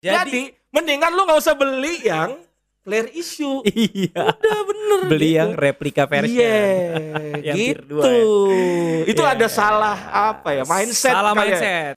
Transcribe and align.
Jadi- 0.00 0.16
Jadi, 0.16 0.42
mendingan 0.72 1.12
lu 1.12 1.28
nggak 1.28 1.38
usah 1.38 1.52
beli 1.52 2.00
yang 2.00 2.40
player 2.80 3.12
issue. 3.12 3.60
iya. 3.68 4.32
Udah 4.32 4.60
bener. 4.64 4.98
Beli 5.06 5.28
gitu. 5.28 5.38
yang 5.38 5.50
replika 5.52 6.04
version. 6.08 6.40
Iya, 6.40 6.64
Yang 7.52 7.56
gitu. 7.60 7.96
ya. 8.00 8.16
Itu 9.12 9.22
Iya. 9.22 9.32
ada 9.36 9.46
salah 9.46 9.98
apa 10.32 10.56
ya? 10.56 10.64
Mindset. 10.64 11.12
Salah 11.12 11.32
kali 11.36 11.52
ya. 11.52 11.60
mindset. 11.60 11.96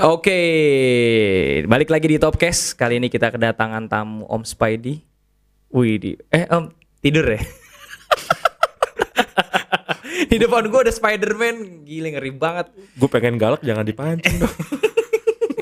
Oke, 0.00 0.40
balik 1.66 1.90
lagi 1.90 2.06
di 2.06 2.16
Topcast. 2.16 2.72
Kali 2.72 2.96
ini 2.96 3.08
kita 3.08 3.28
kedatangan 3.28 3.84
tamu 3.84 4.24
Om 4.28 4.42
Spidey. 4.44 5.02
Wih, 5.70 5.96
di 5.96 6.10
eh 6.30 6.46
Om 6.46 6.70
tidur 7.00 7.26
ya? 7.26 7.40
Di 10.30 10.38
depan 10.38 10.70
gue 10.70 10.80
ada 10.86 10.94
Spider-Man, 10.94 11.82
gile 11.82 12.08
ngeri 12.14 12.30
banget. 12.30 12.70
Gue 12.94 13.10
pengen 13.10 13.34
galak 13.34 13.66
jangan 13.66 13.82
dipancing 13.82 14.38
dong. 14.38 14.54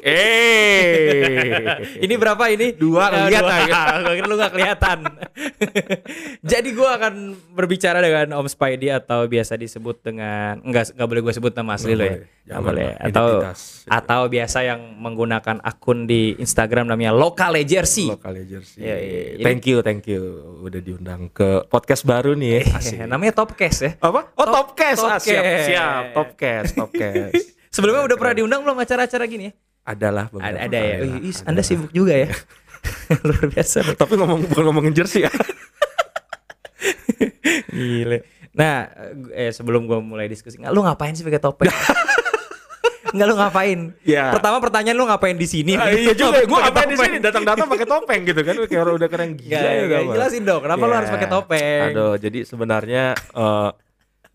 eh. 0.09 1.77
Ini 1.99 2.15
berapa 2.15 2.45
ini? 2.49 2.73
Dua, 2.73 3.09
Ah, 3.09 3.27
lihat 3.27 3.43
dua. 3.43 3.57
aja. 3.63 3.81
Gua 4.03 4.15
kira 4.15 4.27
lu 4.27 4.37
gak 4.37 4.53
kelihatan. 4.53 4.99
Jadi 6.51 6.69
gua 6.73 6.97
akan 6.97 7.15
berbicara 7.53 7.99
dengan 7.99 8.37
Om 8.37 8.47
Spidey 8.47 8.91
atau 8.91 9.25
biasa 9.25 9.55
disebut 9.55 10.01
dengan 10.01 10.59
enggak 10.63 10.93
enggak 10.93 11.09
boleh 11.09 11.23
gue 11.23 11.35
sebut 11.35 11.53
nama 11.53 11.75
asli 11.75 11.93
lo 11.93 12.03
ya. 12.03 12.09
boleh. 12.09 12.19
Nggak 12.19 12.49
Jangan 12.49 12.63
boleh. 12.65 12.89
Atau 12.99 13.27
atau 13.89 14.21
biasa 14.27 14.59
yang 14.63 14.81
menggunakan 14.97 15.57
akun 15.61 16.05
di 16.05 16.33
Instagram 16.37 16.89
namanya 16.89 17.13
Lokale 17.13 17.63
Jersey. 17.63 18.09
Lokal 18.09 18.41
jersey. 18.41 18.81
Iya, 18.81 18.97
iya, 18.97 19.21
iya. 19.35 19.45
Thank 19.45 19.63
you, 19.67 19.79
thank 19.81 20.05
you. 20.05 20.23
Udah 20.61 20.81
diundang 20.81 21.29
ke 21.29 21.67
podcast 21.67 22.03
baru 22.03 22.33
nih. 22.33 22.63
Eh, 22.63 22.67
Asik. 22.71 23.05
namanya 23.05 23.35
Topcast 23.35 23.79
ya. 23.81 23.91
Apa? 23.99 24.33
Oh, 24.35 24.45
Top- 24.45 24.73
Topcast. 24.73 25.03
Ah, 25.03 25.19
siap, 25.19 25.43
Topcast. 25.43 25.67
siap. 25.67 26.03
Topcast, 26.13 26.71
Topcast. 26.75 27.35
Sebelumnya 27.75 28.03
udah 28.05 28.17
pernah 28.17 28.35
diundang 28.35 28.61
belum 28.63 28.77
acara-acara 28.77 29.25
gini 29.25 29.45
ya? 29.45 29.53
Adalah 29.89 30.29
beberapa 30.29 30.53
Ada 30.53 30.69
ada 30.69 30.79
ya. 30.79 30.97
lah, 31.01 31.19
is, 31.23 31.41
Anda 31.43 31.63
sibuk 31.63 31.89
juga 31.91 32.13
ya. 32.13 32.29
Luar 33.27 33.49
biasa. 33.49 33.97
Tapi 33.97 34.13
ngomong 34.15 34.45
bukan 34.47 34.65
ngomongin 34.67 34.93
jersey 34.93 35.25
ya. 35.25 35.33
Gile. 37.71 38.19
Nah, 38.51 38.91
eh 39.31 39.49
sebelum 39.49 39.85
gua 39.85 39.99
mulai 39.99 40.27
diskusi, 40.27 40.59
nggak 40.59 40.71
lu 40.71 40.83
ngapain 40.83 41.13
sih 41.13 41.23
pakai 41.23 41.39
topeng? 41.39 41.71
Nggak 43.09 43.25
lu 43.25 43.37
ngapain? 43.37 43.79
Ya. 44.05 44.29
Pertama 44.29 44.61
pertanyaan 44.61 44.93
lu 44.93 45.09
ngapain 45.09 45.33
di 45.33 45.49
sini? 45.49 45.73
Ah, 45.73 45.89
iya 45.89 46.13
juga, 46.13 46.45
gue 46.45 46.53
Pakai 46.53 46.69
apa 46.69 46.81
di 46.85 46.97
sini 46.99 47.17
datang-datang 47.17 47.65
pakai 47.67 47.89
topeng 47.89 48.21
gitu 48.23 48.45
kan, 48.45 48.53
kayak 48.61 48.83
orang 48.85 48.95
udah 49.01 49.09
keren 49.09 49.31
gila 49.33 49.57
ya. 49.57 49.85
kawan. 49.89 50.13
jelasin 50.13 50.43
dong, 50.45 50.61
kenapa 50.61 50.83
lu 50.83 50.93
Ya. 50.93 50.99
harus 51.01 51.11
pakai 51.11 51.29
topeng? 51.33 51.89
Aduh, 51.89 52.15
jadi 52.15 52.39
sebenarnya 52.45 53.05
eh, 53.17 53.71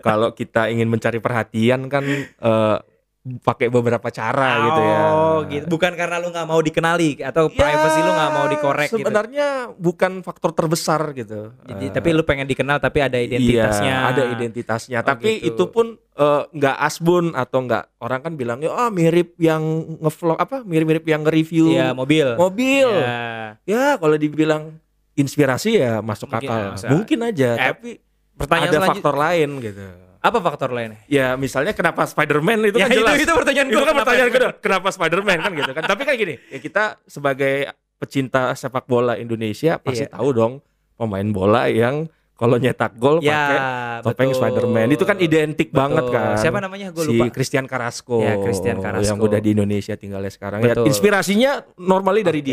kalau 0.02 0.34
kita 0.34 0.74
ingin 0.74 0.90
mencari 0.90 1.22
perhatian 1.22 1.86
kan 1.86 2.02
eh, 2.18 2.78
pakai 3.24 3.72
beberapa 3.72 4.04
cara 4.08 4.50
gitu 4.62 4.82
ya. 4.84 5.00
Oh, 5.08 5.38
gitu. 5.48 5.66
Bukan 5.66 5.96
karena 5.96 6.20
lu 6.20 6.28
nggak 6.28 6.44
mau 6.44 6.60
dikenali 6.60 7.24
atau 7.24 7.48
Ya, 7.48 7.56
privacy 7.56 8.00
lu 8.00 8.12
nggak 8.12 8.32
mau 8.34 8.46
dikorek 8.46 8.90
gitu. 8.90 9.00
Sebenarnya 9.00 9.48
bukan 9.74 10.20
faktor 10.20 10.52
terbesar 10.52 11.16
gitu. 11.16 11.56
Jadi, 11.64 11.86
Eh, 11.88 11.90
tapi 11.90 12.12
lu 12.12 12.22
pengen 12.22 12.44
dikenal 12.46 12.78
tapi 12.78 13.00
ada 13.00 13.16
identitasnya. 13.16 13.96
Iya, 13.96 14.10
ada 14.12 14.24
identitasnya. 14.28 15.00
Oh, 15.00 15.08
Tapi 15.08 15.40
gitu. 15.40 15.56
itu 15.56 15.64
pun 15.66 15.88
eh, 15.96 16.44
nggak 16.46 16.78
asbun 16.84 17.32
atau 17.32 17.64
nggak 17.64 17.84
orang 17.98 18.20
kan 18.22 18.34
bilangnya 18.36 18.70
ah 18.70 18.92
mirip 18.92 19.40
yang 19.40 19.64
ngevlog 19.98 20.38
apa 20.38 20.62
mirip-mirip 20.62 21.02
yang 21.04 21.24
nge-review 21.24 21.72
Iya, 21.72 21.96
mobil. 21.96 22.28
mobil. 22.36 22.90
Ya. 22.92 23.56
Ya 23.64 23.84
kalau 23.96 24.14
dibilang 24.14 24.76
inspirasi 25.16 25.80
ya 25.80 26.04
masuk 26.04 26.28
Mungkin, 26.28 26.50
akal. 26.50 26.62
masuk- 26.76 26.92
Mungkin 26.92 27.20
aja. 27.24 27.50
Eh, 27.56 27.72
tapi 27.72 27.92
Pertanyaan 28.34 28.74
ada 28.76 28.90
faktor 28.90 29.16
lain 29.16 29.50
gitu. 29.64 29.86
Apa 30.24 30.40
faktor 30.40 30.72
lainnya? 30.72 31.04
Ya 31.06 31.36
misalnya 31.36 31.76
kenapa 31.76 32.08
Spider-Man 32.08 32.72
itu 32.72 32.80
Ya, 32.80 32.88
kan 32.88 32.96
itu- 32.96 33.04
jelas. 33.04 33.20
itu 33.20 33.32
pertanyaan 33.36 33.68
Itu 33.68 33.76
gua, 33.76 33.82
kan 33.82 33.88
kenapa? 33.90 34.02
pertanyaan 34.08 34.32
kedua. 34.32 34.52
Kenapa 34.58 34.88
Spider-Man 34.90 35.38
kan 35.38 35.52
gitu 35.52 35.72
kan. 35.74 35.84
Tapi 35.84 36.02
kan 36.02 36.14
gini, 36.16 36.36
ya 36.48 36.60
kita 36.60 36.84
sebagai 37.04 37.56
pecinta 37.94 38.52
sepak 38.54 38.84
bola 38.86 39.16
Indonesia 39.16 39.76
pasti 39.78 40.08
Iya. 40.08 40.16
tahu 40.16 40.30
dong 40.32 40.54
pemain 40.96 41.28
bola 41.28 41.68
yang 41.68 42.08
kalau 42.34 42.56
nyetak 42.56 42.96
gol 42.96 43.20
Ya, 43.20 43.32
pakai 43.32 43.58
topeng 44.02 44.30
betul. 44.32 44.40
Spider-Man. 44.40 44.88
Itu 44.92 45.04
kan 45.04 45.18
identik 45.18 45.70
Betul. 45.70 45.80
banget 45.80 46.06
kan. 46.10 46.36
Siapa 46.36 46.60
namanya? 46.60 46.88
Gua 46.90 47.04
si 47.04 47.14
lupa. 47.14 47.26
Christian 47.30 47.66
Carrasco. 47.68 48.18
Ya, 48.20 48.36
Christian 48.40 48.78
Carrasco. 48.80 49.06
Yang 49.06 49.20
udah 49.22 49.40
di 49.40 49.50
Indonesia 49.52 49.94
tinggalnya 49.94 50.32
sekarang. 50.32 50.60
Betul. 50.60 50.84
Ya, 50.84 50.88
inspirasinya 50.88 51.52
normally 51.78 52.24
dari 52.24 52.40
Oke, 52.40 52.48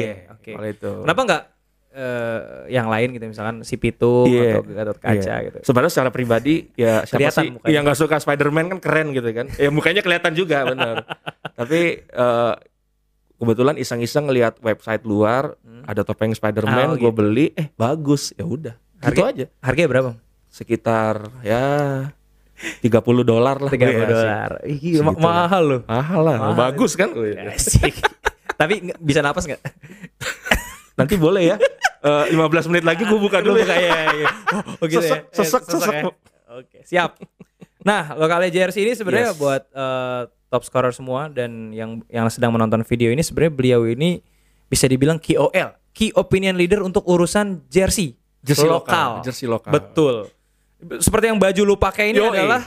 dia. 0.52 0.66
itu. 0.69 0.91
Kenapa 1.06 1.20
nggak 1.22 1.42
eh, 1.90 2.40
yang 2.68 2.86
lain 2.86 3.12
gitu 3.12 3.24
misalkan 3.26 3.56
si 3.60 3.74
Pitung 3.74 4.26
Iya, 4.26 4.56
atau 4.56 4.62
Gatot 4.64 4.98
Kaca 4.98 5.16
iya. 5.32 5.36
gitu. 5.44 5.58
Sebenarnya 5.62 5.92
secara 5.92 6.10
pribadi 6.10 6.54
ya 6.72 7.02
siapa 7.02 7.18
Kelihatan 7.20 7.42
sih 7.42 7.50
mukanya. 7.52 7.70
yang 7.70 7.82
nggak 7.82 7.98
suka 7.98 8.16
Spider-Man 8.16 8.66
kan 8.68 8.78
keren 8.78 9.06
gitu 9.10 9.28
kan. 9.28 9.46
Ya 9.54 9.68
mukanya 9.68 10.00
kelihatan 10.00 10.32
juga 10.32 10.64
benar. 10.64 11.02
Tapi 11.58 11.80
eh, 12.02 12.54
kebetulan 13.36 13.74
iseng-iseng 13.74 14.24
ngelihat 14.24 14.58
website 14.58 15.02
luar 15.02 15.56
Hmm. 15.60 15.82
ada 15.84 16.02
topeng 16.02 16.30
Spider-Man, 16.30 16.88
Oh, 16.90 16.94
gue 16.94 17.08
gitu. 17.08 17.16
beli, 17.16 17.46
eh 17.54 17.72
bagus, 17.72 18.30
ya 18.34 18.44
udah. 18.44 18.74
Gitu 19.00 19.22
aja. 19.22 19.46
Harganya 19.58 19.88
berapa? 19.88 20.10
Sekitar 20.46 21.24
ya 21.40 21.64
30 22.78 22.92
dolar 23.22 23.56
lah. 23.56 23.72
30 23.72 23.80
Wih, 23.80 23.96
asik. 23.96 24.12
dolar. 24.12 24.50
Ih, 24.62 25.00
ma- 25.00 25.16
mahal 25.16 25.62
loh. 25.64 25.80
Mahal 25.86 26.20
lah, 26.22 26.36
Mahal. 26.38 26.56
bagus 26.60 26.92
kan? 26.92 27.08
Asik. 27.56 27.96
Tapi 28.54 28.92
bisa 29.00 29.20
napas 29.20 29.48
nggak? 29.48 29.62
Nanti 31.00 31.16
boleh 31.16 31.44
ya. 31.55 31.59
Eh, 32.00 32.33
15 32.33 32.72
menit 32.72 32.81
lagi 32.88 33.05
gue 33.05 33.21
buka 33.21 33.44
dulu 33.44 33.61
Lu 33.61 33.61
ya. 33.61 33.77
iya, 33.77 33.99
iya. 34.25 34.28
Oh, 34.81 34.88
gitu 34.88 35.05
ya. 35.05 35.21
Sesek, 35.37 35.69
sesek, 35.69 35.69
Eh, 35.69 35.69
sesek. 35.69 35.93
ya. 35.93 36.03
Oke, 36.56 36.78
siap. 36.88 37.11
Nah, 37.84 38.16
lokal 38.16 38.49
jersey 38.49 38.88
ini 38.88 38.97
sebenarnya 38.97 39.37
Yes. 39.37 39.37
buat 39.37 39.69
eh, 39.69 40.22
top 40.49 40.65
scorer 40.65 40.97
semua 40.97 41.28
dan 41.28 41.77
yang 41.77 42.00
yang 42.09 42.25
sedang 42.33 42.56
menonton 42.56 42.81
video 42.88 43.12
ini 43.12 43.21
sebenarnya 43.21 43.53
beliau 43.53 43.84
ini 43.84 44.16
bisa 44.65 44.88
dibilang 44.88 45.21
KOL, 45.21 45.77
key 45.93 46.09
opinion 46.16 46.56
leader 46.56 46.81
untuk 46.81 47.05
urusan 47.05 47.69
jersey, 47.69 48.17
Jersey 48.41 48.65
lokal, 48.65 49.21
jersey 49.21 49.44
lokal. 49.44 49.69
Betul. 49.69 50.32
Seperti 51.05 51.28
yang 51.28 51.37
baju 51.37 51.62
lu 51.69 51.77
pakai 51.77 52.17
ini 52.17 52.25
Yoi. 52.25 52.32
adalah 52.32 52.65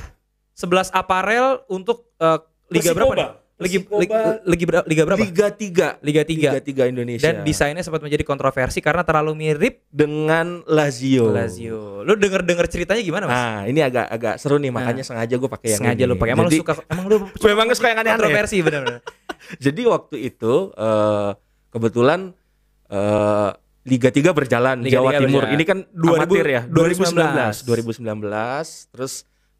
11 0.53 0.93
aparel 0.93 1.65
untuk 1.65 2.05
eh, 2.21 2.37
liga 2.69 2.93
berapa 2.93 3.13
nih? 3.17 3.29
Liga, 3.55 3.79
Persikoba. 3.79 3.99
liga, 3.99 4.19
liga, 4.43 4.65
berapa- 4.65 4.87
liga 4.87 5.03
berapa? 5.03 5.19
Liga 5.21 5.47
3. 5.47 5.87
Liga 6.01 6.21
3. 6.21 6.49
Liga 6.49 6.59
3 6.59 6.83
Indonesia. 6.85 7.21
Dan 7.23 7.35
desainnya 7.43 7.79
sempat 7.79 8.01
menjadi 8.01 8.23
kontroversi 8.23 8.79
karena 8.79 9.01
terlalu 9.01 9.37
mirip 9.37 9.85
dengan 9.87 10.65
Lazio. 10.65 11.29
Lazio. 11.29 12.01
Lu 12.01 12.13
denger-denger 12.13 12.65
ceritanya 12.65 12.99
gimana, 12.99 13.23
Mas? 13.23 13.35
Nah, 13.35 13.61
ini 13.65 13.79
agak 13.79 14.09
agak 14.09 14.35
seru 14.35 14.57
nih, 14.57 14.69
makanya 14.69 15.01
sengaja 15.01 15.31
gue 15.31 15.45
pakai 15.47 15.69
yang 15.69 15.79
Sengaja 15.79 16.01
ini. 16.01 16.09
lu 16.09 16.15
pakai. 16.15 16.33
Emang 16.33 16.47
Jadi, 16.47 16.55
lu 16.55 16.61
suka 16.61 16.73
emang 16.87 17.05
lu 17.05 17.17
Memang 17.47 17.67
suka 17.71 17.87
yang 17.87 17.99
aneh-aneh. 17.99 18.17
kontroversi 18.19 18.57
benar-benar. 18.59 19.01
Jadi 19.65 19.81
waktu 19.85 20.15
itu 20.23 20.53
eh, 20.73 21.31
kebetulan 21.69 22.19
eh, 22.89 23.49
Liga 23.83 24.09
3 24.09 24.31
berjalan 24.31 24.75
Liga 24.79 24.97
Jawa 24.97 25.09
3 25.13 25.21
Timur. 25.21 25.43
berjalan. 25.43 25.53
Ini 25.53 25.63
kan 25.63 25.77
2000 25.87 26.17
amatir 26.17 26.47
ya. 26.47 26.61
2019. 26.65 27.69
2019. 27.69 28.89
Terus 28.89 29.13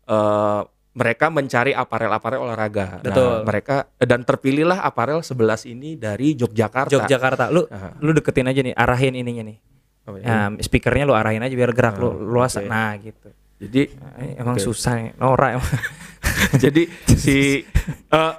eh, 0.04 0.62
mereka 0.94 1.34
mencari 1.34 1.74
aparel-aparel 1.74 2.38
olahraga. 2.38 3.02
Nah, 3.02 3.10
Betul. 3.10 3.34
mereka 3.44 3.76
dan 3.98 4.22
terpilihlah 4.22 4.86
aparel 4.86 5.20
11 5.20 5.66
ini 5.66 5.98
dari 5.98 6.38
Yogyakarta. 6.38 6.94
Yogyakarta. 6.94 7.50
Lu 7.50 7.66
Aha. 7.66 7.98
lu 7.98 8.14
deketin 8.14 8.46
aja 8.46 8.62
nih, 8.62 8.78
arahin 8.78 9.18
ininya 9.18 9.44
nih. 9.50 9.58
Apa 10.06 10.18
ya? 10.22 10.26
Nah, 10.26 10.48
speakernya 10.62 11.10
lu 11.10 11.18
arahin 11.18 11.42
aja 11.42 11.50
biar 11.52 11.74
gerak 11.74 11.98
lu 11.98 12.08
Oh, 12.08 12.14
luas. 12.14 12.54
oke. 12.54 12.70
Nah, 12.70 12.94
gitu. 13.02 13.30
Jadi 13.58 13.96
Nah, 13.96 14.44
emang 14.44 14.56
Oke. 14.60 14.66
susah 14.66 14.92
nih. 15.00 15.12
Nora 15.18 15.58
emang. 15.58 15.66
Jadi 16.64 16.84
si 17.16 17.64
eh, 18.20 18.34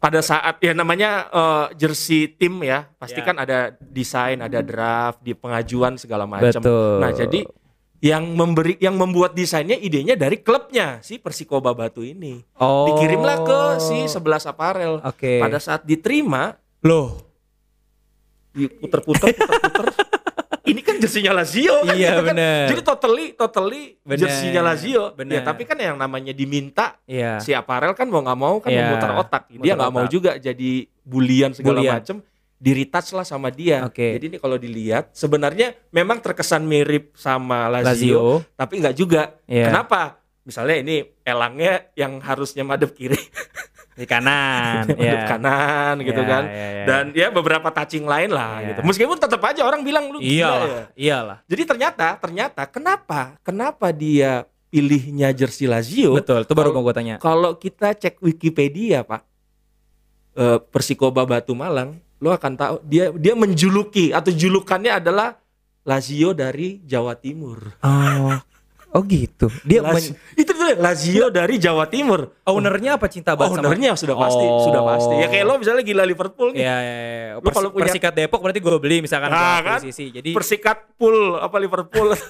pada 0.00 0.20
saat 0.24 0.56
ya 0.58 0.72
namanya 0.72 1.28
eh, 1.28 1.66
jersey 1.76 2.32
tim 2.32 2.64
ya, 2.64 2.88
pasti 2.96 3.20
Ya. 3.20 3.26
kan 3.28 3.36
ada 3.36 3.58
desain, 3.76 4.40
ada 4.40 4.64
draft, 4.64 5.20
di 5.20 5.36
pengajuan 5.36 6.00
segala 6.00 6.24
macam. 6.24 6.62
Nah, 6.96 7.12
jadi 7.12 7.44
yang 8.00 8.32
memberi 8.32 8.80
yang 8.80 8.96
membuat 8.96 9.36
desainnya 9.36 9.76
idenya 9.76 10.16
dari 10.16 10.40
klubnya 10.40 11.04
si 11.04 11.20
Persikoba 11.20 11.76
Batu 11.76 12.00
ini. 12.00 12.40
Oh. 12.56 12.88
Dikirimlah 12.88 13.44
ke 13.44 13.60
si 13.78 14.08
11 14.08 14.48
aparel. 14.48 15.04
Oke. 15.04 15.36
Pada 15.36 15.60
saat 15.60 15.84
diterima, 15.84 16.56
Loh. 16.80 17.20
diputer-puter 18.50 19.36
puter-puter. 19.36 19.86
ini 20.70 20.80
kan 20.80 20.96
jersinya 20.96 21.32
Lazio 21.36 21.82
kan 21.82 21.94
Iya, 21.94 22.08
gitu 22.10 22.22
kan. 22.24 22.34
bener. 22.34 22.66
Jadi 22.72 22.82
totally 22.82 23.26
totally 23.34 23.82
Bener, 24.00 24.20
jersinya 24.26 24.60
Lazio. 24.64 25.04
bener. 25.12 25.34
Ya, 25.36 25.40
tapi 25.44 25.62
kan 25.68 25.76
yang 25.76 25.96
namanya 26.00 26.32
diminta 26.32 26.96
Iya. 27.04 27.36
si 27.38 27.52
aparel 27.52 27.92
kan 27.92 28.08
mau 28.08 28.24
nggak 28.24 28.38
mau 28.38 28.56
kan 28.58 28.70
Iya, 28.72 28.86
memutar 28.86 29.10
otak 29.18 29.42
dia 29.50 29.74
nggak 29.76 29.92
mau 29.92 30.06
juga 30.06 30.40
jadi 30.40 30.88
bulian 31.04 31.52
segala 31.52 31.78
Bulian. 31.84 32.00
Macem 32.60 32.62
di 32.62 32.76
retouch 32.76 33.10
lah 33.12 33.24
sama 33.24 33.48
dia 33.48 33.82
Oke. 33.82 34.14
jadi 34.14 34.24
ini 34.26 34.36
kalau 34.36 34.54
dilihat 34.54 35.08
sebenarnya 35.12 35.72
memang 35.90 36.20
terkesan 36.20 36.60
mirip 36.62 37.16
sama 37.16 37.66
Lazio, 37.66 37.88
Lazio. 37.88 38.24
tapi 38.52 38.78
nggak 38.78 38.92
juga 38.94 39.32
Iya. 39.46 39.66
kenapa 39.66 40.20
misalnya 40.42 40.76
ini 40.76 40.96
elangnya 41.22 41.88
yang 41.94 42.20
harusnya 42.20 42.60
madep 42.60 42.92
kiri 42.92 43.16
Di 43.90 44.04
kanan. 44.04 44.88
madep 44.88 44.96
Iya. 44.96 45.20
kanan 45.26 45.94
gitu 46.00 46.20
Iya, 46.20 46.28
kan 46.30 46.42
iya, 46.46 46.68
iya. 46.70 46.84
dan 46.84 47.04
ya 47.12 47.26
beberapa 47.28 47.68
touching 47.70 48.04
lain 48.04 48.28
lah 48.28 48.60
Iya. 48.60 48.68
gitu 48.70 48.80
meskipun 48.82 49.16
tetap 49.16 49.40
aja 49.42 49.64
orang 49.64 49.80
bilang 49.80 50.08
lu 50.08 50.20
Iyalah, 50.20 50.68
ya 50.68 50.84
iyalah. 50.94 51.38
jadi 51.44 51.62
ternyata 51.64 52.16
ternyata 52.16 52.64
kenapa 52.64 53.40
kenapa 53.40 53.88
dia 53.88 54.44
pilihnya 54.70 55.32
jersey 55.32 55.66
Lazio. 55.66 56.14
Betul, 56.14 56.46
itu 56.46 56.54
baru 56.54 56.70
Kalau- 56.70 56.78
mau 56.78 56.86
gue 56.86 56.94
tanya. 56.94 57.18
Kalau 57.18 57.58
kita 57.58 57.90
cek 57.90 58.22
Wikipedia, 58.22 59.02
Pak, 59.02 59.26
eh, 60.36 60.58
Persikoba 60.62 61.26
Batu 61.26 61.58
Malang, 61.58 61.98
lo 62.20 62.30
akan 62.30 62.52
tahu 62.54 62.74
dia 62.84 63.08
dia 63.12 63.32
menjuluki 63.32 64.12
atau 64.12 64.28
julukannya 64.28 64.92
adalah 64.94 65.40
Lazio 65.82 66.30
dari 66.30 66.76
Jawa 66.82 67.16
Timur. 67.16 67.80
Oh, 67.80 68.36
oh 68.92 69.02
gitu. 69.04 69.48
Dia 69.64 69.80
men- 69.80 70.12
itu 70.36 70.50
tuh 70.50 70.76
Lazio 70.76 71.32
dari 71.32 71.56
Jawa 71.56 71.88
Timur. 71.88 72.36
ownernya 72.44 73.00
apa 73.00 73.08
cinta 73.08 73.32
banget 73.32 73.58
sama? 73.58 73.72
Ownernya 73.72 73.96
sudah 73.96 74.12
pasti, 74.14 74.44
Oh. 74.44 74.60
sudah 74.62 74.82
pasti. 74.84 75.14
Ya 75.16 75.26
kayak 75.26 75.44
lo 75.44 75.56
misalnya 75.56 75.80
gila 75.80 76.04
Liverpool 76.04 76.52
nih. 76.52 76.60
Iya, 76.60 76.76
iya, 76.78 76.96
iya. 77.00 77.32
Lu 77.40 77.48
kalau 77.48 77.72
punya- 77.72 77.88
Persikat 77.88 78.12
Depok 78.12 78.40
berarti 78.40 78.60
gue 78.60 78.76
beli 78.76 78.96
misalkan 79.00 79.32
Nah, 79.32 79.64
kan? 79.64 79.80
posisi. 79.80 80.12
Jadi 80.12 80.36
Persikat 80.36 80.92
pool 80.94 81.40
apa 81.40 81.56
Liverpool. 81.56 82.12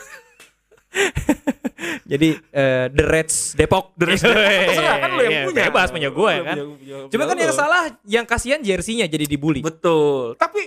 jadi 2.11 2.29
eh, 2.37 2.87
The 2.89 3.05
Reds 3.05 3.37
Depok. 3.55 3.95
The 3.95 4.05
Reds 4.07 4.23
Depok, 4.23 4.37
terserah, 4.69 4.97
kan 4.99 5.11
lo 5.11 5.21
yang 5.21 5.33
Iya, 5.33 5.43
punya. 5.47 5.63
Bebas 5.67 5.89
punya 5.91 6.11
gue 6.11 6.31
ya 6.31 6.43
kan. 6.43 6.57
punya- 6.57 6.69
punya- 6.77 7.09
Cuma 7.09 7.25
kan 7.25 7.37
yang 7.37 7.53
salah 7.53 7.83
yang 8.05 8.25
kasihan 8.25 8.61
jersinya 8.61 9.07
jadi 9.07 9.25
dibully. 9.25 9.61
Betul. 9.61 10.35
Tapi 10.35 10.63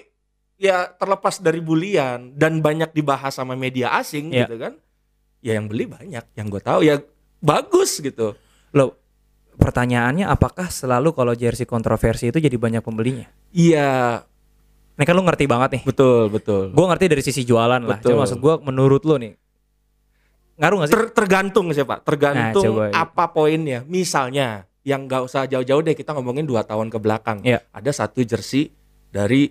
ya 0.56 0.88
terlepas 0.90 1.38
dari 1.38 1.60
bulian 1.60 2.32
dan 2.34 2.60
banyak 2.60 2.92
dibahas 2.92 3.34
sama 3.34 3.54
media 3.54 3.92
asing 3.94 4.32
Iya. 4.32 4.48
gitu 4.48 4.56
kan. 4.58 4.74
Ya 5.40 5.60
yang 5.60 5.68
beli 5.68 5.84
banyak, 5.86 6.24
yang 6.32 6.48
gue 6.48 6.62
tahu 6.62 6.82
ya 6.82 7.04
bagus 7.38 8.00
gitu. 8.00 8.32
Loh, 8.72 8.96
pertanyaannya 9.54 10.24
apakah 10.24 10.72
selalu 10.72 11.12
kalau 11.12 11.36
jersey 11.36 11.68
kontroversi 11.68 12.32
itu 12.32 12.40
jadi 12.40 12.56
banyak 12.56 12.80
pembelinya? 12.80 13.28
Iya, 13.52 14.24
Ini 14.94 15.04
kan 15.04 15.14
lu 15.14 15.26
ngerti 15.26 15.50
banget 15.50 15.70
nih. 15.74 15.84
betul, 15.84 16.30
betul. 16.30 16.70
Gue 16.70 16.86
ngerti 16.86 17.06
dari 17.10 17.20
sisi 17.20 17.42
jualan 17.42 17.82
lah. 17.82 17.98
Betul. 17.98 18.14
Cuma 18.14 18.24
maksud 18.24 18.38
gue 18.38 18.54
menurut 18.62 19.02
lu 19.04 19.18
nih. 19.18 19.34
Ngaruh 20.58 20.78
gak 20.84 20.88
sih? 20.90 20.96
Ter- 20.96 21.14
tergantung 21.14 21.66
sih 21.72 21.82
Pak, 21.82 22.00
tergantung 22.06 22.64
Nah, 22.64 22.92
coba. 22.92 22.94
apa 22.94 23.24
poinnya. 23.30 23.82
Misalnya, 23.84 24.70
yang 24.84 25.08
nggak 25.08 25.24
usah 25.26 25.48
jauh-jauh 25.48 25.82
deh 25.82 25.96
kita 25.96 26.12
ngomongin 26.12 26.44
dua 26.44 26.62
tahun 26.62 26.92
ke 26.92 27.00
belakang. 27.00 27.40
Iya. 27.42 27.64
Ada 27.72 28.06
satu 28.06 28.22
jersey 28.22 28.70
dari 29.10 29.48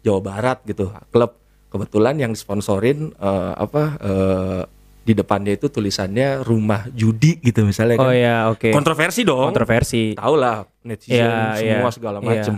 Jawa 0.00 0.20
Barat 0.22 0.62
gitu, 0.64 0.88
klub 1.10 1.34
kebetulan 1.68 2.16
yang 2.16 2.32
sponsorin 2.32 3.10
eh, 3.12 3.52
apa 3.54 3.82
eh, 3.98 4.62
di 5.02 5.12
depannya 5.12 5.56
itu 5.56 5.68
tulisannya 5.68 6.44
rumah 6.44 6.84
judi 6.92 7.40
gitu 7.40 7.64
misalnya 7.64 7.96
kan. 7.96 8.06
Oh 8.08 8.14
ya, 8.14 8.52
oke. 8.52 8.70
Kontroversi 8.70 9.24
dong. 9.24 9.50
Kontroversi. 9.50 10.12
tahu 10.14 10.34
lah 10.36 10.62
netizen 10.84 11.24
Iya, 11.24 11.56
semua 11.56 11.88
iya, 11.88 11.96
segala 11.96 12.18
iya. 12.20 12.26
macem. 12.28 12.54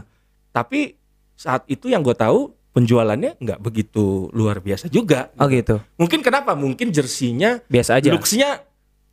Tapi 0.51 0.99
saat 1.33 1.63
itu 1.67 1.89
yang 1.89 2.03
gue 2.03 2.13
tahu 2.13 2.51
penjualannya 2.71 3.37
nggak 3.37 3.59
begitu 3.59 4.31
luar 4.31 4.59
biasa 4.59 4.87
juga. 4.87 5.31
Oh 5.37 5.47
gitu. 5.47 5.83
Mungkin 5.97 6.21
kenapa? 6.21 6.55
Mungkin 6.55 6.91
jersinya 6.91 7.59
Biasa 7.67 7.99
aja. 7.99 8.11
looksnya 8.11 8.63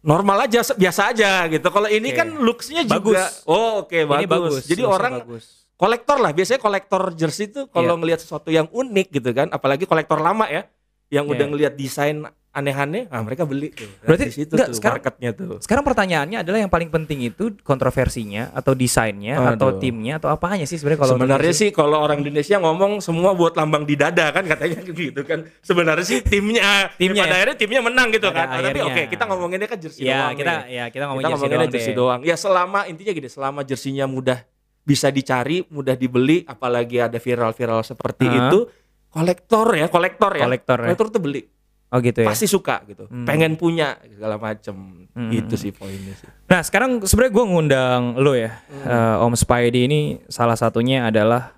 normal 0.02 0.46
aja, 0.46 0.62
biasa 0.64 1.12
aja 1.12 1.30
gitu. 1.48 1.68
Kalau 1.68 1.90
ini 1.90 2.14
Oke. 2.14 2.18
kan 2.18 2.28
looksnya 2.38 2.82
Bagus. 2.86 3.18
juga, 3.18 3.24
oh 3.46 3.84
oke 3.84 3.98
Ini 3.98 4.26
bagus. 4.26 4.64
Jadi 4.64 4.82
looksnya 4.82 4.88
orang 4.88 5.14
bagus. 5.26 5.46
kolektor 5.74 6.18
lah. 6.18 6.32
Biasanya 6.32 6.62
kolektor 6.62 7.02
jersey 7.14 7.50
itu 7.50 7.66
kalau 7.68 7.94
Iya. 7.94 8.00
ngelihat 8.00 8.20
sesuatu 8.22 8.50
yang 8.50 8.70
unik 8.70 9.08
gitu 9.12 9.30
kan, 9.34 9.50
apalagi 9.50 9.84
kolektor 9.84 10.18
lama 10.18 10.46
ya, 10.46 10.70
yang 11.10 11.26
udah 11.26 11.40
Iya. 11.40 11.52
ngelihat 11.52 11.74
desain 11.76 12.24
aneh-aneh, 12.58 13.06
ah 13.08 13.22
mereka 13.22 13.46
beli 13.46 13.70
tuh. 13.70 13.86
Nah, 13.86 14.10
Berarti 14.10 14.26
di 14.26 14.34
situ 14.34 14.52
enggak, 14.52 14.68
tuh 14.68 14.76
sekarang- 14.76 14.98
marketnya 14.98 15.30
tuh. 15.32 15.58
Sekarang 15.62 15.84
pertanyaannya 15.84 16.38
adalah 16.42 16.58
yang 16.58 16.68
paling 16.68 16.90
penting 16.90 17.20
itu 17.24 17.54
kontroversinya 17.62 18.50
atau 18.52 18.74
desainnya 18.74 19.38
atau 19.54 19.70
Aduh. 19.70 19.78
timnya 19.78 20.18
atau 20.18 20.28
apanya 20.28 20.66
sih 20.66 20.76
sebenarnya 20.76 21.00
kalau 21.00 21.14
Sebenarnya 21.14 21.54
sih 21.54 21.70
kalau 21.70 21.98
orang 22.00 22.18
Indonesia 22.20 22.58
ngomong 22.58 22.98
semua 23.00 23.32
buat 23.32 23.54
lambang 23.54 23.86
di 23.86 23.94
dada 23.94 24.32
kan 24.32 24.42
katanya 24.44 24.82
gitu 24.90 25.22
kan. 25.22 25.46
Sebenarnya 25.62 26.02
sih 26.04 26.20
timnya 26.20 26.90
Timnya 26.94 27.24
pada 27.24 27.30
ya? 27.30 27.38
akhirnya 27.38 27.58
timnya 27.58 27.82
menang 27.82 28.08
gitu 28.10 28.28
Pada 28.28 28.38
kan. 28.40 28.48
Tapi 28.50 28.66
akhirnya. 28.74 28.84
oke, 28.90 29.02
kita 29.08 29.24
ngomonginnya 29.24 29.68
kan 29.68 29.78
jersey 29.78 30.02
Ya, 30.04 30.18
doang. 30.18 30.34
kita 30.36 30.54
nih. 30.58 30.66
ya 30.68 30.86
kita 30.88 31.04
ngomongin 31.06 31.22
kita 31.22 31.30
jersey 31.30 31.38
ngomonginnya 31.38 31.62
doang 31.62 31.72
jersey 31.72 31.92
deh. 31.92 31.96
doang. 31.96 32.20
Ya 32.24 32.36
selama 32.36 32.80
intinya 32.86 33.12
gini, 33.14 33.30
selama 33.30 33.60
jersinya 33.62 34.06
mudah 34.06 34.40
bisa 34.82 35.08
dicari, 35.08 35.62
mudah 35.68 35.94
dibeli, 35.94 36.42
apalagi 36.44 36.98
ada 36.98 37.16
viral-viral 37.16 37.84
seperti 37.84 38.26
Hah? 38.26 38.48
itu, 38.48 38.60
kolektor 39.08 39.68
ya, 39.74 39.88
kolektor 39.88 40.32
ya. 40.32 40.44
Kolektor 40.44 40.78
ya. 40.80 40.86
Kolektor 40.88 41.08
tuh 41.10 41.20
beli. 41.20 41.42
Oh 41.88 42.04
gitu 42.04 42.20
ya. 42.20 42.28
Pasti 42.28 42.46
suka 42.46 42.84
gitu. 42.84 43.08
Hmm. 43.08 43.24
Pengen 43.24 43.56
punya 43.56 43.96
segala 44.12 44.36
macem. 44.36 45.08
Hmm. 45.16 45.32
Itu 45.32 45.56
sih 45.56 45.72
poinnya 45.72 46.14
sih. 46.14 46.28
Nah 46.46 46.60
sekarang 46.60 47.00
sebenarnya 47.02 47.34
gue 47.34 47.46
ngundang 47.48 48.02
lo 48.20 48.36
ya, 48.36 48.60
Hmm. 48.68 48.84
eh, 48.84 49.24
Om 49.24 49.34
Spidey 49.34 49.88
ini 49.88 50.00
salah 50.28 50.60
satunya 50.60 51.08
adalah 51.08 51.56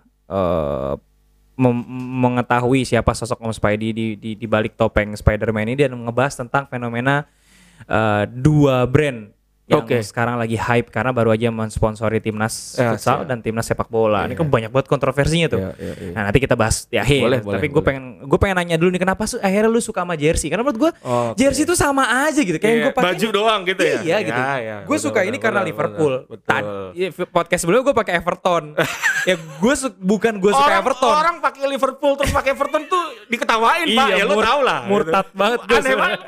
mem- 1.57 1.87
mengetahui 2.21 2.85
siapa 2.85 3.11
sosok 3.11 3.41
Om 3.41 3.51
Spidey 3.51 3.91
di, 3.91 4.07
di, 4.15 4.31
di 4.37 4.47
balik 4.47 4.77
topeng 4.77 5.11
Spider-Man 5.11 5.67
ini 5.67 5.75
dan 5.75 5.97
ngebahas 5.97 6.37
tentang 6.37 6.69
fenomena 6.69 7.25
eh, 7.83 8.23
dua 8.29 8.85
brand 8.85 9.33
yang 9.69 9.85
Oke. 9.85 10.01
sekarang 10.01 10.35
lagi 10.35 10.57
hype 10.57 10.89
karena 10.89 11.13
baru 11.13 11.29
aja 11.29 11.47
mensponsori 11.47 12.17
timnas 12.17 12.73
Ya, 12.73 12.91
futsal 12.91 13.21
siap. 13.21 13.29
dan 13.29 13.37
timnas 13.39 13.63
sepak 13.63 13.85
bola. 13.85 14.25
Ini 14.25 14.33
Iya. 14.33 14.35
kan 14.35 14.47
banyak 14.49 14.69
banget 14.69 14.87
kontroversinya 14.87 15.47
tuh. 15.47 15.61
Iya, 15.61 15.71
iya, 15.77 15.93
iya. 15.95 16.11
Nah 16.11 16.21
nanti 16.25 16.39
kita 16.39 16.53
bahas 16.53 16.83
di 16.83 16.97
akhir. 16.97 17.21
Boleh, 17.21 17.39
Tapi 17.39 17.67
gue 17.69 17.83
pengen 17.85 18.03
gue 18.19 18.39
pengen 18.39 18.55
nanya 18.57 18.75
dulu 18.75 18.89
nih 18.89 18.99
kenapa 18.99 19.23
su- 19.23 19.37
akhirnya 19.37 19.69
lu 19.69 19.77
suka 19.79 20.01
sama 20.01 20.13
jersey? 20.13 20.49
Karena 20.49 20.65
menurut 20.65 20.79
gue 20.79 20.91
Oke. 20.99 21.37
jersey 21.37 21.63
itu 21.63 21.73
sama 21.73 22.01
aja 22.25 22.41
gitu. 22.41 22.57
Kayak 22.57 22.73
Iya, 22.73 22.81
gue 22.81 22.91
pakai 22.91 23.07
baju 23.13 23.27
doang 23.29 23.61
gitu 23.63 23.83
ya. 23.83 23.99
Iya 24.01 24.17
gitu. 24.23 24.41
Ya, 24.41 24.53
ya, 24.57 24.75
gue 24.79 24.89
betul, 24.89 25.05
suka 25.05 25.19
ini 25.21 25.29
betul, 25.29 25.43
karena 25.45 25.59
betul, 25.59 25.69
Liverpool. 25.69 26.13
betul. 26.25 26.47
Tad- 26.49 26.69
iya, 26.93 27.07
podcast 27.29 27.59
sebelumnya 27.61 27.83
gue 27.85 27.95
pakai 27.95 28.13
Everton. 28.17 28.63
ya 29.29 29.35
gue 29.37 29.73
su- 29.75 29.95
bukan 29.95 30.33
gue 30.35 30.49
suka 30.49 30.65
orang, 30.65 30.81
Everton. 30.81 31.13
Orang 31.13 31.35
pakai 31.39 31.63
Liverpool 31.67 32.13
terus 32.17 32.31
pakai 32.31 32.51
Everton 32.51 32.83
tuh 32.85 33.03
diketawain 33.29 33.85
Iya, 33.85 33.97
pak. 34.01 34.07
Ya 34.11 34.23
lo 34.25 34.35
tau 34.35 34.59
lah. 34.59 34.79
murtad 34.83 35.25
gitu. 35.25 35.37
banget 35.37 35.59
gue 35.61 35.77
Aneh 35.77 35.93
banget. 35.95 36.19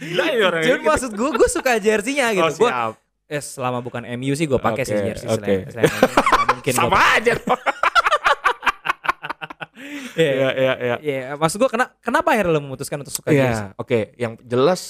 Gila 0.00 0.24
ya 0.26 0.44
orang. 0.46 0.62
Cuman 0.64 0.80
maksud 0.86 1.10
gue 1.12 1.30
gue 1.30 1.48
suka 1.50 1.72
jersinya 1.76 2.26
gitu. 2.32 2.48
Oh, 2.48 2.69
Gue 2.70 2.96
eh 3.30 3.38
selama 3.38 3.78
bukan 3.78 4.02
MU 4.18 4.34
sih 4.34 4.50
gue 4.50 4.58
pakai 4.58 4.82
sih 4.82 4.98
Oke, 4.98 5.06
jersey 5.14 5.30
oke. 5.30 5.38
selain, 5.38 5.60
selain 5.70 5.86
mungkin 6.58 6.72
Sama 6.74 6.90
gua 6.90 7.02
aja. 7.14 7.32
Iya. 10.10 10.32
Iya, 10.36 10.50
iya, 10.52 10.74
iya. 10.76 10.96
Iya, 11.00 11.22
maksud 11.40 11.56
gue 11.56 11.70
kena, 11.72 11.96
kenapa 12.04 12.36
akhirnya 12.36 12.52
lo 12.58 12.60
memutuskan 12.60 13.00
untuk 13.00 13.14
suka 13.14 13.32
jersey? 13.32 13.72
Iya, 13.72 13.78
oke. 13.80 14.00
Yang 14.20 14.32
jelas 14.44 14.80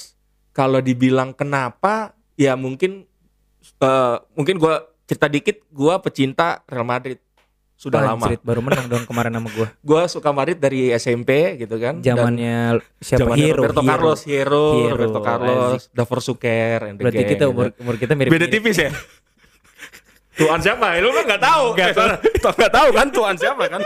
kalau 0.51 0.83
dibilang 0.83 1.31
kenapa, 1.31 2.19
ya 2.35 2.59
mungkin 2.59 3.07
eh, 3.79 4.17
mungkin 4.35 4.59
gua 4.59 4.91
cerita 5.07 5.31
dikit. 5.31 5.63
Gua 5.71 6.03
pecinta 6.03 6.67
Real 6.67 6.83
Madrid 6.83 7.23
sudah 7.81 8.05
lama. 8.05 8.29
Anjrit, 8.29 8.45
baru 8.45 8.61
menang 8.61 8.93
dong 8.93 9.09
kemarin 9.09 9.33
sama 9.41 9.49
gue. 9.49 9.69
Gua 9.89 10.05
suka 10.05 10.29
Madrid 10.37 10.61
dari 10.61 10.93
SMP 10.93 11.57
gitu 11.57 11.81
kan. 11.81 12.05
Zamannya 12.05 12.77
siapa 13.01 13.25
zamannya 13.25 13.41
Hero, 13.41 13.61
Roberto 13.65 13.81
Hero. 13.81 13.89
Carlos, 13.89 14.21
Hero, 14.29 14.65
Hero, 14.77 14.93
Roberto 14.93 15.21
Carlos, 15.25 15.81
Davor 15.89 16.21
Suker, 16.21 16.93
Berarti 17.01 17.25
gang, 17.25 17.31
kita 17.33 17.45
gitu. 17.49 17.53
umur 17.57 17.73
umur 17.81 17.97
kita 17.97 18.13
mirip. 18.13 18.37
Beda 18.37 18.53
tipis 18.53 18.77
ya? 18.77 18.93
Tuan 20.41 20.61
siapa? 20.61 20.93
Ya, 20.97 21.01
lu 21.01 21.13
kan 21.13 21.25
nggak 21.25 21.43
tahu. 21.43 21.65
Nggak 21.73 21.93
tahu. 21.97 22.09
Nggak 22.61 22.73
tahu 22.73 22.89
kan 22.97 23.07
tuan 23.13 23.35
siapa 23.37 23.65
kan? 23.69 23.81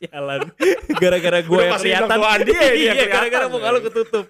Sialan. 0.00 0.40
Gara-gara 0.96 1.38
gue 1.44 1.60
yang 1.60 1.76
kelihatan. 1.76 2.16
tuan 2.16 2.38
dia, 2.48 2.60
dia 2.72 2.92
Iya, 2.96 3.04
gara-gara 3.08 3.44
muka 3.48 3.68
lu 3.72 3.80
ketutup. 3.84 4.24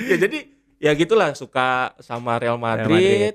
ya 0.00 0.16
jadi 0.16 0.38
ya 0.80 0.92
gitulah 0.92 1.36
suka 1.36 1.92
sama 2.00 2.40
Real 2.40 2.56
Madrid. 2.56 2.88
Madrid. 2.88 3.34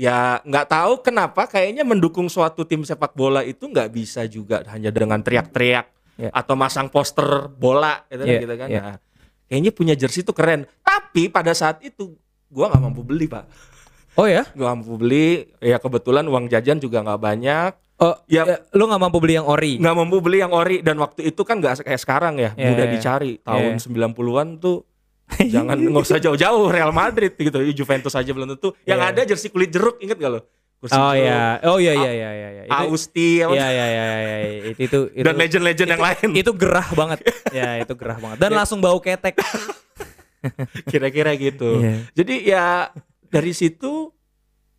Ya 0.00 0.40
nggak 0.40 0.66
tahu 0.66 0.92
kenapa 1.02 1.44
kayaknya 1.44 1.84
mendukung 1.84 2.24
suatu 2.26 2.64
tim 2.64 2.80
sepak 2.80 3.12
bola 3.12 3.44
itu 3.44 3.68
nggak 3.68 3.92
bisa 3.92 4.24
juga 4.24 4.64
hanya 4.66 4.88
dengan 4.88 5.20
teriak-teriak 5.20 5.92
Ya. 6.16 6.28
atau 6.32 6.52
masang 6.52 6.88
poster 6.88 7.24
bola 7.50 8.04
gitu, 8.08 8.24
Ya, 8.24 8.40
gitu 8.40 8.54
kan. 8.54 8.68
ya. 8.68 8.80
Nah, 8.82 8.96
kayaknya 9.46 9.72
punya 9.72 9.92
jersey 9.94 10.20
itu 10.20 10.32
keren. 10.32 10.64
Tapi 10.80 11.28
pada 11.28 11.52
saat 11.52 11.80
itu 11.80 12.16
gua 12.46 12.68
nggak 12.68 12.80
mampu 12.82 13.00
beli 13.00 13.24
pak. 13.24 13.44
Oh 14.14 14.24
ya? 14.24 14.44
Gua 14.52 14.72
mampu 14.72 14.96
beli. 14.96 15.48
Ya 15.60 15.76
kebetulan 15.76 16.24
uang 16.24 16.44
jajan 16.46 16.76
juga 16.76 17.00
nggak 17.00 17.20
banyak. 17.20 17.72
Oh, 17.96 18.16
Ya. 18.24 18.44
ya. 18.44 18.56
lu 18.72 18.84
nggak 18.84 19.00
mampu 19.02 19.16
beli 19.16 19.36
yang 19.36 19.44
ori. 19.44 19.76
nggak 19.76 19.92
mampu 19.94 20.16
beli 20.18 20.40
yang 20.40 20.52
ori 20.52 20.80
dan 20.80 20.96
waktu 20.96 21.20
itu 21.26 21.40
kan 21.40 21.56
nggak 21.56 21.84
kayak 21.84 22.00
sekarang 22.00 22.36
ya 22.36 22.52
Ya, 22.54 22.68
mudah 22.68 22.84
ya. 22.84 22.90
dicari 22.90 23.32
tahun 23.38 23.76
Ya. 23.76 23.80
90-an 23.80 24.48
tuh 24.56 24.88
jangan 25.40 25.76
nggak 25.90 26.02
usah 26.02 26.18
jauh-jauh 26.18 26.66
Real 26.66 26.90
Madrid 26.90 27.32
gitu 27.32 27.58
Juventus 27.72 28.12
aja 28.12 28.28
belum 28.28 28.50
tentu 28.50 28.74
yang 28.82 28.98
Ya. 28.98 29.10
ada 29.10 29.22
jersey 29.24 29.48
kulit 29.48 29.68
jeruk 29.68 29.98
inget 29.98 30.16
gak 30.16 30.30
lo 30.30 30.42
Kursi 30.76 30.96
Oh 30.96 31.12
jeruk, 31.12 31.28
ya. 31.28 31.40
Oh 31.62 31.76
iya 31.76 31.92
iya 31.92 32.10
iya 32.10 32.30
iya. 32.32 32.48
iya. 32.50 32.62
Itu 32.64 32.84
Austi 32.88 33.28
apa 33.38 33.52
Iya 33.52 33.68
iya 33.68 33.86
iya 33.86 34.04
iya. 34.16 34.36
Itu 34.64 34.80
itu 34.80 34.98
itu. 35.12 35.20
dan 35.20 35.34
legend-legend 35.36 35.88
yang 35.92 36.00
lain 36.02 36.28
Itu 36.32 36.50
gerah 36.56 36.88
banget. 36.90 37.18
ya, 37.52 37.68
itu 37.76 37.92
gerah 37.92 38.16
banget. 38.16 38.36
Dan 38.40 38.50
langsung 38.58 38.80
bau 38.80 38.96
ketek. 38.96 39.36
kira-kira 40.88 41.36
gitu 41.36 41.80
Iya. 41.80 41.94
jadi 42.14 42.34
ya 42.42 42.64
dari 43.28 43.52
situ 43.52 44.08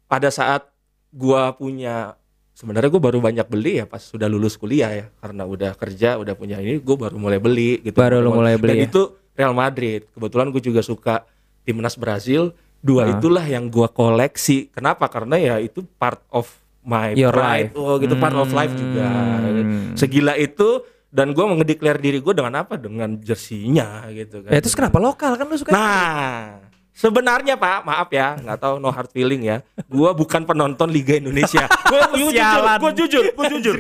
pada 0.06 0.28
saat 0.28 0.66
gua 1.10 1.54
punya 1.54 2.18
sebenarnya 2.52 2.90
gue 2.90 2.98
baru 3.00 3.22
banyak 3.22 3.46
beli 3.46 3.78
ya 3.78 3.86
pas 3.86 4.02
sudah 4.02 4.26
lulus 4.26 4.58
kuliah 4.58 4.90
ya 4.92 5.06
karena 5.18 5.46
udah 5.46 5.72
kerja 5.74 6.18
udah 6.18 6.34
punya 6.34 6.58
ini 6.58 6.78
gue 6.78 6.98
baru 6.98 7.16
mulai 7.16 7.38
beli 7.38 7.80
gitu 7.80 7.96
Baru 7.96 8.20
lu 8.20 8.34
mulai 8.34 8.58
beli 8.58 8.70
dan 8.70 8.78
ya? 8.78 8.86
itu 8.90 9.02
Real 9.34 9.52
Madrid 9.52 10.06
kebetulan 10.10 10.50
gue 10.50 10.62
juga 10.62 10.82
suka 10.82 11.24
timnas 11.62 11.94
Brazil 11.94 12.52
dua 12.78 13.06
Ah. 13.06 13.10
itulah 13.14 13.44
yang 13.44 13.68
gua 13.68 13.86
koleksi 13.88 14.68
kenapa 14.68 15.06
karena 15.06 15.38
ya 15.38 15.56
itu 15.58 15.86
part 15.96 16.18
of 16.28 16.50
my 16.82 17.14
Your 17.14 17.30
pride 17.30 17.70
life. 17.70 17.78
oh 17.78 17.96
gitu 17.96 18.18
part 18.18 18.34
of 18.34 18.50
life 18.50 18.74
juga 18.74 19.06
Hmm. 19.06 19.94
segila 19.94 20.34
itu 20.34 20.82
dan 21.08 21.30
gua 21.32 21.46
mengedeklar 21.46 21.96
diri 21.96 22.18
gue 22.18 22.32
dengan 22.32 22.58
apa 22.58 22.76
dengan 22.76 23.14
jersinya 23.16 24.10
gitu 24.10 24.42
kan 24.42 24.50
Ya 24.50 24.60
terus 24.60 24.74
kenapa 24.74 24.98
lokal 24.98 25.36
kan 25.36 25.46
lu 25.46 25.56
suka? 25.56 25.70
Nah, 25.70 26.58
Sebenarnya 26.92 27.56
Pak, 27.56 27.82
maaf 27.82 28.10
ya, 28.10 28.36
nggak 28.36 28.60
tahu 28.60 28.76
no 28.78 28.90
hard 28.90 29.08
feeling 29.10 29.42
ya. 29.42 29.64
Gua 29.88 30.12
bukan 30.12 30.44
penonton 30.44 30.86
Liga 30.88 31.16
Indonesia. 31.16 31.64
Gua 31.88 32.12
jujur, 32.12 32.36
gua 32.78 32.92
jujur, 32.92 33.24
gua 33.32 33.46
jujur. 33.48 33.76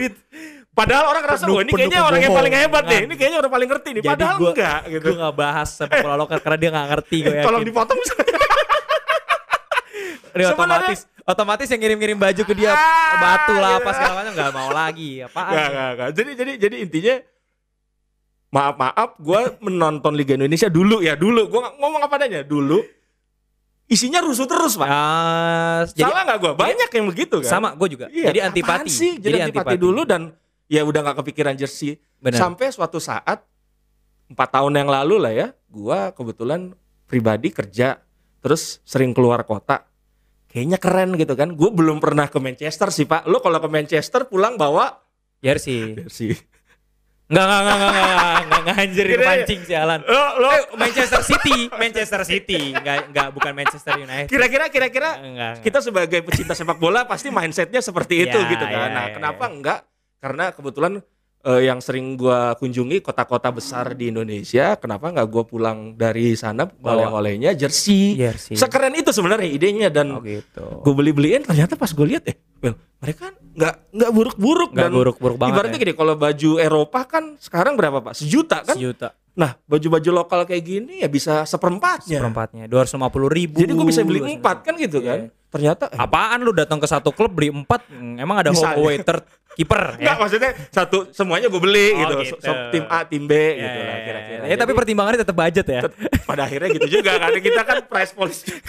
Padahal 0.71 1.03
orang 1.05 1.21
ngerasa, 1.21 1.43
wah 1.45 1.61
ini 1.61 1.71
kayaknya 1.73 1.99
orang 1.99 2.21
yang 2.21 2.31
paling 2.33 2.53
hebat 2.55 2.83
deh. 2.85 3.01
Ini 3.03 3.13
kayaknya 3.13 3.37
orang 3.39 3.51
paling 3.51 3.69
ngerti 3.69 3.89
nih. 3.91 4.01
Jadi 4.01 4.11
Padahal 4.15 4.37
gua- 4.39 4.51
enggak 4.51 4.79
gitu. 4.87 5.03
Gue 5.03 5.15
gak 5.19 5.35
bahas 5.35 5.69
sepak 5.69 5.97
bola 5.99 6.15
lokal 6.15 6.37
karena 6.39 6.57
dia 6.57 6.69
gak 6.71 6.87
ngerti 6.89 7.17
gue 7.17 7.27
yakin. 7.33 7.45
Tolong 7.45 7.63
dipotong. 7.65 7.99
Dia 10.31 10.47
Sebenarnya- 10.47 10.55
otomatis 10.55 10.99
otomatis 11.21 11.67
yang 11.67 11.81
ngirim-ngirim 11.81 12.17
baju 12.17 12.41
ke 12.41 12.53
dia 12.55 12.71
Ah, 12.71 13.19
batu 13.19 13.53
lah 13.53 13.71
gitu. 13.73 13.83
apa 13.83 13.89
segala 13.93 14.13
macam 14.15 14.31
nggak 14.33 14.51
mau 14.53 14.69
lagi 14.71 15.09
apaan 15.27 15.51
Enggak, 15.51 15.67
enggak, 15.67 15.89
enggak. 15.91 16.09
Jadi 16.11 16.31
jadi 16.33 16.51
jadi 16.57 16.75
intinya 16.79 17.15
maaf 18.49 18.75
maaf 18.75 19.09
gue 19.17 19.39
menonton 19.59 20.13
Liga 20.13 20.33
Indonesia 20.33 20.67
dulu 20.67 20.99
ya 20.99 21.15
dulu 21.15 21.41
gue 21.45 21.61
ngomong 21.77 22.01
apa 22.01 22.15
adanya 22.15 22.41
dulu 22.41 22.79
isinya 23.85 24.19
rusuh 24.19 24.43
terus 24.43 24.75
pak 24.75 24.87
jadi 25.93 26.03
salah 26.05 26.23
nggak 26.25 26.39
gue 26.39 26.51
banyak 26.55 26.89
yang 26.89 27.05
begitu 27.05 27.35
kan 27.39 27.47
sama 27.49 27.75
gue 27.75 27.87
juga 27.89 28.05
Iya, 28.07 28.27
jadi 28.27 28.39
antipati 28.45 28.87
sih 28.87 29.19
jadi, 29.19 29.45
antipati, 29.45 29.75
dulu 29.75 30.03
dan 30.03 30.31
ya 30.71 30.87
udah 30.87 31.03
nggak 31.03 31.19
kepikiran 31.19 31.59
jersey. 31.59 31.99
Benar. 32.21 32.37
sampai 32.37 32.69
suatu 32.69 33.01
saat 33.01 33.43
empat 34.29 34.49
tahun 34.53 34.77
yang 34.77 34.87
lalu 34.87 35.15
lah 35.19 35.33
ya 35.33 35.47
gua 35.67 36.13
kebetulan 36.13 36.71
pribadi 37.03 37.51
kerja 37.51 37.99
terus 38.39 38.79
sering 38.87 39.11
keluar 39.11 39.43
kota. 39.43 39.83
Kayaknya 40.47 40.77
keren 40.79 41.09
gitu 41.15 41.33
kan. 41.35 41.55
Gue 41.55 41.71
belum 41.71 42.03
pernah 42.03 42.27
ke 42.27 42.35
Manchester 42.35 42.91
sih 42.91 43.07
pak. 43.07 43.23
Lo 43.23 43.39
kalau 43.39 43.63
ke 43.63 43.71
Manchester 43.71 44.27
pulang 44.27 44.59
bawa 44.59 44.99
jersey. 45.39 45.95
jersey. 45.95 46.35
Nggak 47.31 47.45
nggak 47.47 47.61
nggak 47.63 47.77
nggak 47.79 47.91
nggak 47.95 48.03
nggak 48.11 48.59
nggak 48.59 48.75
anjir 48.83 49.05
pancing 49.23 49.61
sialan 49.63 49.99
lo 50.03 50.23
lo. 50.43 50.49
Eh, 50.51 50.63
Manchester 50.75 51.21
City 51.23 51.71
Manchester 51.71 52.21
City. 52.27 52.75
Nggak 52.75 52.97
nggak 53.15 53.27
bukan 53.31 53.53
Manchester 53.55 53.93
United. 53.95 54.27
Kira-kira 54.27 54.67
kira-kira 54.67 55.09
Enggak, 55.23 55.53
kita 55.63 55.79
sebagai 55.79 56.19
pecinta 56.27 56.51
sepak 56.51 56.75
bola 56.75 57.07
pasti 57.07 57.31
mindsetnya 57.31 57.79
seperti 57.79 58.27
itu 58.27 58.35
Ya, 58.35 58.51
gitu 58.51 58.65
kan. 58.67 58.75
ya, 58.75 58.87
nah, 58.91 59.05
ya, 59.07 59.15
kenapa 59.15 59.43
ya. 59.47 59.51
enggak? 59.55 59.79
Karena 60.21 60.53
kebetulan 60.53 61.01
eh, 61.41 61.61
yang 61.65 61.81
sering 61.81 62.13
gua 62.13 62.53
kunjungi 62.53 63.01
kota-kota 63.01 63.49
besar 63.49 63.97
di 63.97 64.13
Indonesia, 64.13 64.77
kenapa 64.77 65.09
nggak 65.09 65.27
gua 65.33 65.43
pulang 65.43 65.97
dari 65.97 66.37
sana 66.37 66.69
Bawa. 66.69 67.09
oleh-olehnya 67.09 67.57
jersey. 67.57 68.13
jersey 68.13 68.53
Sekeren 68.53 68.93
itu 68.93 69.09
sebenarnya 69.09 69.49
idenya 69.49 69.89
dan 69.89 70.13
oh 70.13 70.21
gitu 70.21 70.63
gue 70.85 70.93
beli-beliin 70.93 71.41
ternyata 71.41 71.73
pas 71.73 71.89
gue 71.89 72.05
lihat 72.05 72.23
eh, 72.29 72.37
well, 72.61 72.77
mereka 73.01 73.33
nggak 73.33 73.75
nggak 73.91 74.11
buruk-buruk 74.13 74.69
nggak 74.71 74.89
dan 74.89 74.93
buruk-buruk 74.93 75.37
banget 75.41 75.53
ibaratnya 75.57 75.77
ya. 75.77 75.83
gini 75.83 75.93
kalau 75.97 76.13
baju 76.15 76.51
Eropa 76.61 76.99
kan 77.03 77.23
sekarang 77.41 77.73
berapa 77.75 77.97
pak 77.99 78.13
sejuta 78.15 78.63
kan 78.63 78.75
sejuta 78.77 79.11
nah 79.31 79.55
baju-baju 79.63 80.09
lokal 80.13 80.43
kayak 80.43 80.59
gini 80.61 80.93
ya 80.99 81.07
bisa 81.07 81.43
seperempatnya 81.43 82.19
seperempatnya 82.19 82.63
dua 82.65 82.83
ratus 82.83 82.93
lima 82.93 83.07
puluh 83.07 83.27
ribu 83.27 83.57
jadi 83.57 83.71
gue 83.71 83.87
bisa 83.87 84.03
beli 84.03 84.19
empat 84.19 84.57
kan 84.61 84.75
gitu 84.75 84.99
kan 84.99 85.19
Iya. 85.23 85.49
ternyata 85.51 85.83
eh, 85.87 85.97
apaan 85.97 86.39
lu 86.39 86.51
datang 86.51 86.77
ke 86.77 86.85
satu 86.85 87.11
klub 87.11 87.31
beli 87.31 87.47
empat 87.49 87.87
emang 87.91 88.37
ada 88.37 88.51
Misalnya. 88.51 89.03
third 89.03 89.23
keeper 89.53 89.95
Enggak 89.95 90.03
ya 90.07 90.13
maksudnya 90.17 90.51
satu 90.67 90.97
semuanya 91.11 91.47
gue 91.47 91.59
beli 91.59 91.91
Oh, 91.93 91.99
gitu. 92.01 92.13
gitu. 92.25 92.35
So- 92.41 92.71
tim 92.71 92.83
A, 92.87 93.03
tim 93.03 93.23
B 93.23 93.31
Ya, 93.31 93.51
gitu 93.57 93.79
lah 93.79 93.87
ya, 93.89 93.99
kira-kira. 94.01 94.41
ya, 94.41 94.55
tapi 94.57 94.63
Jadi, 94.67 94.79
pertimbangannya 94.79 95.19
tetap 95.19 95.35
budget 95.35 95.65
ya 95.65 95.81
tet- 95.83 95.97
pada 96.23 96.41
akhirnya 96.43 96.69
gitu 96.73 96.87
juga 96.89 97.11
karena 97.17 97.39
kita 97.41 97.61
kan 97.61 97.77
price 97.83 98.11
policy. 98.11 98.47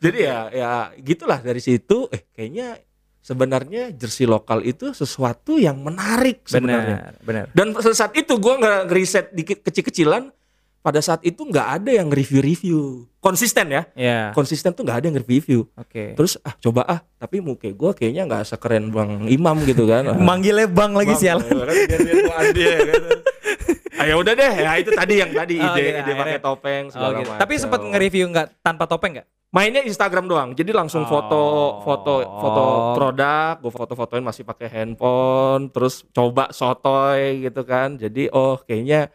Jadi 0.00 0.18
ya 0.20 0.38
ya 0.48 0.70
gitulah 0.96 1.36
dari 1.38 1.60
situ 1.60 2.08
eh 2.08 2.24
kayaknya 2.30 2.80
sebenarnya 3.20 3.92
jersey 3.92 4.24
lokal 4.24 4.64
itu 4.64 4.90
sesuatu 4.96 5.60
yang 5.60 5.78
menarik 5.80 6.44
sebenarnya. 6.48 7.14
benar 7.22 7.46
benar 7.52 7.76
Dan 7.76 7.76
saat 7.92 8.16
itu 8.16 8.36
gue 8.36 8.54
nggak 8.56 8.78
ngeriset 8.88 9.26
dikit 9.32 9.58
kecil-kecilan. 9.64 10.32
Pada 10.80 10.96
saat 11.04 11.20
itu 11.28 11.44
nggak 11.44 11.68
ada 11.76 11.92
yang 11.92 12.08
review-review 12.08 13.04
konsisten 13.20 13.68
ya. 13.68 13.84
ya 13.92 14.32
Konsisten 14.32 14.72
tuh 14.72 14.80
nggak 14.80 15.04
ada 15.04 15.06
yang 15.12 15.20
review. 15.20 15.68
oke 15.76 16.16
Terus 16.16 16.40
ah 16.40 16.56
coba 16.56 16.88
ah 16.88 17.04
tapi 17.20 17.44
muka 17.44 17.68
gue 17.68 17.90
kayaknya 17.92 18.24
nggak 18.24 18.48
sekeren 18.48 18.88
bang 18.88 19.28
Imam 19.28 19.60
gitu 19.68 19.84
kan. 19.84 20.08
Manggilnya 20.32 20.72
bang 20.72 20.96
lagi 20.96 21.12
Bang, 21.12 21.20
sial 21.20 21.38
kan 21.44 21.52
biar 21.52 22.00
dia 22.00 22.14
tuan 22.24 22.44
dia. 22.56 22.72
Ah, 22.80 23.79
ya 24.02 24.14
udah 24.14 24.32
deh, 24.32 24.52
ya 24.54 24.72
itu 24.76 24.90
tadi 24.90 25.14
yang 25.16 25.30
tadi 25.30 25.54
Oh, 25.60 25.70
ide 25.70 25.82
gitu, 25.82 25.98
ide 26.00 26.12
pakai 26.14 26.38
topeng 26.38 26.82
Oh, 26.86 26.92
segala 26.92 27.12
gitu. 27.16 27.28
macam. 27.28 27.40
tapi 27.40 27.52
sempat 27.56 27.80
nge-review 27.82 28.24
nggak 28.28 28.46
tanpa 28.60 28.84
topeng 28.84 29.12
nggak 29.14 29.28
Mainnya 29.50 29.82
Instagram 29.82 30.30
doang. 30.30 30.54
Jadi 30.54 30.70
langsung 30.70 31.02
foto 31.04 31.34
Oh. 31.34 31.82
foto 31.82 32.22
foto 32.22 32.62
produk, 32.94 33.58
gue 33.58 33.72
foto-fotoin 33.72 34.22
masih 34.22 34.46
pakai 34.46 34.70
handphone, 34.70 35.74
terus 35.74 36.06
coba 36.08 36.54
sotoy 36.54 37.42
gitu 37.42 37.66
kan. 37.66 37.98
Jadi 37.98 38.30
oh 38.30 38.62
kayaknya 38.62 39.10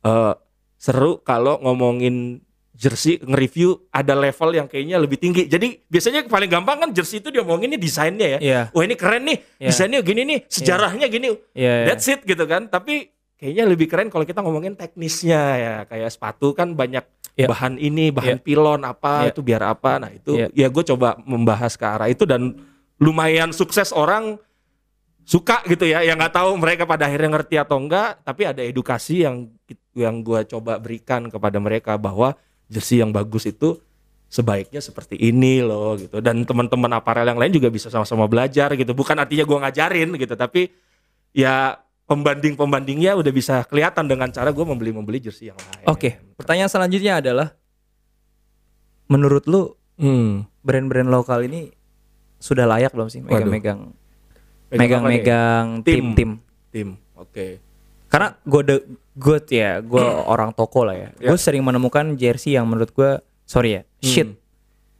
eh 0.00 0.34
seru 0.76 1.20
kalau 1.20 1.56
ngomongin 1.60 2.44
jersey 2.72 3.20
nge-review 3.20 3.88
ada 3.90 4.12
level 4.12 4.50
yang 4.54 4.64
kayaknya 4.64 4.96
lebih 4.96 5.16
tinggi. 5.16 5.44
Jadi 5.44 5.80
biasanya 5.82 6.24
paling 6.24 6.48
gampang 6.48 6.76
kan 6.78 6.90
jersey 6.92 7.20
itu 7.20 7.28
diomonginnya 7.28 7.76
desainnya 7.76 8.36
ya. 8.36 8.38
Iya. 8.38 8.60
Wah 8.72 8.84
ini 8.84 8.96
keren 8.96 9.24
nih, 9.24 9.36
Iya. 9.56 9.68
desainnya 9.68 10.00
gini 10.00 10.22
nih, 10.24 10.38
sejarahnya 10.44 11.06
gini. 11.08 11.28
Iya, 11.52 11.72
iya. 11.74 11.86
That's 11.88 12.04
it 12.04 12.20
gitu 12.22 12.44
kan. 12.44 12.68
Tapi 12.68 13.08
kayaknya 13.40 13.64
lebih 13.64 13.88
keren 13.88 14.12
kalau 14.12 14.28
kita 14.28 14.44
ngomongin 14.44 14.76
teknisnya 14.76 15.42
ya. 15.56 15.74
Kayak 15.88 16.12
sepatu 16.12 16.52
kan 16.52 16.76
banyak 16.76 17.02
Iya. 17.40 17.48
bahan 17.48 17.80
ini, 17.80 18.12
bahan 18.12 18.44
pilon 18.44 18.84
apa, 18.84 19.24
Iya. 19.24 19.30
itu 19.32 19.40
biar 19.40 19.62
apa. 19.64 19.96
Nah 19.96 20.12
itu 20.12 20.36
Iya. 20.36 20.52
ya 20.52 20.68
gue 20.68 20.84
coba 20.92 21.16
membahas 21.24 21.72
ke 21.80 21.86
arah 21.88 22.12
itu 22.12 22.28
dan 22.28 22.52
lumayan 23.00 23.56
sukses 23.56 23.96
orang 23.96 24.36
suka 25.24 25.64
gitu 25.64 25.88
ya. 25.88 26.04
Yang 26.04 26.20
nggak 26.20 26.34
tahu 26.36 26.50
mereka 26.60 26.84
pada 26.84 27.08
akhirnya 27.08 27.40
ngerti 27.40 27.56
atau 27.56 27.80
enggak. 27.80 28.20
Tapi 28.20 28.42
ada 28.44 28.60
edukasi 28.60 29.24
yang 29.24 29.48
yang 29.96 30.20
gue 30.20 30.44
coba 30.52 30.76
berikan 30.76 31.32
kepada 31.32 31.56
mereka 31.56 31.96
bahwa 31.96 32.36
jersey 32.68 33.00
yang 33.00 33.10
bagus 33.10 33.48
itu 33.48 33.80
sebaiknya 34.30 34.78
seperti 34.78 35.18
ini 35.18 35.58
loh 35.58 35.98
gitu 35.98 36.22
dan 36.22 36.46
teman-teman 36.46 36.86
aparel 36.94 37.26
yang 37.26 37.34
lain 37.34 37.50
juga 37.50 37.66
bisa 37.66 37.90
sama-sama 37.90 38.30
belajar 38.30 38.70
gitu 38.78 38.94
bukan 38.94 39.18
artinya 39.18 39.42
gua 39.42 39.66
ngajarin 39.66 40.14
gitu 40.14 40.38
tapi 40.38 40.70
ya 41.34 41.82
pembanding 42.10 42.58
pembandingnya 42.58 43.14
udah 43.14 43.30
bisa 43.30 43.62
kelihatan 43.64 44.10
dengan 44.10 44.26
cara 44.28 44.50
gue 44.50 44.66
membeli 44.66 44.90
membeli 44.90 45.22
jersey 45.22 45.48
yang 45.48 45.58
lain. 45.62 45.86
Oke, 45.86 46.18
pertanyaan 46.34 46.66
selanjutnya 46.66 47.22
adalah 47.22 47.54
menurut 49.06 49.46
lu 49.46 49.78
Hmm. 49.94 50.48
brand-brand 50.64 51.06
lokal 51.06 51.44
ini 51.44 51.70
sudah 52.40 52.64
layak 52.64 52.90
belum 52.90 53.06
sih 53.06 53.20
megang-megang 53.20 53.92
megang-megang 54.72 55.84
Tim. 55.84 56.16
tim-tim? 56.16 56.30
Tim. 56.72 56.88
Oke. 57.14 57.60
Karena 58.08 58.32
gue 58.40 58.62
de 58.64 58.76
gue 59.12 59.36
ya, 59.52 59.78
gue 59.78 60.00
orang 60.32 60.50
toko 60.50 60.82
lah 60.82 60.96
ya. 60.96 61.08
Ya. 61.20 61.28
Gue 61.28 61.38
sering 61.38 61.60
menemukan 61.60 62.16
jersey 62.16 62.56
yang 62.56 62.64
menurut 62.64 62.90
gue 62.90 63.10
sorry 63.44 63.76
ya, 63.76 63.82
shit. 64.00 64.26
Hmm. 64.26 64.38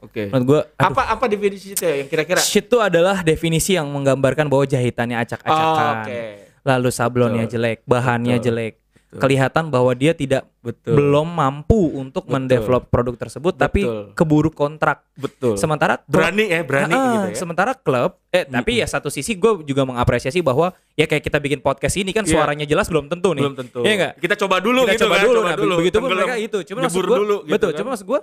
Oke. 0.00 0.28
Menurut 0.28 0.46
gue 0.46 0.60
Apa 0.76 1.02
apa 1.10 1.24
definisi 1.26 1.72
itu 1.72 1.80
ya 1.80 1.96
yang 1.96 2.08
kira-kira? 2.08 2.40
shit 2.40 2.64
itu 2.64 2.76
adalah 2.76 3.20
definisi 3.20 3.74
yang 3.74 3.88
menggambarkan 3.88 4.46
bahwa 4.46 4.62
jahitannya 4.64 5.16
Oh, 5.16 5.24
acak-acakan. 5.24 5.96
Oke. 6.04 6.22
Lalu 6.62 6.88
sablonnya 6.88 7.44
Betul. 7.44 7.54
jelek, 7.54 7.78
bahannya 7.84 8.36
Betul. 8.36 8.46
jelek. 8.46 8.74
Betul. 9.10 9.26
Kelihatan 9.26 9.74
bahwa 9.74 9.90
dia 9.90 10.14
tidak 10.14 10.46
Betul. 10.62 10.94
belum 10.94 11.34
mampu 11.34 11.98
untuk 11.98 12.24
Betul. 12.24 12.34
mendevelop 12.36 12.86
produk 12.86 13.18
tersebut 13.18 13.58
tapi 13.58 13.82
Betul. 13.82 14.14
keburu 14.14 14.50
kontrak. 14.50 15.02
Betul. 15.18 15.58
Sementara 15.58 15.98
klub- 15.98 16.14
berani 16.14 16.46
ya, 16.46 16.62
berani 16.62 16.94
Ah, 16.94 17.02
gitu 17.10 17.26
ya. 17.26 17.34
Sementara 17.34 17.74
klub, 17.74 18.22
eh 18.30 18.46
tapi 18.46 18.78
ya 18.78 18.86
satu 18.86 19.10
sisi 19.10 19.34
gue 19.34 19.66
juga 19.66 19.82
mengapresiasi 19.82 20.38
bahwa 20.40 20.70
ya 20.94 21.10
kayak 21.10 21.26
kita 21.26 21.42
bikin 21.42 21.58
podcast 21.58 21.98
ini 21.98 22.14
kan 22.14 22.22
Iya. 22.22 22.38
suaranya 22.38 22.62
jelas 22.62 22.86
belum 22.86 23.10
tentu 23.10 23.34
nih. 23.34 23.42
Belum 23.42 23.58
tentu. 23.58 23.82
Iya 23.82 23.94
nggak? 23.98 24.12
Kita 24.22 24.34
coba 24.38 24.56
dulu 24.62 24.80
kita 24.84 24.92
gitu 24.94 25.02
coba 25.02 25.14
kan, 25.16 25.24
dulu, 25.26 25.34
coba 25.34 25.48
nah, 25.50 25.56
dulu. 25.58 25.74
begitu 25.82 25.96
pun 25.98 26.08
mereka 26.08 26.34
itu. 26.38 26.58
Cuma 26.62 26.78
maksud 26.86 27.02
gue, 27.02 27.18
dulu 27.18 27.36
gitu 27.42 27.50
betul. 27.50 27.68
kan. 27.74 27.78
Cuma 27.82 27.88
maksud 27.90 28.06
gue 28.06 28.20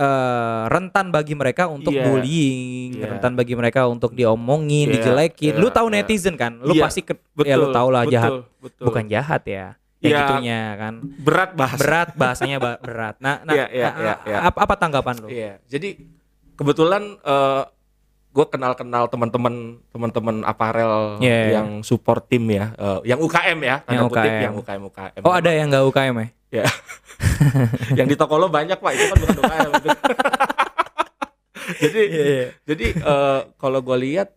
eh, 0.00 0.62
rentan 0.66 1.12
bagi 1.12 1.36
mereka 1.36 1.68
untuk 1.68 1.92
Iya. 1.92 2.08
bullying, 2.08 2.90
Iya. 2.96 3.06
rentan 3.12 3.36
bagi 3.36 3.52
mereka 3.52 3.84
untuk 3.84 4.16
diomongin, 4.16 4.88
Iya, 4.88 4.94
dijelekin. 4.96 5.52
iya, 5.54 5.60
lu 5.60 5.68
tahu 5.68 5.86
iya. 5.86 6.00
netizen 6.00 6.34
kan? 6.34 6.56
Lu 6.58 6.72
Iya, 6.72 6.82
pasti 6.82 7.04
ke- 7.04 7.20
ya 7.44 7.60
lu 7.60 7.68
Betul, 7.68 7.76
tahu 7.76 7.88
lah 7.90 8.02
betul, 8.02 8.14
jahat. 8.16 8.30
betul. 8.58 8.84
Bukan 8.88 9.04
jahat 9.06 9.42
ya. 9.44 9.66
Ya 10.00 10.08
Iya. 10.08 10.18
gitunya 10.24 10.60
kan. 10.74 10.94
berat 11.20 11.50
bahasa. 11.52 11.76
Berat 11.76 12.08
bahasanya 12.16 12.56
ba- 12.56 12.80
berat. 12.80 13.20
Nah, 13.20 13.44
nah 13.44 13.52
Iya, 13.52 13.66
iya, 13.68 13.84
nah, 13.84 13.92
iya, 14.00 14.14
iya. 14.24 14.38
apa, 14.48 14.58
apa 14.64 14.74
tanggapan 14.74 15.14
lu? 15.20 15.28
Iya, 15.28 15.60
jadi 15.68 16.00
kebetulan 16.56 17.20
gue 18.30 18.46
kenal-kenal 18.46 19.10
teman-teman 19.10 19.82
teman-teman 19.90 20.46
aparel 20.46 21.18
iya. 21.18 21.58
yang 21.58 21.82
support 21.82 22.30
tim 22.30 22.46
ya, 22.46 22.70
eh, 22.78 23.10
yang 23.10 23.18
UKM 23.18 23.58
ya, 23.58 23.76
tanda 23.82 23.98
Yang 23.98 24.06
kutip 24.14 24.30
UKM. 24.30 24.42
yang 24.42 24.54
UKM 24.54 24.82
UKM. 24.86 25.22
Oh, 25.26 25.34
ada 25.34 25.50
yang 25.50 25.66
nggak 25.66 25.84
UKM 25.90 26.14
ya? 26.14 26.28
Ya. 26.50 26.66
yang 27.98 28.06
di 28.06 28.14
toko 28.14 28.38
lo 28.38 28.46
banyak 28.46 28.78
pak, 28.78 28.90
itu 28.94 29.04
kan 29.10 29.16
bukan 29.18 29.38
UKM. 29.42 29.70
jadi, 31.82 32.00
Iya, 32.06 32.46
jadi 32.66 32.86
eh, 33.02 33.40
kalau 33.58 33.82
gue 33.82 33.98
lihat 33.98 34.30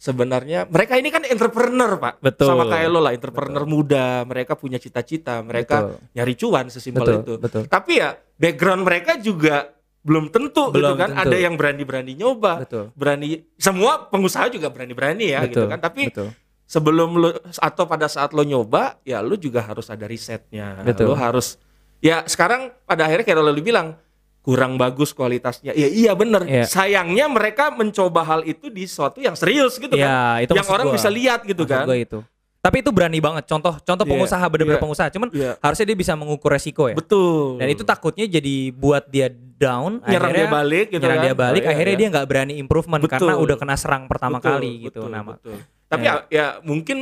sebenarnya 0.00 0.70
mereka 0.70 0.94
ini 0.94 1.10
kan 1.10 1.26
entrepreneur 1.26 1.98
pak, 1.98 2.22
Betul. 2.22 2.54
sama 2.54 2.70
kayak 2.70 2.86
lo 2.86 3.02
lah, 3.02 3.12
entrepreneur 3.12 3.66
muda, 3.66 4.22
mereka 4.30 4.54
punya 4.54 4.78
cita-cita, 4.78 5.42
mereka 5.42 5.90
Betul. 5.90 6.14
nyari 6.14 6.34
cuan 6.38 6.66
sesimpel 6.70 7.02
Betul, 7.02 7.18
itu. 7.18 7.34
betul. 7.42 7.62
Tapi 7.66 7.92
ya 7.98 8.14
background 8.14 8.82
mereka 8.86 9.18
juga 9.18 9.79
belum 10.00 10.32
tentu 10.32 10.72
Belum 10.72 10.96
gitu 10.96 11.00
kan. 11.00 11.08
tentu. 11.12 11.22
Ada 11.28 11.36
yang 11.36 11.54
berani-berani 11.60 12.12
nyoba, 12.16 12.64
Betul. 12.64 12.84
berani 12.96 13.28
semua 13.60 14.08
pengusaha 14.08 14.48
juga 14.48 14.72
berani-berani 14.72 15.24
ya 15.28 15.44
gitu 15.44 15.64
Betul, 15.64 15.72
kan. 15.72 15.78
Tapi 15.80 16.02
betul. 16.08 16.28
sebelum 16.64 17.10
lu 17.16 17.30
atau 17.60 17.84
pada 17.84 18.08
saat 18.08 18.32
lo 18.32 18.40
nyoba, 18.40 18.96
ya 19.04 19.20
lu 19.20 19.36
juga 19.36 19.60
harus 19.60 19.86
ada 19.86 20.08
risetnya. 20.08 20.80
Betul. 20.80 21.12
Lu 21.12 21.14
harus 21.14 21.60
ya 22.00 22.24
sekarang 22.24 22.72
pada 22.88 23.04
akhirnya 23.04 23.28
kayak 23.28 23.38
lo 23.38 23.52
bilang 23.56 24.00
kurang 24.40 24.80
bagus 24.80 25.12
kualitasnya. 25.12 25.76
Ya 25.76 25.84
iya 25.84 26.16
bener. 26.16 26.48
Iya. 26.48 26.64
Sayangnya 26.64 27.28
mereka 27.28 27.68
mencoba 27.68 28.24
hal 28.24 28.40
itu 28.48 28.72
di 28.72 28.88
suatu 28.88 29.20
yang 29.20 29.36
serius 29.36 29.76
gitu 29.76 29.92
Ya, 29.92 30.08
kan. 30.40 30.48
itu 30.48 30.52
yang 30.56 30.68
orang 30.72 30.86
gua. 30.88 30.96
bisa 30.96 31.08
lihat 31.12 31.44
gitu 31.44 31.68
Maksud 31.68 31.76
kan. 31.76 31.84
gua 31.84 31.98
itu. 32.00 32.18
Tapi 32.60 32.84
itu 32.84 32.92
berani 32.92 33.16
banget. 33.18 33.48
Contoh 33.48 33.80
contoh 33.80 34.04
Iya, 34.04 34.12
pengusaha 34.12 34.44
bener-bener 34.52 34.76
iya. 34.76 34.84
pengusaha. 34.84 35.08
Cuman 35.08 35.28
Iya. 35.32 35.56
harusnya 35.58 35.86
dia 35.88 35.96
bisa 35.96 36.12
mengukur 36.12 36.52
resiko 36.52 36.86
ya. 36.86 36.96
Betul. 36.96 37.56
Dan 37.56 37.72
itu 37.72 37.82
takutnya 37.82 38.28
jadi 38.28 38.68
buat 38.70 39.08
dia 39.08 39.32
down, 39.32 40.04
Nyerang 40.04 40.28
akhirnya 40.28 40.36
dia 40.36 40.48
balik 40.52 40.86
gitu 40.88 41.00
nyerang 41.00 41.16
kan. 41.16 41.24
dia 41.24 41.34
balik, 41.34 41.60
Oh, 41.60 41.64
iya, 41.64 41.72
akhirnya 41.72 41.94
iya. 41.96 42.00
dia 42.00 42.08
nggak 42.12 42.26
berani 42.26 42.54
improvement 42.56 43.00
Betul. 43.00 43.12
karena 43.16 43.32
udah 43.36 43.56
kena 43.56 43.76
serang 43.76 44.04
pertama 44.06 44.36
Betul, 44.38 44.48
kali 44.50 44.70
gitu. 44.82 45.00
betul, 45.04 45.08
Nama. 45.08 45.32
betul. 45.34 45.56
Tapi 45.86 46.02
Ya. 46.02 46.12
ya, 46.12 46.20
ya 46.28 46.46
mungkin 46.60 46.98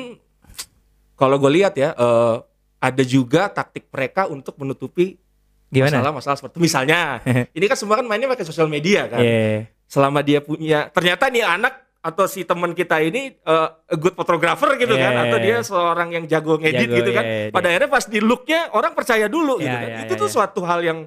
kalau 1.14 1.36
gue 1.36 1.50
lihat 1.52 1.74
ya 1.74 1.90
eh, 1.92 2.36
ada 2.78 3.02
juga 3.02 3.46
taktik 3.48 3.90
mereka 3.90 4.26
untuk 4.26 4.54
menutupi 4.54 5.18
Gimana? 5.68 5.98
masalah-masalah 5.98 6.36
seperti 6.38 6.54
itu. 6.54 6.62
misalnya 6.62 7.18
ini 7.56 7.64
kan 7.66 7.74
semua 7.74 7.98
kan 7.98 8.06
mainnya 8.06 8.30
pakai 8.30 8.46
sosial 8.46 8.66
media 8.66 9.06
kan. 9.06 9.18
Iya. 9.18 9.66
Selama 9.84 10.22
dia 10.22 10.38
punya 10.38 10.86
ternyata 10.88 11.26
nih 11.26 11.42
anak 11.42 11.87
atau 11.98 12.24
si 12.24 12.42
teman 12.42 12.72
kita 12.72 13.00
ini 13.00 13.34
eh, 13.34 13.68
a 13.68 13.96
good 13.96 14.14
photographer 14.14 14.74
gitu 14.74 14.92
kan 14.92 15.12
Iya. 15.12 15.22
atau 15.24 15.38
dia 15.38 15.56
seorang 15.60 16.08
yang 16.10 16.24
jago 16.24 16.54
ngedit 16.56 16.86
Jago, 16.86 16.96
gitu 16.96 17.10
kan. 17.10 17.24
iya, 17.24 17.38
iya. 17.40 17.50
Pada 17.50 17.66
akhirnya 17.68 17.90
pas 17.90 18.04
di 18.04 18.18
looknya 18.18 18.60
orang 18.70 18.92
percaya 18.92 19.26
dulu 19.26 19.58
gitu 19.58 19.66
Iya, 19.68 19.78
kan. 19.78 19.90
iya, 19.90 20.00
itu 20.02 20.14
iya, 20.14 20.20
tuh 20.20 20.28
suatu 20.28 20.60
hal 20.62 20.80
yang 20.80 20.98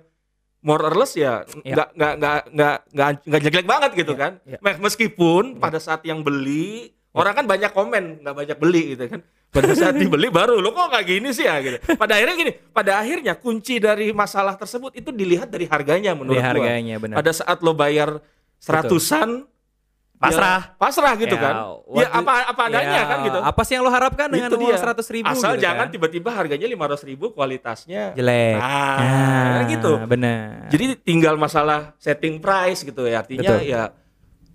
more 0.60 0.83
or 0.83 0.93
less 0.93 1.15
ya 1.15 1.41
nggak 1.57 1.89
nggak 1.91 2.13
nggak 2.17 2.39
nggak 2.50 2.75
nggak 2.91 3.10
nggak 3.24 3.41
jelek 3.48 3.65
banget 3.65 3.91
gitu 3.95 4.13
Iya, 4.13 4.21
kan. 4.21 4.31
Mes- 4.60 4.79
Meskipun 4.81 5.43
pada 5.57 5.77
saat 5.77 6.03
yang 6.03 6.21
beli 6.21 6.91
orang 7.12 7.33
kan 7.33 7.45
banyak 7.45 7.71
komen 7.71 8.03
nggak 8.21 8.36
banyak 8.36 8.57
beli 8.57 8.83
gitu 8.93 9.03
kan. 9.07 9.19
Pada 9.50 9.71
saat 9.74 9.95
dibeli 10.00 10.27
baru 10.27 10.60
lo 10.60 10.71
kok 10.71 10.91
kayak 10.91 11.07
gini 11.07 11.31
sih 11.31 11.43
ya 11.43 11.60
gitu. 11.60 11.75
Pada 11.93 12.15
akhirnya 12.15 12.36
gini, 12.38 12.51
pada 12.69 12.91
akhirnya 12.98 13.33
kunci 13.33 13.79
dari 13.79 14.12
masalah 14.12 14.53
tersebut 14.53 14.91
itu 14.93 15.10
dilihat 15.10 15.48
dari 15.48 15.65
harganya 15.65 16.13
menurut 16.13 16.38
gua. 16.38 16.51
harganya 16.51 16.95
benar. 16.98 17.15
Pada 17.15 17.31
saat 17.33 17.60
lo 17.60 17.71
bayar 17.74 18.19
seratusan 18.57 19.43
Pasrah. 20.22 20.60
ya, 20.63 20.78
pasrah 20.78 21.13
gitu 21.18 21.34
Ya, 21.34 21.42
kan. 21.42 21.56
Ya 21.92 22.08
apa 22.13 22.32
apa 22.46 22.62
adanya 22.70 22.94
Ya, 22.94 23.04
kan 23.04 23.18
gitu. 23.25 23.40
Apa 23.42 23.62
sih 23.66 23.74
yang 23.74 23.82
lo 23.82 23.90
harapkan 23.90 24.30
dengan 24.30 24.48
Itu 24.48 24.56
uang 24.56 24.70
dia. 24.70 24.78
seratus 24.78 25.08
ribu? 25.10 25.25
Asal 25.25 25.58
gitu 25.58 25.66
jangan 25.66 25.90
kan? 25.90 25.94
tiba-tiba 25.94 26.30
harganya 26.30 26.68
lima 26.68 26.86
ratus 26.86 27.01
ribu 27.04 27.32
kualitasnya 27.32 28.13
jelek. 28.13 28.56
Nah, 28.56 28.98
kan 29.58 29.63
gitu. 29.68 29.92
Benar. 30.06 30.70
Jadi 30.70 30.86
tinggal 31.01 31.36
masalah 31.36 31.98
setting 31.98 32.38
price 32.38 32.82
gitu 32.82 33.04
ya. 33.04 33.20
Artinya 33.20 33.58
Betul. 33.58 33.66
ya 33.68 33.84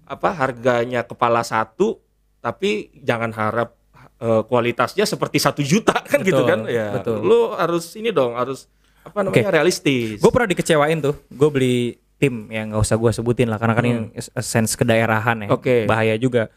apa 0.07 0.29
harganya 0.33 1.03
kepala 1.03 1.43
satu 1.43 1.99
tapi 2.39 2.95
jangan 2.97 3.35
harap 3.35 3.75
eh, 4.17 4.43
kualitasnya 4.45 5.03
seperti 5.03 5.37
satu 5.37 5.61
juta 5.61 5.99
kan 6.07 6.23
gitu 6.23 6.41
Betul, 6.41 6.47
kan 6.47 6.61
ya. 6.71 6.95
betul. 6.95 7.19
Lu 7.21 7.51
harus 7.53 7.91
ini 7.95 8.15
dong 8.15 8.39
harus 8.39 8.71
apa 9.03 9.23
namanya 9.23 9.51
realistis. 9.53 10.19
gue 10.19 10.31
pernah 10.31 10.47
dikecewain 10.47 10.99
tuh. 11.01 11.15
Gue 11.27 11.51
beli 11.51 11.79
tim 12.17 12.49
yang 12.49 12.71
nggak 12.71 12.81
usah 12.81 12.95
gue 12.95 13.11
sebutin 13.11 13.47
lah 13.47 13.57
karena 13.57 13.75
kan 13.75 13.83
Hmm. 13.83 13.93
yang 13.93 14.03
es- 14.13 14.33
sense 14.41 14.73
kedaerahan 14.73 15.45
ya. 15.45 15.49
Oke. 15.51 15.85
Bahaya 15.85 16.17
juga. 16.17 16.49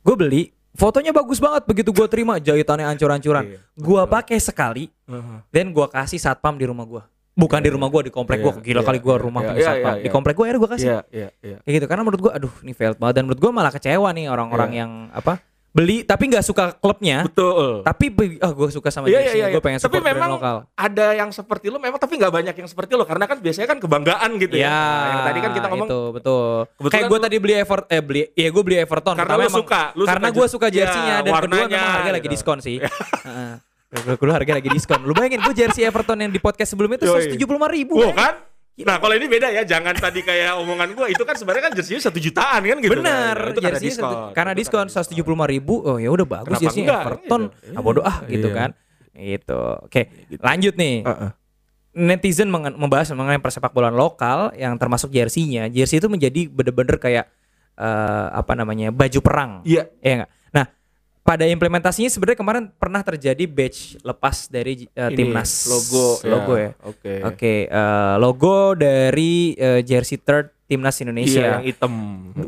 Gue 0.00 0.14
beli 0.14 0.42
fotonya 0.70 1.10
bagus 1.10 1.38
banget 1.38 1.64
begitu 1.64 1.90
gue 1.90 2.06
terima 2.06 2.36
jahitannya 2.36 2.86
ancur-ancuran. 2.86 3.44
Iya, 3.44 3.58
Gue 3.74 4.02
pakai 4.04 4.38
sekali 4.38 4.88
dan 5.48 5.66
gue 5.68 5.86
kasih 5.88 6.16
satpam 6.16 6.54
di 6.54 6.64
rumah 6.64 6.84
gue. 6.84 7.02
Bukan 7.34 7.58
di 7.58 7.70
rumah 7.70 7.86
gue 7.88 8.06
di 8.06 8.12
komplek 8.12 8.38
gue. 8.40 8.50
Iya, 8.52 8.62
Gila 8.64 8.80
iya, 8.80 8.86
kali 8.86 8.98
gue 8.98 9.10
iya, 9.12 9.22
rumah 9.22 9.40
iya, 9.40 9.48
punya 9.48 9.58
iya, 9.58 9.68
satpam. 9.68 9.90
iya, 9.90 9.98
Di 9.98 10.02
iya. 10.02 10.12
komplek 10.12 10.34
gue 10.34 10.44
akhirnya 10.44 10.58
gue 10.58 10.70
kasih. 10.70 10.88
Iya, 10.88 11.00
iya, 11.08 11.28
iya. 11.40 11.56
Kayak 11.60 11.74
gitu 11.74 11.86
karena 11.86 12.02
menurut 12.02 12.20
gue 12.20 12.32
aduh 12.32 12.52
ini 12.62 12.72
failed 12.72 12.98
banget 12.98 13.14
dan 13.14 13.22
menurut 13.24 13.40
gue 13.40 13.50
malah 13.52 13.70
kecewa 13.70 14.08
nih 14.10 14.26
orang-orang 14.26 14.70
Iya. 14.70 14.78
yang 14.80 14.90
apa 15.12 15.32
beli 15.68 16.00
tapi 16.00 16.26
nggak 16.26 16.40
suka 16.40 16.72
klubnya 16.74 17.28
Betul. 17.28 17.84
tapi 17.84 18.08
be- 18.08 18.40
ah 18.40 18.50
gue 18.50 18.68
suka 18.68 18.88
sama 18.88 19.04
Iya, 19.04 19.20
jersey 19.20 19.36
iya, 19.36 19.46
iya. 19.46 19.54
gue 19.54 19.60
pengen 19.60 19.78
Tapi 19.78 20.00
memang 20.00 20.30
lokal 20.34 20.56
ada 20.72 21.06
yang 21.12 21.28
seperti 21.28 21.68
lu 21.68 21.76
memang 21.76 21.96
tapi 21.96 22.16
nggak 22.16 22.32
banyak 22.32 22.54
yang 22.56 22.66
seperti 22.66 22.92
lu 22.92 23.04
karena 23.04 23.24
kan 23.24 23.36
biasanya 23.36 23.68
kan 23.68 23.78
kebanggaan 23.78 24.30
gitu 24.38 24.56
ya. 24.56 24.64
Iya, 24.64 24.80
Nah, 24.80 25.06
yang 25.06 25.22
tadi 25.22 25.38
kan 25.38 25.50
kita 25.52 25.66
ngomong 25.68 25.88
itu 25.88 26.00
betul. 26.10 26.52
Kayak 26.88 27.04
gue 27.06 27.18
tadi 27.20 27.36
beli 27.38 27.54
Everton, 27.54 27.86
eh 27.86 28.00
beli, 28.00 28.22
iya 28.32 28.48
gue 28.48 28.62
beli 28.62 28.76
Everton. 28.76 29.14
Karena 29.14 29.34
emang- 29.38 29.52
suka, 29.54 29.82
lu 29.92 30.04
karena 30.04 30.28
gue 30.30 30.46
suka 30.48 30.66
jersinya 30.68 31.14
ya, 31.14 31.18
dan 31.18 31.30
kedua 31.30 31.36
warnanya 31.38 31.68
memang 31.70 31.94
harga 31.94 32.10
lagi 32.10 32.24
gitu. 32.24 32.34
diskon 32.34 32.58
sih. 32.58 32.76
Heeh. 33.28 33.52
Kedua 33.88 34.34
harga 34.36 34.52
lagi 34.54 34.68
diskon. 34.68 35.00
Lu 35.00 35.12
bayangin 35.12 35.40
gue 35.40 35.54
jersey 35.54 35.84
Everton 35.84 36.18
yang 36.18 36.28
di 36.28 36.36
podcast 36.36 36.72
sebelumnya 36.72 36.96
itu 36.98 37.08
Yoi. 37.08 37.36
175 37.36 37.44
ribu. 37.72 37.94
Wow 37.96 38.12
kan? 38.12 38.34
Nah 38.78 38.96
kalau 38.96 39.10
ini 39.12 39.26
beda 39.26 39.48
ya, 39.48 39.62
jangan 39.62 39.90
tadi 39.92 40.20
kayak 40.20 40.54
omongan 40.56 40.92
gua 40.92 41.06
itu 41.06 41.18
kan 41.20 41.34
sebenarnya 41.34 41.64
kan 41.66 41.74
jersinya 41.74 41.98
satu 42.00 42.18
jutaan 42.18 42.62
kan 42.62 42.78
gitu. 42.78 42.94
Bener, 42.94 43.34
Nah, 43.34 43.50
itu 43.50 43.58
karena 43.58 43.74
jersey 43.74 43.88
diskon. 43.90 44.14
karena 44.32 44.52
Itu 44.52 44.58
diskon 44.60 44.86
175 44.86 45.18
ribu. 45.46 45.74
Oh 45.80 45.96
ya 45.96 46.08
udah 46.08 46.22
bagus 46.24 46.46
Kenapa 46.52 46.62
jersey 46.62 46.82
enggak, 46.82 47.02
Everton. 47.02 47.42
gitu. 47.48 47.74
Ah 47.74 47.80
bodoh 47.80 48.04
ah 48.04 48.16
gitu 48.24 48.48
Iya. 48.48 48.54
kan. 48.54 48.70
Gitu. 49.10 49.60
Oke, 49.82 50.02
lanjut 50.38 50.74
nih. 50.74 50.96
Heeh. 51.02 51.30
netizen 51.90 52.46
mengen- 52.46 52.78
membahas 52.78 53.10
mengenai 53.10 53.42
persepak 53.42 53.72
bolaan 53.72 53.92
lokal 53.92 54.54
yang 54.54 54.78
termasuk 54.78 55.10
jersinya. 55.10 55.66
Jersey 55.66 55.98
itu 55.98 56.06
menjadi 56.06 56.46
bener-bener 56.46 56.94
kayak 56.96 57.26
eh, 57.74 58.26
apa 58.30 58.54
namanya 58.54 58.90
baju 58.90 59.18
perang. 59.18 59.52
Iya. 59.62 59.90
Iya 59.98 60.14
nggak? 60.16 60.30
Pada 61.28 61.44
implementasinya 61.44 62.08
sebenarnya 62.08 62.40
kemarin 62.40 62.64
pernah 62.72 63.04
terjadi 63.04 63.44
badge 63.44 64.00
lepas 64.00 64.48
dari 64.48 64.88
Ini, 64.88 65.12
timnas 65.12 65.68
logo 65.68 66.24
logo 66.24 66.52
ya. 66.56 66.72
Oke. 66.80 67.12
Oke, 67.22 67.54
eh, 67.68 68.14
logo 68.16 68.72
dari 68.72 69.52
eh, 69.52 69.84
jersey 69.84 70.16
third 70.16 70.48
timnas 70.64 70.96
Iya 70.96 71.02
Indonesia. 71.04 71.40
yang 71.52 71.62
hitam. 71.62 71.92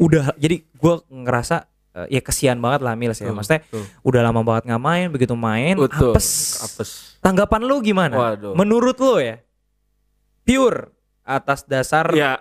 Udah 0.00 0.32
jadi 0.34 0.64
gua 0.74 1.04
ngerasa 1.04 1.68
eh, 1.92 2.16
ya 2.16 2.20
kesian 2.20 2.56
banget 2.56 2.80
lah 2.80 2.96
Mils 2.96 3.20
ya. 3.20 3.28
Tuh, 3.28 3.36
Maksudnya 3.36 3.60
tuh. 3.68 3.84
udah 4.00 4.20
lama 4.22 4.40
banget 4.40 4.64
nggak 4.66 4.80
main, 4.82 5.06
begitu 5.08 5.36
main 5.36 5.76
Betul. 5.76 6.16
apes. 6.16 6.28
Apes. 6.62 6.90
Tanggapan 7.20 7.60
lu 7.60 7.84
gimana? 7.84 8.16
Waduh. 8.16 8.56
Menurut 8.56 8.96
lu 8.96 9.20
ya? 9.20 9.44
Pure 10.40 10.88
atas 11.20 11.62
dasar 11.62 12.08
Ya 12.10 12.40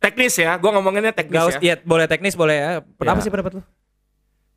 teknis 0.00 0.32
ya, 0.32 0.56
gua 0.56 0.72
ngomonginnya 0.72 1.12
teknis 1.12 1.44
us- 1.44 1.60
ya. 1.60 1.76
ya, 1.76 1.84
boleh 1.84 2.08
teknis 2.08 2.32
boleh 2.32 2.56
ya. 2.56 2.70
Apa 2.80 3.04
Ya. 3.12 3.20
sih 3.20 3.28
pendapat 3.28 3.60
lu? 3.60 3.62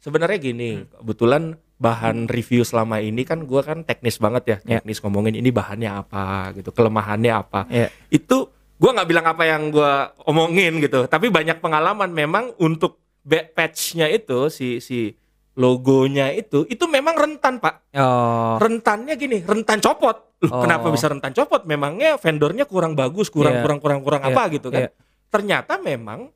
Sebenarnya 0.01 0.37
gini, 0.37 0.81
Hmm. 0.81 0.89
kebetulan 0.97 1.43
bahan 1.77 2.25
review 2.25 2.61
selama 2.61 2.97
ini 2.97 3.21
kan 3.21 3.45
gua 3.45 3.61
kan 3.61 3.85
teknis 3.85 4.17
banget 4.17 4.43
ya, 4.43 4.57
Ya. 4.65 4.77
teknis 4.81 4.97
ngomongin 4.99 5.33
ini 5.33 5.49
bahannya 5.49 5.93
apa 5.93 6.53
gitu, 6.53 6.73
kelemahannya 6.73 7.29
apa. 7.31 7.69
Ya. 7.69 7.93
Itu 8.09 8.49
gua 8.75 8.97
nggak 8.97 9.09
bilang 9.09 9.25
apa 9.25 9.43
yang 9.45 9.69
gua 9.69 10.09
omongin 10.25 10.81
gitu, 10.81 11.05
tapi 11.05 11.29
banyak 11.29 11.61
pengalaman 11.61 12.09
memang 12.09 12.49
untuk 12.57 12.97
patch-nya 13.53 14.09
itu 14.09 14.49
si 14.49 14.81
si 14.81 15.13
logonya 15.53 16.33
itu 16.33 16.65
itu 16.65 16.89
memang 16.89 17.13
rentan, 17.13 17.61
Pak. 17.61 17.93
Oh, 17.93 18.57
Rentannya 18.57 19.13
gini, 19.13 19.45
rentan 19.45 19.77
copot. 19.77 20.33
Loh, 20.41 20.49
Oh. 20.49 20.61
kenapa 20.65 20.89
bisa 20.89 21.05
rentan 21.05 21.29
copot? 21.31 21.61
Memangnya 21.63 22.17
vendornya 22.17 22.65
kurang 22.65 22.97
bagus, 22.97 23.29
kurang 23.29 23.61
Iya. 23.61 23.61
kurang 23.61 23.77
kurang 23.77 24.01
kurang 24.01 24.21
Iya, 24.25 24.33
apa 24.33 24.43
gitu 24.49 24.73
kan. 24.73 24.81
iya. 24.85 24.89
Ternyata 25.29 25.77
memang 25.77 26.33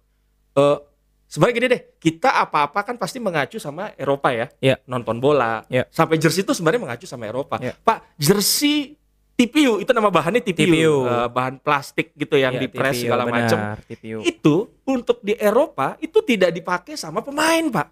eh 0.54 0.78
sebenarnya 1.26 1.56
gini 1.58 1.68
deh, 1.68 1.82
kita 2.00 2.30
apa-apa 2.46 2.80
kan 2.86 2.96
pasti 2.96 3.18
mengacu 3.20 3.58
sama 3.58 3.92
Eropa 3.98 4.32
ya. 4.32 4.48
Iya. 4.62 4.76
Nonton 4.86 5.18
bola. 5.20 5.66
Iya. 5.68 5.90
Sampai 5.90 6.22
jersey 6.22 6.46
itu 6.46 6.54
sebenarnya 6.54 6.82
mengacu 6.82 7.06
sama 7.06 7.28
Eropa. 7.28 7.60
Iya. 7.60 7.74
Pak, 7.82 8.18
jersey 8.18 8.96
TPU 9.36 9.84
itu 9.84 9.92
nama 9.92 10.08
bahannya 10.08 10.40
TPU, 10.40 10.64
TPU. 10.72 10.96
eh, 11.04 11.28
bahan 11.28 11.60
plastik 11.60 12.16
gitu 12.16 12.40
yang 12.40 12.56
iya, 12.56 12.62
di 12.64 12.68
press 12.72 12.96
TPU, 12.96 13.04
segala 13.12 13.24
macam. 13.28 13.58
Itu 14.24 14.72
untuk 14.88 15.20
di 15.20 15.36
Eropa 15.36 16.00
itu 16.00 16.24
tidak 16.24 16.56
dipakai 16.56 16.96
sama 16.96 17.20
pemain, 17.20 17.68
Pak. 17.68 17.88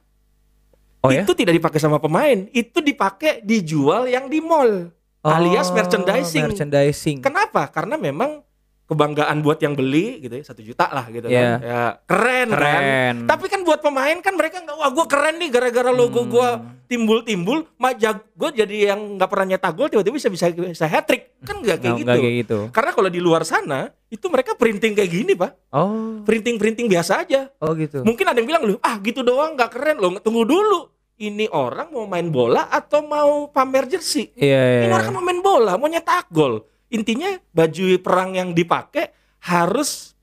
Oh 1.04 1.12
ya? 1.12 1.28
Itu 1.28 1.36
tidak 1.36 1.60
dipakai 1.60 1.84
sama 1.84 2.00
pemain, 2.00 2.48
itu 2.56 2.80
dipakai 2.80 3.44
dijual 3.44 4.08
yang 4.08 4.32
di 4.32 4.40
mall. 4.40 4.88
alias 5.24 5.72
Oh, 5.72 5.76
merchandising. 5.76 6.52
Merchandising. 6.52 7.18
Kenapa? 7.24 7.68
Karena 7.72 7.96
memang 7.96 8.44
kebanggaan 8.84 9.40
buat 9.40 9.58
yang 9.58 9.74
beli 9.74 10.20
gitu 10.20 10.34
ya 10.34 10.44
satu 10.44 10.60
juta 10.60 10.86
lah 10.88 11.08
gitu 11.08 11.26
Iya. 11.26 11.40
kan. 11.40 11.60
Ya, 11.60 11.84
keren, 12.04 12.48
kan. 12.48 12.58
Keren. 12.60 13.16
Tapi 13.26 13.46
kan 13.48 13.62
buat 13.62 13.80
pemain 13.80 14.18
kan 14.20 14.34
mereka 14.34 14.60
nggak 14.60 14.76
wah 14.76 14.90
gue 14.90 15.06
keren 15.08 15.36
nih 15.38 15.50
gara-gara 15.50 15.90
logo 15.90 16.22
Hmm. 16.22 16.30
gua 16.30 16.50
timbul-timbul, 16.86 17.66
majak 17.74 18.22
gue 18.30 18.50
jadi 18.56 18.94
yang 18.94 19.18
nggak 19.18 19.26
pernah 19.26 19.48
nyetak 19.50 19.74
gol 19.74 19.88
tiba-tiba 19.88 20.14
bisa 20.14 20.30
bisa 20.30 20.46
bisa 20.52 20.86
hat 20.86 21.04
trick 21.04 21.34
kan 21.42 21.58
nggak 21.58 21.80
kayak 21.80 21.96
gitu. 21.98 22.12
kayak 22.12 22.36
gitu. 22.42 22.60
Karena 22.70 22.92
kalau 22.92 23.10
di 23.10 23.18
luar 23.18 23.42
sana 23.42 23.80
itu 24.08 24.26
mereka 24.28 24.54
printing 24.54 24.94
kayak 24.94 25.10
gini 25.10 25.34
pak, 25.34 25.58
Oh, 25.70 26.22
printing 26.22 26.56
printing 26.56 26.86
biasa 26.86 27.24
aja. 27.24 27.50
oh 27.58 27.74
gitu. 27.74 28.04
Mungkin 28.04 28.26
ada 28.26 28.38
yang 28.38 28.46
bilang 28.46 28.64
lu 28.64 28.78
ah 28.80 29.00
gitu 29.00 29.22
doang 29.22 29.56
nggak 29.56 29.72
keren 29.72 29.98
loh 29.98 30.20
tunggu 30.20 30.44
dulu. 30.44 30.92
Ini 31.14 31.46
orang 31.48 31.90
mau 31.90 32.04
main 32.04 32.28
bola 32.28 32.68
atau 32.68 33.00
mau 33.02 33.48
pamer 33.48 33.86
jersey? 33.88 34.34
Iya, 34.34 34.60
iya. 34.60 34.82
Ini 34.82 34.92
orang 34.92 35.08
kan 35.08 35.14
mau 35.14 35.24
main 35.24 35.40
bola, 35.40 35.78
mau 35.78 35.86
nyetak 35.86 36.26
gol. 36.28 36.66
Intinya 36.94 37.34
baju 37.50 37.98
perang 38.00 38.38
yang 38.38 38.54
dipakai 38.54 39.10
harus 39.42 40.14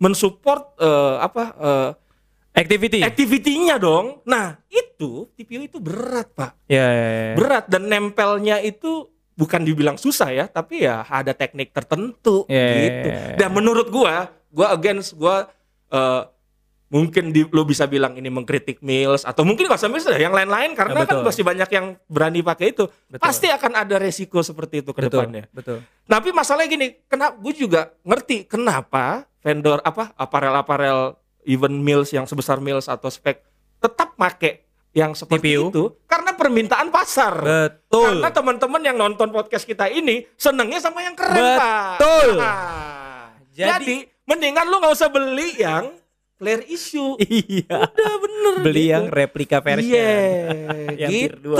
mensupport 0.00 0.74
eh, 0.80 1.16
apa 1.20 1.44
eh, 1.56 1.90
Activity. 2.56 3.04
activity-nya 3.04 3.76
dong. 3.76 4.24
Nah, 4.24 4.56
itu 4.72 5.28
TPU 5.36 5.60
itu 5.60 5.76
berat, 5.76 6.32
Pak. 6.32 6.56
Iya, 6.72 6.88
iya, 6.88 7.08
iya. 7.12 7.34
Berat 7.36 7.68
dan 7.68 7.84
nempelnya 7.84 8.64
itu 8.64 9.12
bukan 9.36 9.60
dibilang 9.60 10.00
susah 10.00 10.32
ya, 10.32 10.48
tapi 10.48 10.88
ya 10.88 11.04
ada 11.04 11.36
teknik 11.36 11.76
tertentu 11.76 12.48
Iya, 12.48 12.56
iya, 12.64 12.80
gitu. 12.80 13.08
iya, 13.12 13.20
iya. 13.28 13.36
Dan 13.36 13.52
menurut 13.52 13.92
gua, 13.92 14.32
gua 14.48 14.72
against 14.72 15.20
gua 15.20 15.52
eh, 15.92 16.22
mungkin 16.86 17.34
di, 17.34 17.42
lo 17.50 17.66
bisa 17.66 17.84
bilang 17.84 18.14
ini 18.14 18.30
mengkritik 18.30 18.78
Mills 18.78 19.26
atau 19.26 19.42
mungkin 19.42 19.66
nggak 19.66 19.78
usah 19.78 19.90
Mills 19.90 20.06
yang 20.06 20.30
lain-lain 20.30 20.70
karena 20.72 21.02
Ya, 21.02 21.06
kan 21.06 21.18
masih 21.20 21.42
banyak 21.42 21.68
yang 21.68 21.86
berani 22.06 22.40
pakai 22.40 22.70
itu. 22.70 22.86
Betul. 23.10 23.22
Pasti 23.22 23.50
akan 23.50 23.72
ada 23.74 23.96
resiko 23.98 24.38
seperti 24.40 24.86
itu 24.86 24.94
ke 24.94 25.02
betul, 25.02 25.26
depannya. 25.26 25.44
betul. 25.50 25.82
Tapi 26.06 26.28
masalahnya 26.30 26.70
gini, 26.70 26.86
kenapa 27.06 27.34
gue 27.36 27.54
juga 27.56 27.90
ngerti 28.02 28.46
kenapa 28.46 29.26
vendor 29.42 29.82
apa 29.82 30.14
aparel-aparel 30.14 31.14
even 31.42 31.74
Mills 31.78 32.10
yang 32.10 32.24
sebesar 32.24 32.58
Mills 32.58 32.86
atau 32.86 33.06
spek 33.06 33.42
tetap 33.76 34.14
make 34.16 34.62
yang 34.90 35.12
seperti 35.12 35.52
TPU. 35.52 35.68
itu 35.68 35.84
karena 36.06 36.32
permintaan 36.32 36.88
pasar. 36.88 37.34
Betul. 37.36 38.22
Karena 38.22 38.30
teman-teman 38.32 38.80
yang 38.80 38.96
nonton 38.96 39.28
podcast 39.28 39.62
kita 39.62 39.86
ini 39.86 40.24
senengnya 40.34 40.78
sama 40.78 41.02
yang 41.02 41.12
keren, 41.12 41.36
Pak. 41.36 42.00
Betul. 42.00 42.28
Nah, 42.40 43.28
Jadi- 43.52 43.84
jadi, 43.84 43.96
mendingan 44.24 44.66
lu 44.66 44.78
nggak 44.78 44.94
usah 44.94 45.08
beli 45.08 45.56
yang 45.56 45.92
player 46.36 46.62
issue. 46.68 47.16
Iya. 47.26 47.90
Udah 47.90 48.14
bener. 48.22 48.54
Beli 48.62 48.84
gitu. 48.86 48.92
yang 48.92 49.04
replika 49.10 49.58
version. 49.64 49.92
Iya, 49.92 51.08
gitu. 51.12 51.36
dua 51.42 51.58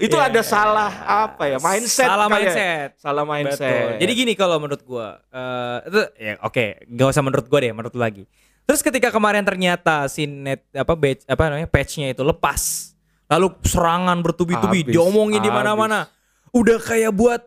Itu 0.00 0.16
Iya. 0.16 0.28
ada 0.32 0.42
salah 0.42 0.92
apa 1.04 1.44
ya? 1.46 1.56
Mindset. 1.60 2.08
Salah 2.08 2.26
ya. 2.28 2.32
mindset. 2.34 2.88
Salah 2.98 3.24
Betul. 3.24 3.36
mindset. 3.44 3.84
Jadi 4.02 4.12
gini 4.16 4.32
kalau 4.34 4.56
menurut 4.58 4.82
gua, 4.82 5.20
eh 5.30 5.78
itu 5.88 6.00
ya 6.18 6.32
oke, 6.42 6.64
gak 6.88 7.06
usah 7.12 7.22
menurut 7.24 7.46
gua 7.46 7.58
deh, 7.62 7.72
menurut 7.72 7.92
lu 7.94 8.02
lagi. 8.02 8.24
Terus 8.66 8.82
ketika 8.82 9.14
kemarin 9.14 9.46
ternyata 9.46 10.10
si 10.10 10.26
net 10.26 10.66
apa 10.74 10.98
batch 10.98 11.22
apa 11.30 11.42
namanya 11.46 11.70
patchnya 11.70 12.10
itu 12.10 12.26
lepas, 12.26 12.92
lalu 13.30 13.54
serangan 13.62 14.18
bertubi-tubi, 14.26 14.90
diomongin 14.90 15.38
di 15.38 15.52
mana-mana, 15.54 16.10
udah 16.50 16.78
kayak 16.82 17.14
buat 17.14 17.46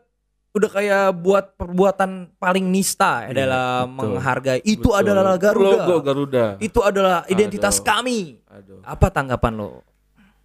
udah 0.49 0.69
kayak 0.69 1.05
buat 1.13 1.53
perbuatan 1.55 2.33
paling 2.35 2.65
nista 2.67 3.29
ya 3.29 3.29
Iya, 3.29 3.35
dalam 3.45 3.85
betul. 3.93 4.07
menghargai 4.17 4.59
itu 4.65 4.89
Betul. 4.89 4.97
adalah 4.97 5.37
Garuda. 5.37 5.69
Logo 5.69 5.95
Garuda. 6.01 6.45
Itu 6.57 6.79
adalah 6.81 7.21
identitas 7.29 7.77
Aduh. 7.77 7.85
kami. 7.85 8.19
Aduh. 8.49 8.81
Apa 8.81 9.13
tanggapan 9.13 9.53
lo? 9.55 9.85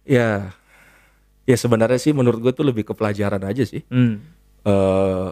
Ya. 0.05 0.53
Ya 1.45 1.57
sebenarnya 1.57 1.97
sih 1.97 2.13
menurut 2.13 2.37
gue 2.37 2.53
tuh 2.53 2.65
lebih 2.65 2.85
ke 2.85 2.93
pelajaran 2.93 3.41
aja 3.41 3.65
sih. 3.65 3.81
Hmm. 3.89 4.21
Eh 4.61 5.29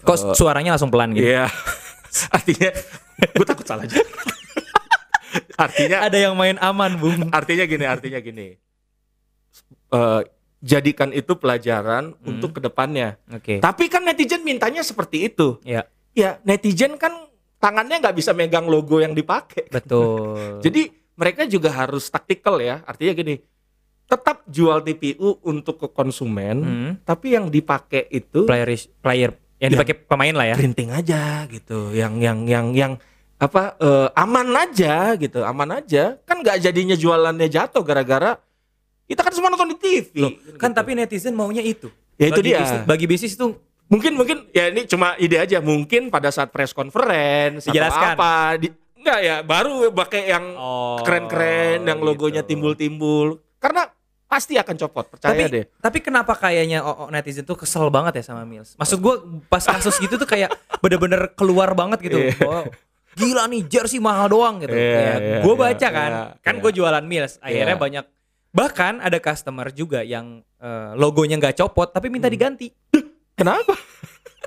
Kok 0.00 0.32
suaranya 0.32 0.76
langsung 0.76 0.88
pelan 0.88 1.12
gitu? 1.12 1.28
Iya. 1.28 1.44
artinya 2.36 2.70
gue 3.20 3.44
takut 3.44 3.66
salah 3.68 3.84
aja. 3.84 3.96
artinya 5.68 6.04
Ada 6.04 6.18
yang 6.28 6.34
main 6.36 6.56
aman, 6.56 6.96
Bung. 6.96 7.28
artinya 7.28 7.64
gini, 7.64 7.84
artinya 7.84 8.20
gini. 8.20 8.56
Eh 9.86 10.20
jadikan 10.66 11.14
itu 11.14 11.32
pelajaran 11.32 12.10
Hmm. 12.12 12.26
untuk 12.26 12.58
ke 12.58 12.60
depannya. 12.60 13.22
Oke. 13.30 13.62
Tapi 13.62 13.86
kan 13.86 14.02
netizen 14.02 14.42
mintanya 14.42 14.82
seperti 14.82 15.30
itu. 15.30 15.62
Ya, 15.62 15.86
Ya 16.10 16.40
netizen 16.42 16.96
kan 16.96 17.28
tangannya 17.56 18.00
nggak 18.00 18.16
bisa 18.16 18.32
megang 18.32 18.66
logo 18.66 18.98
yang 18.98 19.12
dipakai. 19.12 19.70
betul. 19.70 20.58
Jadi 20.64 20.88
mereka 21.14 21.44
juga 21.44 21.70
harus 21.70 22.08
taktikal 22.08 22.56
ya. 22.58 22.80
Artinya 22.82 23.12
gini, 23.12 23.34
tetap 24.06 24.42
jual 24.46 24.80
TPU 24.80 25.38
untuk 25.40 25.76
ke 25.76 25.88
konsumen, 25.88 26.56
Hmm. 26.58 26.92
tapi 27.02 27.32
yang 27.32 27.46
dipakai 27.46 28.08
itu 28.08 28.44
player 28.44 28.68
player 28.98 29.30
yang 29.58 29.70
Ya. 29.70 29.74
dipakai 29.76 29.96
pemain 30.00 30.32
lah 30.32 30.46
ya. 30.46 30.56
printing 30.56 30.90
aja 30.90 31.44
gitu. 31.46 31.90
Yang 31.90 32.12
yang 32.18 32.38
yang 32.44 32.66
yang 32.72 32.92
apa 33.36 33.76
eh, 33.76 34.08
aman 34.14 34.48
aja 34.56 35.12
gitu, 35.14 35.44
aman 35.44 35.76
aja. 35.76 36.16
Kan 36.24 36.40
nggak 36.40 36.60
jadinya 36.60 36.94
jualannya 36.94 37.44
jatuh 37.46 37.82
gara-gara 37.82 38.40
kita 39.06 39.22
kan 39.22 39.32
semua 39.32 39.48
nonton 39.48 39.70
di 39.72 39.78
TV. 39.78 40.06
Loh, 40.18 40.30
kan 40.58 40.70
Gitu. 40.70 40.78
tapi 40.78 40.90
netizen 40.92 41.32
maunya 41.32 41.62
itu. 41.62 41.88
Ya 42.16 42.28
itu 42.28 42.40
bagi 42.40 42.48
dia. 42.50 42.58
Bisnis, 42.60 42.82
bagi 42.84 43.06
bisnis 43.06 43.32
itu 43.34 43.46
mungkin 43.86 44.12
mungkin 44.18 44.36
ya 44.50 44.68
ini 44.68 44.82
cuma 44.84 45.14
ide 45.16 45.38
aja. 45.38 45.58
Mungkin 45.58 46.10
pada 46.10 46.28
saat 46.28 46.50
press 46.50 46.74
conference 46.74 47.64
Dijelaskan. 47.64 48.14
atau 48.14 48.18
apa 48.18 48.32
di, 48.58 48.68
enggak 48.98 49.18
ya 49.22 49.36
baru 49.40 49.94
pakai 49.94 50.22
yang 50.26 50.44
oh, 50.54 50.98
keren-keren 51.00 51.86
yang 51.86 51.98
logonya 52.02 52.42
gitu. 52.42 52.50
timbul-timbul. 52.52 53.38
Karena 53.56 53.86
pasti 54.26 54.58
akan 54.58 54.74
copot, 54.74 55.06
percaya 55.06 55.38
Tapi 55.38 55.42
deh. 55.46 55.64
tapi 55.78 55.98
kenapa 56.02 56.34
kayaknya 56.34 56.82
oh, 56.82 57.06
oh, 57.06 57.08
netizen 57.14 57.46
tuh 57.46 57.54
kesel 57.54 57.86
banget 57.94 58.18
ya 58.18 58.34
sama 58.34 58.42
Mills? 58.42 58.74
Maksud 58.74 58.98
gua 58.98 59.22
pas 59.46 59.62
kasus 59.62 59.94
gitu 60.02 60.18
tuh 60.18 60.26
kayak 60.26 60.50
bener-bener 60.82 61.30
keluar 61.38 61.70
banget 61.78 62.02
gitu. 62.02 62.18
Iya. 62.18 62.34
Oh, 62.42 62.66
gila 63.14 63.46
nih 63.46 63.62
jersey 63.64 64.02
mahal 64.02 64.26
doang 64.28 64.58
gitu. 64.60 64.74
Iya, 64.76 64.92
ya, 64.92 65.14
iya, 65.16 65.38
gue 65.40 65.54
iya, 65.54 65.62
baca 65.62 65.88
kan, 65.88 66.10
iya, 66.12 66.24
kan 66.44 66.54
iya. 66.58 66.60
gue 66.60 66.70
jualan 66.74 67.04
Mills. 67.06 67.34
Akhirnya 67.40 67.72
Iya. 67.72 67.80
banyak 67.80 68.04
bahkan 68.56 68.98
ada 68.98 69.20
customer 69.20 69.68
juga 69.68 70.00
yang 70.00 70.40
eh, 70.56 70.90
logonya 70.96 71.36
nggak 71.36 71.56
copot 71.58 71.92
tapi 71.92 72.08
minta 72.08 72.26
Hmm. 72.26 72.34
diganti. 72.34 72.72
Kenapa? 73.36 73.76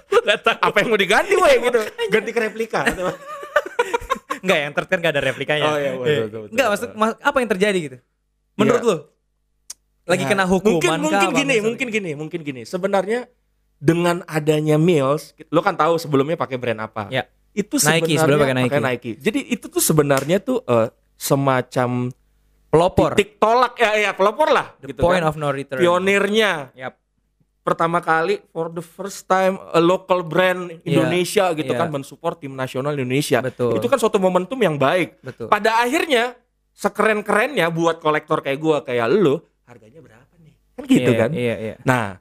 Nggak. 0.10 0.58
Apa 0.58 0.78
yang 0.82 0.90
mau 0.90 0.98
diganti 0.98 1.38
weh 1.38 1.56
gitu? 1.62 1.78
Ganti 2.14 2.30
ke 2.34 2.40
replika. 2.42 2.82
Enggak 4.42 4.58
yang 4.66 4.72
terus 4.74 4.88
kan 4.90 4.98
gak 4.98 5.14
ada 5.14 5.22
replikanya. 5.24 5.64
Oh, 5.64 5.78
iya, 5.78 5.92
betul, 5.94 6.02
betul, 6.02 6.40
betul. 6.42 6.50
Enggak 6.50 6.68
maksud 6.68 6.90
mas- 6.98 7.20
apa 7.22 7.38
yang 7.38 7.50
terjadi 7.50 7.78
gitu? 7.80 7.98
Menurut 8.58 8.82
Iya. 8.82 8.90
lu? 8.90 8.96
Lagi 10.10 10.24
Ya, 10.26 10.30
kena 10.34 10.44
hukuman 10.44 10.74
mungkin 10.74 10.90
kah, 10.90 10.98
mungkin 10.98 11.30
gini 11.38 11.56
mungkin 11.62 11.88
gini 11.88 12.12
mungkin 12.18 12.40
gini 12.42 12.62
sebenarnya 12.66 13.30
dengan 13.78 14.26
adanya 14.26 14.76
Mills 14.76 15.38
lo 15.48 15.62
kan 15.62 15.78
tahu 15.78 15.96
sebelumnya 15.96 16.34
pakai 16.34 16.58
brand 16.58 16.82
apa 16.82 17.08
Ya. 17.08 17.30
itu 17.52 17.78
Nike, 17.78 18.18
sebenarnya 18.18 18.42
pakai 18.66 18.82
Nike. 18.82 19.12
jadi 19.16 19.40
itu 19.46 19.70
tuh 19.70 19.78
sebenarnya 19.78 20.42
tuh 20.42 20.66
eh, 20.66 20.90
semacam 21.14 22.10
pelopor. 22.70 23.18
titik 23.18 23.38
tolak 23.38 23.74
ya 23.76 23.92
ya 24.00 24.12
pelopor 24.14 24.50
lah 24.50 24.78
The 24.80 24.94
gitu 24.94 25.02
point 25.02 25.22
kan. 25.22 25.30
of 25.30 25.36
no 25.36 25.50
return. 25.50 25.82
pionirnya 25.82 26.70
Yap. 26.74 26.94
pertama 27.60 28.00
kali 28.00 28.42
for 28.50 28.70
the 28.70 28.82
first 28.82 29.26
time 29.26 29.58
a 29.70 29.82
local 29.82 30.22
brand 30.22 30.80
Indonesia 30.82 31.52
gitu 31.54 31.70
iya. 31.70 31.80
kan 31.80 31.90
mensupport 31.90 32.38
tim 32.38 32.54
nasional 32.54 32.94
Indonesia 32.94 33.42
Betul. 33.42 33.78
itu 33.78 33.86
kan 33.86 33.98
suatu 33.98 34.18
momentum 34.18 34.58
yang 34.58 34.78
baik 34.78 35.22
Betul. 35.22 35.50
pada 35.50 35.82
akhirnya 35.82 36.34
sekeren 36.72 37.22
kerennya 37.22 37.68
buat 37.68 38.00
kolektor 38.00 38.40
kayak 38.40 38.58
gua 38.58 38.78
kayak 38.82 39.12
lu 39.12 39.38
harganya 39.66 40.00
berapa 40.00 40.34
nih 40.40 40.54
kan 40.74 40.84
gitu 40.88 41.12
Iya, 41.12 41.20
kan 41.20 41.30
Iya, 41.30 41.56
iya. 41.60 41.76
Nah, 41.84 42.18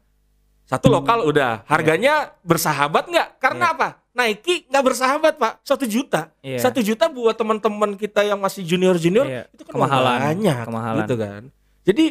satu 0.68 0.92
lokal 0.92 1.24
udah 1.24 1.64
harganya 1.64 2.36
bersahabat 2.44 3.08
nggak? 3.08 3.28
Karena 3.40 3.72
Iya. 3.72 3.74
apa? 3.78 3.88
Nike 4.18 4.66
nggak 4.66 4.82
bersahabat 4.82 5.34
pak, 5.38 5.62
satu 5.62 5.86
juta, 5.86 6.34
Iya. 6.42 6.58
satu 6.58 6.82
juta 6.82 7.06
buat 7.06 7.38
teman-teman 7.38 7.94
kita 7.94 8.26
yang 8.26 8.42
masih 8.42 8.66
junior 8.66 8.98
junior 8.98 9.22
Iya. 9.24 9.46
itu 9.54 9.62
kan 9.62 9.78
Kemahalan, 9.78 10.18
banyak, 10.34 10.62
kemahalan. 10.66 10.98
gitu 11.06 11.14
kan. 11.14 11.42
Jadi 11.86 12.06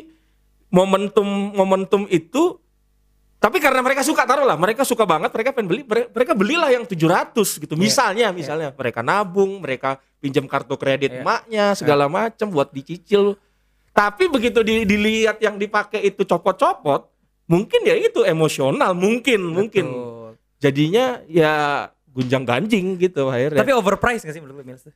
momentum 0.67 1.27
momentum 1.51 2.01
itu, 2.07 2.55
tapi 3.37 3.59
karena 3.59 3.83
mereka 3.83 4.01
suka 4.01 4.23
taruh 4.23 4.47
lah, 4.47 4.55
mereka 4.55 4.87
suka 4.87 5.03
banget, 5.03 5.29
mereka 5.29 5.51
pengen 5.51 5.67
beli, 5.67 5.81
mere- 5.83 6.09
mereka 6.09 6.31
belilah 6.31 6.69
yang 6.71 6.87
700 6.87 7.59
gitu. 7.59 7.75
Iya. 7.75 7.81
Misalnya, 7.83 8.27
misalnya 8.31 8.69
mereka 8.71 9.03
nabung, 9.03 9.59
mereka 9.59 9.99
pinjam 10.17 10.47
kartu 10.47 10.79
kredit 10.79 11.11
Iya. 11.11 11.21
emaknya 11.21 11.65
segala 11.75 12.07
macam 12.07 12.47
buat 12.47 12.71
dicicil. 12.71 13.35
Tapi 13.91 14.29
begitu 14.29 14.61
di- 14.61 14.85
dilihat 14.85 15.41
yang 15.41 15.57
dipakai 15.57 16.05
itu 16.05 16.23
copot-copot, 16.23 17.09
mungkin 17.45 17.81
ya 17.83 17.97
itu 17.97 18.23
emosional, 18.23 18.95
mungkin, 18.95 19.41
mungkin. 19.43 19.85
Betul. 19.89 20.31
Jadinya 20.57 21.21
ya 21.29 21.53
gunjang 22.17 22.43
ganjing 22.43 22.97
gitu 22.97 23.29
akhirnya. 23.29 23.61
Tapi 23.61 23.71
overpriced 23.71 24.25
gak 24.25 24.33
sih 24.33 24.41
menurut 24.41 24.57
lu 24.57 24.65
Mills 24.65 24.81
tuh? 24.81 24.95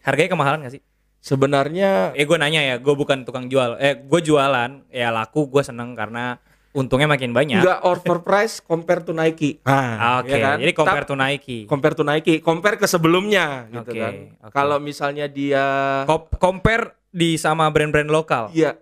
Harganya 0.00 0.30
kemahalan 0.30 0.60
gak 0.62 0.74
sih? 0.76 0.82
sebenarnya 1.22 2.10
Eh 2.12 2.26
gue 2.26 2.34
nanya 2.34 2.60
ya, 2.60 2.74
gue 2.76 2.92
bukan 2.92 3.22
tukang 3.22 3.46
jual. 3.46 3.78
Eh 3.78 3.94
gue 3.96 4.20
jualan, 4.20 4.82
ya 4.90 5.08
laku 5.08 5.46
gue 5.46 5.62
seneng 5.62 5.94
karena 5.94 6.36
untungnya 6.72 7.06
makin 7.06 7.30
banyak. 7.30 7.62
nggak 7.62 7.80
overpriced 7.84 8.64
compare 8.64 9.00
to 9.00 9.12
Nike. 9.12 9.62
Nah, 9.62 10.18
Oke, 10.18 10.34
ya 10.34 10.36
kan? 10.42 10.56
jadi 10.58 10.72
compare 10.72 11.04
to 11.04 11.14
Nike. 11.14 11.58
compare 11.64 11.94
to 11.94 12.02
Nike, 12.02 12.34
compare 12.40 12.74
ke 12.74 12.84
sebelumnya 12.84 13.70
gitu 13.70 13.86
Oke, 13.86 14.00
kan. 14.00 14.12
oke. 14.40 14.50
Kalau 14.50 14.76
misalnya 14.80 15.28
dia 15.28 15.62
Kop- 16.04 16.34
compare 16.36 16.98
di 17.08 17.36
sama 17.36 17.68
brand-brand 17.68 18.08
lokal. 18.08 18.50
Iya. 18.50 18.74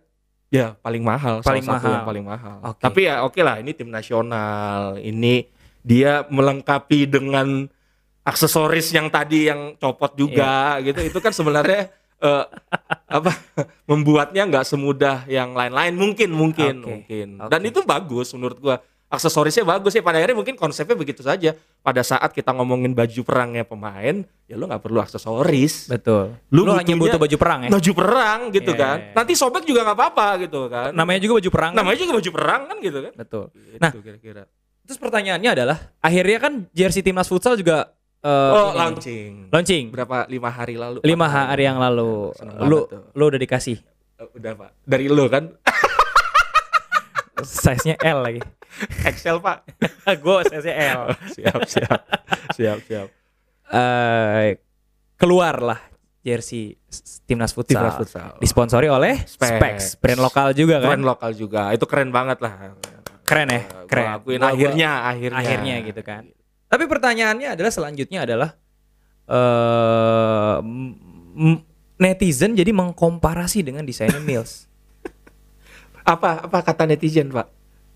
Ya, 0.49 0.75
paling 0.81 1.05
mahal, 1.05 1.45
Paling 1.45 1.61
salah 1.61 1.77
satu 1.77 1.85
mahal. 1.85 1.95
yang 1.95 2.09
paling 2.09 2.25
mahal. 2.25 2.57
Oke. 2.65 2.81
Tapi 2.81 3.01
ya 3.05 3.15
oke 3.21 3.39
lah, 3.39 3.61
ini 3.61 3.71
tim 3.71 3.87
nasional. 3.87 4.97
Ini 4.97 5.47
dia 5.81 6.25
melengkapi 6.29 7.05
dengan 7.05 7.69
aksesoris 8.21 8.93
yang 8.93 9.09
tadi 9.09 9.49
yang 9.49 9.75
copot 9.77 10.12
juga 10.14 10.77
Iya. 10.79 10.93
gitu. 10.93 11.01
Itu 11.09 11.19
kan 11.19 11.33
sebenarnya 11.33 11.88
eh, 12.21 12.45
apa 13.09 13.33
membuatnya 13.87 14.45
nggak 14.45 14.66
semudah 14.66 15.25
yang 15.25 15.57
lain-lain 15.57 15.97
mungkin 15.97 16.29
mungkin 16.31 16.75
Oke, 16.85 16.90
mungkin. 16.93 17.29
oke. 17.40 17.49
Dan 17.49 17.61
itu 17.64 17.81
bagus 17.83 18.33
menurut 18.33 18.61
gua. 18.61 18.77
Aksesorisnya 19.11 19.66
bagus 19.66 19.90
ya 19.90 20.07
pada 20.07 20.23
akhirnya 20.23 20.38
mungkin 20.38 20.55
konsepnya 20.55 20.95
begitu 20.95 21.27
saja. 21.27 21.51
Pada 21.83 21.99
saat 21.99 22.31
kita 22.31 22.55
ngomongin 22.55 22.95
baju 22.95 23.27
perangnya 23.27 23.66
pemain, 23.66 24.23
ya 24.47 24.55
lo 24.55 24.71
nggak 24.71 24.79
perlu 24.79 25.03
aksesoris. 25.03 25.90
Betul. 25.90 26.38
Lu 26.55 26.62
Lu, 26.62 26.71
hanya 26.79 26.95
butuh 26.95 27.19
baju 27.19 27.35
perang 27.35 27.66
ya? 27.66 27.71
Baju 27.75 27.90
perang 27.90 28.40
gitu 28.55 28.71
Iya, 28.71 28.79
kan. 28.79 28.97
iya, 29.03 29.07
iya. 29.11 29.14
Nanti 29.19 29.33
sobek 29.35 29.66
juga 29.66 29.83
nggak 29.83 29.99
apa-apa 29.99 30.29
gitu 30.47 30.71
kan. 30.71 30.95
Namanya 30.95 31.27
juga 31.27 31.43
baju 31.43 31.51
perang. 31.51 31.71
kan? 31.75 31.79
Namanya 31.83 31.99
juga 31.99 32.12
baju 32.23 32.31
perang 32.31 32.62
kan 32.71 32.77
gitu 32.79 32.99
kan. 33.03 33.12
Betul. 33.19 33.45
Gitu 33.51 33.79
Nah, 33.83 33.90
kira-kira. 33.90 34.43
Terus 34.90 34.98
pertanyaannya 34.98 35.55
adalah, 35.55 35.79
akhirnya 36.03 36.42
kan 36.42 36.66
jersey 36.74 36.98
timnas 36.98 37.31
futsal 37.31 37.55
juga 37.55 37.94
eh, 38.26 38.26
Oh, 38.26 38.74
launching. 38.74 39.46
launching. 39.55 39.94
Berapa 39.94 40.26
lima 40.26 40.50
hari 40.50 40.74
lalu? 40.74 40.98
Lima 41.07 41.31
hari 41.31 41.62
yang 41.62 41.79
lalu. 41.79 42.35
Seneng 42.35 42.59
Lu 42.66 42.90
tuh. 42.90 43.07
lu 43.14 43.31
udah 43.31 43.38
dikasih. 43.38 43.79
Eh, 44.18 44.26
Udah, 44.35 44.59
Pak. 44.59 44.83
Dari 44.83 45.07
lo 45.07 45.31
kan? 45.31 45.46
Size-nya 47.62 47.94
L 48.03 48.18
lagi. 48.18 48.42
Excel, 49.07 49.38
Pak. 49.38 49.62
gue 50.26 50.37
size-nya 50.50 50.74
L. 50.98 51.03
siap, 51.31 51.61
siap. 51.70 52.00
siap, 52.50 52.79
siap. 52.83 53.09
Eh 53.70 54.59
keluar 55.14 55.62
lah 55.62 55.81
jersey 56.20 56.74
timnas 57.24 57.55
futsal. 57.55 57.79
Timnas 57.79 57.94
futsal. 57.94 58.31
Disponsori 58.42 58.90
oleh 58.90 59.22
Specs. 59.22 59.55
Specs, 59.55 59.87
brand 60.03 60.18
lokal 60.18 60.50
juga 60.53 60.83
kan. 60.83 60.98
Keren 60.98 61.07
lokal 61.07 61.31
juga. 61.33 61.70
Itu 61.70 61.87
keren 61.87 62.11
banget 62.11 62.42
lah. 62.42 62.74
Keren 63.31 63.47
ya, 63.49 63.62
Gua 63.62 63.87
keren. 63.87 64.07
akuin 64.11 64.37
Gua- 64.37 64.43
gua- 64.43 64.51
akhirnya, 64.51 64.90
akhirnya. 65.07 65.38
akhirnya 65.38 65.75
gitu 65.87 66.03
kan. 66.03 66.23
Tapi 66.66 66.85
pertanyaannya 66.85 67.49
adalah 67.51 67.71
selanjutnya 67.71 68.21
adalah 68.21 68.51
eh 69.25 70.57
m- 71.37 71.62
netizen 71.97 72.53
jadi 72.53 72.71
mengkomparasi 72.71 73.62
dengan 73.62 73.85
desainnya 73.85 74.19
Mills. 74.25 74.66
Apa 76.03 76.43
apa 76.43 76.59
kata 76.61 76.85
netizen, 76.85 77.31
Pak? 77.31 77.47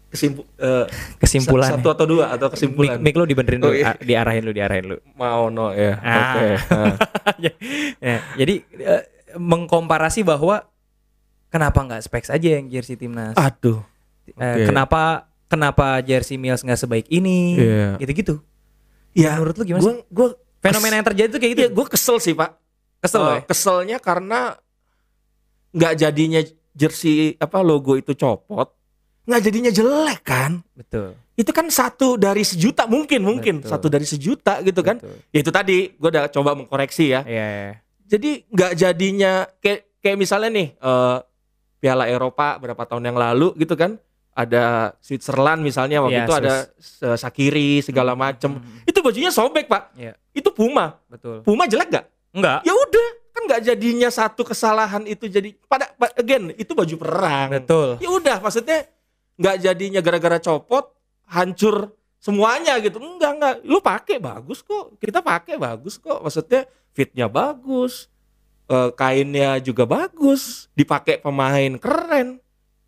Kesimpu, 0.07 0.47
eh, 0.57 0.87
Kesimpulan. 1.23 1.75
satu 1.75 1.90
atau 1.90 2.07
dua 2.07 2.31
atau 2.31 2.47
kesimpulan? 2.47 2.97
Mik, 2.97 3.11
mik 3.11 3.14
lu 3.16 3.25
dibenerin 3.27 3.59
Oh, 3.61 3.75
iya. 3.75 3.92
a- 3.92 3.99
diarahin 3.99 4.42
lu, 4.42 4.55
diarahin 4.55 4.87
lu. 4.87 4.97
Mau 5.12 5.51
no 5.51 5.75
ya. 5.75 5.99
Ah. 5.99 6.23
Oke. 6.31 6.47
Ah. 6.70 6.94
Ya, 8.01 8.23
jadi 8.37 8.62
eh, 8.77 9.03
mengkomparasi 9.35 10.23
bahwa 10.23 10.70
kenapa 11.49 11.81
nggak 11.81 12.03
specs 12.03 12.31
aja 12.31 12.49
yang 12.55 12.68
jersey 12.68 12.94
timnas? 12.94 13.35
Aduh. 13.35 13.83
Eh, 14.33 14.33
oke. 14.33 14.73
Kenapa 14.73 15.29
kenapa 15.47 16.01
jersey 16.01 16.41
Mills 16.41 16.65
nggak 16.65 16.81
sebaik 16.81 17.07
ini? 17.13 17.61
Iya. 17.61 17.91
Gitu-gitu. 18.01 18.41
Ya, 19.15 19.39
Menurut 19.39 19.55
lu 19.61 19.65
gimana 19.69 19.83
gua, 19.85 19.95
Gua 20.11 20.29
Fenomena 20.65 20.97
yang 20.97 21.07
terjadi 21.07 21.29
tuh 21.29 21.41
kayak 21.45 21.53
gitu. 21.53 21.61
Iya, 21.61 21.71
gue 21.77 21.87
kesel 21.93 22.17
sih 22.25 22.33
pak. 22.33 22.57
Kesel 23.05 23.21
ya? 23.21 23.41
Keselnya 23.45 23.97
karena 24.01 24.57
nggak 25.77 25.95
jadinya 26.01 26.41
jersey 26.73 27.37
apa 27.37 27.61
logo 27.61 28.01
itu 28.01 28.17
copot, 28.17 28.73
nggak 29.29 29.41
jadinya 29.45 29.69
jelek 29.69 30.21
kan? 30.25 30.65
Betul. 30.73 31.13
Itu 31.37 31.51
kan 31.53 31.69
satu 31.69 32.17
dari 32.17 32.47
sejuta 32.47 32.89
mungkin 32.89 33.21
mungkin 33.27 33.61
Betul. 33.61 33.71
satu 33.77 33.87
dari 33.93 34.07
sejuta 34.09 34.65
gitu 34.65 34.81
kan? 34.81 34.97
betul. 35.03 35.21
Ya 35.35 35.39
itu 35.45 35.51
tadi 35.53 35.77
gue 35.93 36.09
udah 36.09 36.33
coba 36.33 36.57
mengkoreksi 36.57 37.13
ya. 37.13 37.21
Iya, 37.29 37.47
iya. 37.47 37.73
Jadi 38.09 38.31
nggak 38.49 38.73
jadinya 38.73 39.33
kayak 39.61 40.01
kayak 40.01 40.17
misalnya 40.17 40.51
nih 40.55 40.69
eh, 40.73 41.19
Piala 41.85 42.09
Eropa 42.09 42.57
berapa 42.57 42.83
tahun 42.89 43.13
yang 43.13 43.19
lalu 43.21 43.53
gitu 43.61 43.77
kan? 43.77 44.01
Ada 44.35 44.92
Switzerland 44.99 45.62
misalnya 45.62 46.03
waktu 46.03 46.18
Iya, 46.18 46.27
itu 46.27 46.35
ada 46.35 46.55
eh, 47.07 47.16
Sakiri 47.16 47.79
segala 47.81 48.12
macem. 48.12 48.59
Hmm, 48.59 48.83
Itu 48.83 48.99
bajunya 48.99 49.31
sobek 49.31 49.66
pak. 49.66 49.94
Iya. 49.94 50.18
Itu 50.31 50.51
Puma. 50.51 50.99
Betul. 51.07 51.47
Puma 51.47 51.64
jelek 51.64 51.88
gak? 51.88 52.07
Enggak. 52.35 52.66
ya 52.66 52.75
udah 52.75 53.09
kan 53.31 53.42
nggak 53.47 53.62
jadinya 53.64 54.11
satu 54.11 54.42
kesalahan 54.42 55.07
itu 55.07 55.27
jadi 55.27 55.55
pada 55.66 55.90
pa- 55.90 56.14
again 56.14 56.51
itu 56.55 56.70
baju 56.70 56.94
perang 56.94 57.49
Betul. 57.51 57.99
ya 57.99 58.11
udah 58.11 58.37
maksudnya 58.38 58.87
nggak 59.35 59.57
jadinya 59.59 59.99
gara-gara 59.99 60.38
copot 60.38 60.94
hancur 61.27 61.94
semuanya 62.18 62.79
gitu 62.79 62.99
enggak 62.99 63.31
enggak 63.35 63.55
lu 63.62 63.79
pakai 63.79 64.18
bagus 64.18 64.62
kok 64.62 64.99
kita 64.99 65.18
pakai 65.18 65.59
bagus 65.59 65.99
kok 65.99 66.23
maksudnya 66.23 66.62
fitnya 66.90 67.27
bagus 67.27 68.07
eh, 68.66 68.90
kainnya 68.94 69.59
juga 69.59 69.83
bagus 69.83 70.70
dipakai 70.73 71.18
pemain 71.18 71.75
keren 71.75 72.38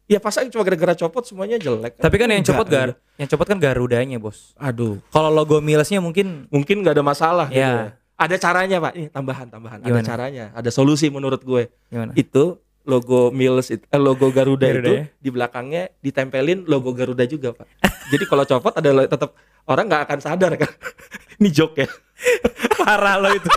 ya 0.07 0.19
pas 0.19 0.35
aja 0.35 0.47
cuma 0.47 0.63
gara-gara 0.63 0.95
copot 0.97 1.23
semuanya 1.23 1.59
jelek 1.59 1.99
Tapi 1.99 2.15
kan 2.15 2.27
yang 2.27 2.41
Enggak, 2.41 2.55
copot 2.55 2.67
gar, 2.67 2.89
yang 3.15 3.29
copot 3.29 3.47
kan 3.47 3.59
Garudanya, 3.59 4.17
Bos. 4.17 4.55
aduh 4.55 5.03
Kalau 5.09 5.29
logo 5.29 5.59
Millsnya 5.59 5.99
mungkin 5.99 6.47
mungkin 6.49 6.81
nggak 6.81 6.95
ada 6.95 7.05
masalah 7.05 7.47
gitu 7.49 7.59
Ya. 7.59 7.71
ya. 7.71 7.91
ada 8.17 8.37
caranya 8.39 8.77
pak 8.81 8.93
ini 8.95 9.07
tambahan 9.09 9.47
tambahan 9.47 9.79
ada 9.79 9.89
Gimana? 9.93 10.07
caranya 10.07 10.45
ada 10.51 10.71
solusi 10.71 11.11
menurut 11.11 11.43
gue 11.43 11.69
gimana? 11.87 12.15
itu 12.15 12.57
logo 12.83 13.29
Mills 13.29 13.69
itu, 13.69 13.83
eh, 13.83 13.99
logo 13.99 14.31
Garuda, 14.31 14.63
Garuda 14.63 14.79
itu 14.79 14.93
ya? 14.95 15.05
di 15.19 15.29
belakangnya 15.29 15.83
ditempelin 16.01 16.65
logo 16.65 16.95
Garuda 16.95 17.27
juga 17.27 17.51
pak. 17.51 17.67
Jadi 18.15 18.25
kalau 18.25 18.47
copot 18.47 18.71
ada 18.73 18.89
tetap 19.05 19.35
orang 19.67 19.85
nggak 19.85 20.03
akan 20.07 20.19
sadar 20.23 20.55
kan. 20.55 20.71
Ini 21.43 21.51
joke 21.51 21.83
ya. 21.83 21.91
Parah 22.79 23.19
lo 23.19 23.35
itu. 23.35 23.51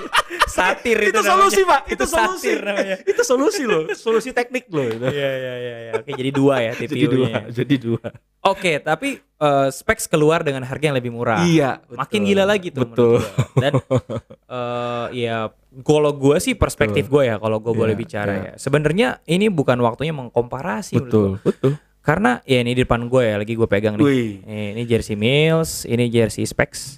Satir 0.50 0.98
itu, 0.98 1.14
itu 1.14 1.20
solusi 1.22 1.62
namanya. 1.62 1.72
pak. 1.72 1.82
Itu, 1.94 2.04
solusi. 2.10 2.50
satir 2.50 2.60
namanya. 2.66 2.98
itu 3.12 3.22
solusi 3.22 3.64
loh. 3.70 3.84
Solusi 3.94 4.30
teknik 4.34 4.66
loh. 4.74 4.90
Itu. 4.90 5.06
Iya 5.06 5.30
iya 5.38 5.54
iya 5.56 5.76
iya. 5.86 5.92
Oke, 6.02 6.12
jadi 6.18 6.32
dua 6.34 6.56
ya 6.66 6.72
Jadi 6.82 7.06
dua. 7.06 7.30
Jadi 7.54 7.76
dua. 7.78 8.06
Oke, 8.40 8.72
tapi 8.82 9.10
eh, 9.22 9.68
specs 9.70 10.10
keluar 10.10 10.42
dengan 10.42 10.66
harga 10.66 10.90
yang 10.90 10.98
lebih 10.98 11.12
murah. 11.14 11.46
Iya. 11.46 11.86
Makin 11.94 12.20
betul. 12.26 12.30
gila 12.34 12.44
lagi 12.44 12.68
tuh 12.74 12.82
Betul. 12.90 13.18
Dan 13.56 13.74
eh 14.58 15.08
ya 15.14 15.38
kalau 15.86 16.12
gue 16.18 16.38
sih 16.42 16.58
perspektif 16.58 17.06
gue 17.08 17.30
ya 17.30 17.38
kalau 17.38 17.62
gue 17.62 17.72
boleh 17.72 17.94
Iya, 17.94 18.02
bicara 18.02 18.34
iya. 18.34 18.44
ya. 18.44 18.54
Sebenarnya 18.58 19.08
ini 19.30 19.54
bukan 19.54 19.78
waktunya 19.86 20.12
mengkomparasi 20.12 20.98
Betul. 20.98 21.38
Betul. 21.46 21.78
Karena 22.00 22.42
ya 22.42 22.64
ini 22.66 22.74
di 22.74 22.82
depan 22.82 23.06
gue 23.06 23.22
ya 23.22 23.36
lagi 23.38 23.54
gue 23.54 23.70
pegang 23.70 24.00
nih. 24.00 24.04
Wih. 24.04 24.32
Ini 24.48 24.82
jersey 24.90 25.14
Mills, 25.14 25.86
ini 25.86 26.10
jersey 26.10 26.48
Specs. 26.48 26.98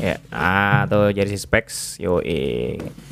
Ya, 0.00 0.16
ah 0.32 0.88
tuh 0.88 1.12
jersey 1.12 1.36
Specs. 1.36 2.00
Yo, 2.00 2.24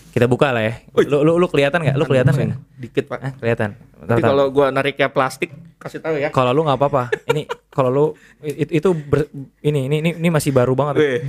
kita 0.08 0.24
buka 0.24 0.50
lah 0.50 0.64
ya. 0.64 0.74
Lu 0.96 1.20
lu, 1.20 1.32
lu 1.36 1.46
kelihatan 1.46 1.84
nggak? 1.84 1.96
Lu 1.96 2.04
kelihatan 2.04 2.32
nggak? 2.32 2.60
Dikit 2.80 3.04
pak. 3.06 3.20
Eh, 3.20 3.32
kelihatan. 3.36 3.70
Bentar. 3.98 4.24
kalau 4.24 4.48
gua 4.48 4.72
nariknya 4.72 5.12
plastik 5.12 5.52
kasih 5.76 6.00
tahu 6.00 6.16
ya. 6.16 6.32
Kalau 6.32 6.50
lu 6.50 6.64
nggak 6.64 6.78
apa-apa. 6.80 7.12
Ini 7.28 7.44
kalau 7.68 7.90
lu 7.92 8.04
it- 8.40 8.72
itu 8.72 8.88
ber- 8.94 9.28
ini, 9.60 9.86
ini 9.86 9.96
ini 10.00 10.10
ini 10.16 10.28
masih 10.28 10.50
baru 10.50 10.72
banget. 10.72 10.96
Wih. 10.96 11.20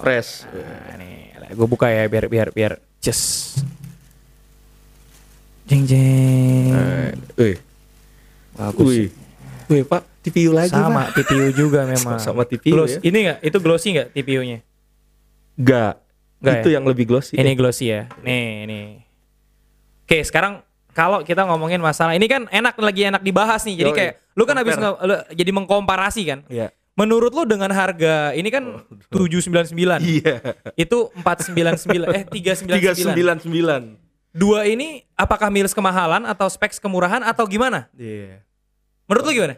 Fresh. 0.00 0.46
Nah, 0.46 0.94
nih, 0.96 1.34
gue 1.52 1.66
buka 1.66 1.90
ya 1.90 2.06
biar 2.06 2.30
biar 2.30 2.48
biar 2.50 2.72
just. 3.02 3.60
Jeng 5.66 5.82
jeng. 5.84 6.70
Eh, 6.70 7.10
Wih. 7.36 7.56
Bagus. 8.54 8.86
Wih. 8.88 9.08
Wih 9.72 9.82
pak. 9.82 10.02
TPU 10.20 10.52
lagi 10.52 10.70
Sama 10.70 11.08
pak. 11.08 11.18
TPU 11.18 11.48
juga 11.50 11.82
memang. 11.92 12.20
Sama 12.20 12.44
TPU 12.44 12.76
Gloss- 12.76 13.00
ya. 13.00 13.00
Ini 13.02 13.18
nggak? 13.24 13.38
Itu 13.42 13.58
glossy 13.58 13.88
nggak 13.96 14.08
TPU-nya? 14.12 14.58
Enggak. 15.56 15.94
Nggak 16.38 16.54
Itu 16.58 16.68
ya? 16.68 16.74
yang 16.76 16.84
lebih 16.84 17.04
glossy. 17.06 17.34
Ini 17.34 17.52
glossy 17.54 17.86
ya. 17.88 18.06
Nih, 18.20 18.66
nih. 18.66 18.86
Oke, 20.04 20.18
sekarang 20.22 20.60
kalau 20.92 21.24
kita 21.24 21.42
ngomongin 21.42 21.80
masalah 21.80 22.12
ini 22.12 22.28
kan 22.28 22.44
enak 22.52 22.76
lagi 22.76 23.08
enak 23.08 23.22
dibahas 23.22 23.64
nih. 23.64 23.80
Jadi 23.80 23.90
Yoi. 23.90 23.98
kayak 23.98 24.12
lu 24.34 24.44
kan 24.44 24.56
habis 24.58 24.76
jadi 25.32 25.50
mengkomparasi 25.50 26.22
kan. 26.28 26.40
Iya. 26.46 26.68
Menurut 26.92 27.32
lu 27.32 27.48
dengan 27.48 27.72
harga 27.72 28.36
ini 28.36 28.52
kan 28.52 28.84
799. 29.08 29.72
Iya. 30.04 30.34
Itu 30.76 31.08
499 31.16 32.12
eh 32.12 32.22
399. 32.28 33.48
399. 33.48 33.96
Dua 34.32 34.64
ini 34.64 35.04
apakah 35.12 35.48
Mills 35.48 35.72
kemahalan 35.72 36.24
atau 36.24 36.48
specs 36.48 36.76
kemurahan 36.76 37.24
atau 37.24 37.48
gimana? 37.48 37.88
Iya. 37.96 38.44
Menurut 39.04 39.24
lu 39.24 39.32
gimana? 39.32 39.56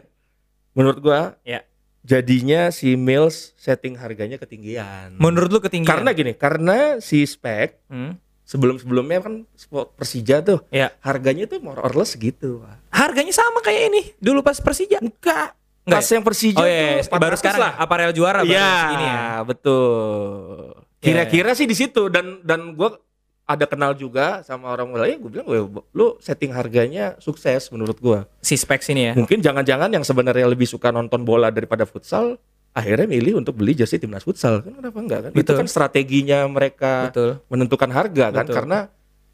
Menurut 0.71 0.99
gua 0.99 1.19
Ya. 1.41 1.63
jadinya 2.01 2.69
si 2.69 2.93
Mills 2.93 3.53
setting 3.55 3.95
harganya 3.95 4.35
ketinggian. 4.35 5.15
Menurut 5.15 5.49
lu 5.49 5.59
ketinggian? 5.59 5.89
karena 5.95 6.09
gini, 6.11 6.31
karena 6.33 6.77
si 6.99 7.23
spek 7.23 7.79
Hmm, 7.85 8.15
sebelum-sebelumnya 8.43 9.19
kan 9.19 9.33
sport 9.53 9.95
Persija 9.95 10.39
tuh 10.39 10.61
ya. 10.69 10.93
harganya 10.99 11.45
tuh 11.45 11.57
more 11.59 11.77
or 11.77 11.91
less 11.91 12.13
Pak. 12.13 12.77
Harganya 12.91 13.31
sama 13.31 13.59
kayak 13.59 13.89
ini 13.89 14.01
dulu 14.17 14.39
pas 14.39 14.55
Persija. 14.55 14.99
Enggak. 14.99 15.55
Enggak 15.81 16.01
Pas 16.01 16.07
yang 16.07 16.23
Persija 16.23 16.57
Oh 16.57 16.65
iya, 16.65 16.97
tuh 16.99 17.13
baru 17.13 17.33
400 17.33 17.39
sekarang 17.39 17.61
lah. 17.61 17.73
aparel 17.77 18.09
juara 18.11 18.41
baru 18.41 18.49
Iya, 18.51 18.69
segini 18.83 19.05
ya. 19.05 19.21
betul. 19.45 20.73
Kira-kira 20.97 21.53
sih 21.53 21.63
di 21.63 21.73
situ 21.73 22.09
dan 22.09 22.41
dan 22.41 22.73
gua 22.73 22.97
ada 23.45 23.65
kenal 23.69 23.93
juga 23.93 24.41
sama 24.41 24.73
orang 24.73 24.89
lain, 24.97 25.21
gue 25.21 25.29
bilang, 25.29 25.45
"Weh, 25.45 25.61
lu 25.93 26.17
setting 26.17 26.49
harganya 26.49 27.13
sukses 27.21 27.69
menurut 27.69 27.97
gua. 28.01 28.25
Si 28.41 28.57
specs 28.57 28.89
ini 28.89 29.09
ya. 29.09 29.13
Mungkin 29.13 29.37
jangan-jangan 29.39 29.93
yang 29.93 30.01
sebenarnya 30.01 30.49
lebih 30.49 30.65
suka 30.65 30.89
nonton 30.89 31.21
bola 31.21 31.53
daripada 31.53 31.85
futsal 31.85 32.41
akhirnya 32.75 33.07
milih 33.07 33.39
untuk 33.39 33.55
beli 33.55 33.71
jersey 33.71 33.95
timnas 33.95 34.27
futsal 34.27 34.59
kan 34.59 34.75
kenapa 34.75 34.99
enggak 34.99 35.19
kan 35.23 35.31
itu 35.31 35.39
Betul. 35.47 35.55
kan 35.63 35.67
strateginya 35.71 36.43
mereka 36.43 37.07
Betul. 37.07 37.39
menentukan 37.47 37.87
harga 37.87 38.25
kan 38.35 38.43
Betul. 38.43 38.55
karena 38.59 38.77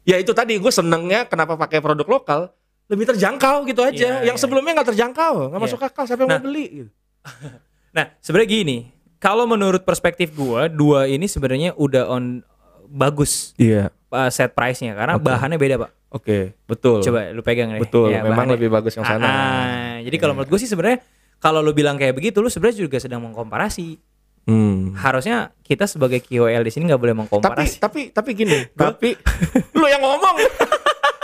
ya 0.06 0.16
itu 0.22 0.30
tadi 0.30 0.62
gue 0.62 0.70
senengnya 0.70 1.26
kenapa 1.26 1.58
pakai 1.58 1.82
produk 1.82 2.06
lokal 2.06 2.54
lebih 2.86 3.10
terjangkau 3.10 3.66
gitu 3.66 3.82
aja 3.82 4.22
Iya, 4.22 4.30
yang 4.30 4.38
iya. 4.38 4.42
sebelumnya 4.46 4.78
nggak 4.78 4.94
terjangkau 4.94 5.50
nggak 5.50 5.58
Iya. 5.58 5.66
masuk 5.66 5.80
akal 5.82 6.04
siapa 6.06 6.22
yang 6.22 6.30
Nah. 6.30 6.38
mau 6.38 6.46
beli 6.46 6.66
gitu. 6.70 6.90
Nah, 7.92 8.08
sebenarnya 8.24 8.50
gini, 8.62 8.78
kalau 9.20 9.44
menurut 9.44 9.84
perspektif 9.84 10.32
gua, 10.32 10.64
dua 10.64 11.10
ini 11.12 11.28
sebenarnya 11.28 11.76
udah 11.76 12.08
on 12.08 12.40
bagus 12.88 13.52
iya 13.58 13.90
uh, 14.12 14.28
set 14.28 14.52
price-nya 14.52 14.92
karena 14.92 15.16
Oke. 15.16 15.24
bahannya 15.24 15.56
beda, 15.56 15.76
Pak. 15.78 15.90
oke 16.12 16.38
betul 16.62 17.00
Coba 17.00 17.20
lu 17.28 17.40
pegang 17.40 17.72
deh. 17.72 17.80
betul 17.80 18.08
Ya, 18.08 18.20
memang 18.20 18.44
bahannya. 18.44 18.54
lebih 18.54 18.68
bagus 18.68 18.92
yang 18.92 19.02
sana 19.02 19.24
Ah, 19.24 19.96
jadi 19.98 20.16
kalau 20.16 20.32
Iya. 20.32 20.36
menurut 20.38 20.50
gue 20.50 20.60
sih 20.60 20.68
sebenarnya 20.68 20.98
kalau 21.36 21.58
lu 21.58 21.72
bilang 21.72 21.96
kayak 21.96 22.12
begitu, 22.12 22.38
lu 22.38 22.46
sebenarnya 22.46 22.86
juga 22.86 22.96
sedang 22.96 23.18
mengkomparasi. 23.20 23.98
Hmm. 24.42 24.92
Harusnya 24.92 25.50
kita 25.60 25.86
sebagai 25.86 26.18
KOL 26.20 26.60
di 26.60 26.70
sini 26.70 26.84
nggak 26.84 26.98
boleh 26.98 27.10
tapi 27.10 27.20
mengkomparasi. 27.20 27.78
tapi 27.78 28.00
tapi 28.08 28.30
gini 28.32 28.58
tapi 28.76 29.14
lu 29.74 29.86
yang 29.86 29.98
ngomong 30.00 30.34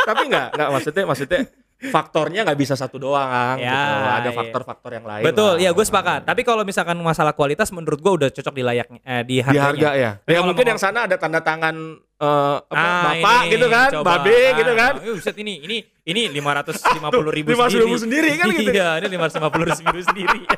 tapi 0.00 0.22
nggak 0.24 0.46
nggak 0.54 0.68
maksudnya 0.70 1.04
maksudnya 1.04 1.40
faktornya 1.80 2.42
nggak 2.42 2.58
bisa 2.58 2.74
satu 2.74 2.98
doang 2.98 3.54
Ya, 3.56 3.70
gitu. 3.70 3.94
ada 4.12 4.22
iya. 4.24 4.34
faktor-faktor 4.34 4.90
yang 4.92 5.06
lain 5.06 5.22
Betul, 5.24 5.52
lah. 5.52 5.62
ya 5.62 5.70
gue 5.70 5.84
sepakat. 5.84 6.20
Tapi 6.24 6.42
kalau 6.42 6.62
misalkan 6.62 6.98
masalah 6.98 7.30
kualitas, 7.32 7.70
menurut 7.70 7.98
gue 7.98 8.12
udah 8.16 8.28
cocok 8.28 8.50
di 8.52 8.62
layaknya, 8.64 8.98
eh, 9.00 9.22
di 9.22 9.34
di 9.34 9.36
harganya. 9.38 9.62
harga 9.64 9.90
ya. 9.92 10.10
Tapi 10.16 10.26
Ya 10.28 10.34
kalau 10.34 10.46
mungkin 10.48 10.66
yang 10.68 10.80
sana 10.80 11.06
ada 11.06 11.14
tanda 11.16 11.38
tangan 11.38 11.74
eh, 12.18 12.56
apa, 12.60 12.74
Ah, 12.74 13.02
bapak 13.14 13.40
ini, 13.40 13.52
gitu 13.52 13.66
kan, 13.68 13.88
coba. 13.94 14.10
babe 14.18 14.34
Ah, 14.34 14.50
gitu 14.54 14.72
kan. 14.74 14.92
oh, 14.98 15.14
Buset 15.14 15.36
ini, 15.38 15.54
ini, 15.60 15.76
ini 16.04 16.22
lima 16.28 16.50
ratus 16.52 16.82
lima 16.90 17.08
puluh 17.08 17.30
ribu 17.30 17.54
550.000 17.54 18.02
sendiri 18.02 18.30
kan 18.34 18.46
gitu. 18.50 18.70
Iya, 18.70 18.88
ini 18.98 19.06
lima 19.08 19.22
ratus 19.24 19.36
lima 19.36 19.48
puluh 19.48 19.64
ribu 19.66 20.00
sendiri. 20.00 20.40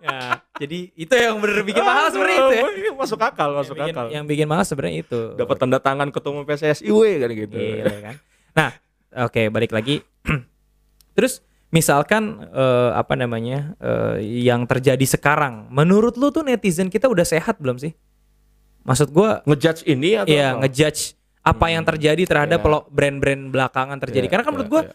ya, 0.00 0.18
jadi 0.56 0.78
itu 0.94 1.12
yang 1.12 1.36
bener 1.38 1.60
bikin 1.60 1.82
mahal 1.82 2.08
sebenarnya 2.08 2.38
itu 2.38 2.52
ya. 2.52 2.64
Iya, 2.70 2.90
Masuk 2.94 3.18
akal, 3.18 3.48
masuk 3.52 3.74
yang 3.74 3.80
bikin, 3.82 3.94
akal. 3.94 4.06
yang 4.08 4.24
bikin 4.24 4.46
mahal 4.46 4.64
sebenarnya 4.64 4.96
itu. 5.02 5.20
Dapat 5.34 5.56
tanda 5.56 5.78
tangan 5.78 6.08
ketua 6.08 6.40
PSSI 6.42 6.88
we 6.88 7.10
kan 7.16 7.30
gitu. 7.30 7.56
Gila 7.56 7.96
kan. 8.00 8.14
Nah, 8.50 8.70
oke 9.20 9.42
balik 9.48 9.70
lagi. 9.70 10.00
Terus 11.12 11.42
misalkan 11.68 12.22
eh, 12.46 12.90
apa 12.92 13.14
namanya 13.14 13.74
eh, 13.76 14.16
yang 14.42 14.64
terjadi 14.64 15.04
sekarang, 15.06 15.68
menurut 15.68 16.16
lu 16.16 16.30
tuh 16.30 16.42
netizen 16.42 16.88
kita 16.88 17.06
udah 17.06 17.22
sehat 17.22 17.58
belum 17.58 17.76
sih? 17.76 17.92
Maksud 18.90 19.08
gua 19.10 19.38
Ngejudge 19.46 19.86
ini 19.86 20.18
atau 20.18 20.26
ya 20.28 20.52
apa? 20.52 20.66
ngejudge 20.66 21.14
apa 21.40 21.66
yang 21.68 21.86
terjadi 21.86 22.22
terhadap 22.26 22.58
Iya. 22.58 22.64
pelo- 22.66 22.86
brand-brand 22.90 23.42
belakangan 23.48 23.96
terjadi. 23.98 24.26
Iya, 24.26 24.32
Karena 24.34 24.42
kan 24.42 24.50
iya, 24.50 24.56
menurut 24.58 24.70
gua 24.70 24.82
iya. 24.82 24.94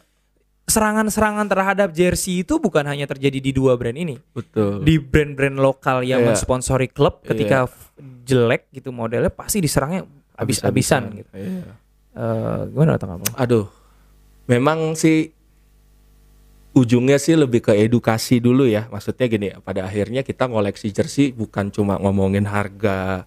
serangan-serangan 0.66 1.46
terhadap 1.46 1.90
jersey 1.90 2.42
itu 2.42 2.58
bukan 2.58 2.84
hanya 2.84 3.06
terjadi 3.06 3.40
di 3.40 3.50
dua 3.50 3.74
brand 3.74 3.96
ini. 3.96 4.20
betul. 4.30 4.82
Di 4.82 4.98
brand-brand 4.98 5.56
lokal 5.56 6.04
yang 6.04 6.22
Iya. 6.22 6.28
mensponsori 6.30 6.86
klub 6.88 7.24
ketika 7.24 7.66
f- 7.66 7.96
jelek 8.24 8.68
gitu 8.70 8.90
modelnya 8.90 9.30
pasti 9.30 9.58
diserangnya 9.58 10.04
habis-habisan 10.36 11.16
gitu. 11.16 11.32
Iya. 11.32 11.64
Eh, 12.12 12.62
gimana 12.68 12.96
tanggapan? 12.96 13.26
lo? 13.26 13.36
Aduh, 13.38 13.66
memang 14.46 14.94
sih 14.94 15.32
ujungnya 16.74 17.16
sih 17.16 17.34
lebih 17.34 17.62
ke 17.62 17.74
edukasi 17.74 18.38
dulu 18.38 18.66
ya. 18.66 18.88
Maksudnya 18.88 19.26
gini, 19.26 19.48
pada 19.62 19.84
akhirnya 19.84 20.22
kita 20.22 20.46
ngoleksi 20.46 20.92
jersey 20.92 21.32
bukan 21.32 21.70
cuma 21.70 21.96
ngomongin 21.96 22.44
harga 22.44 23.24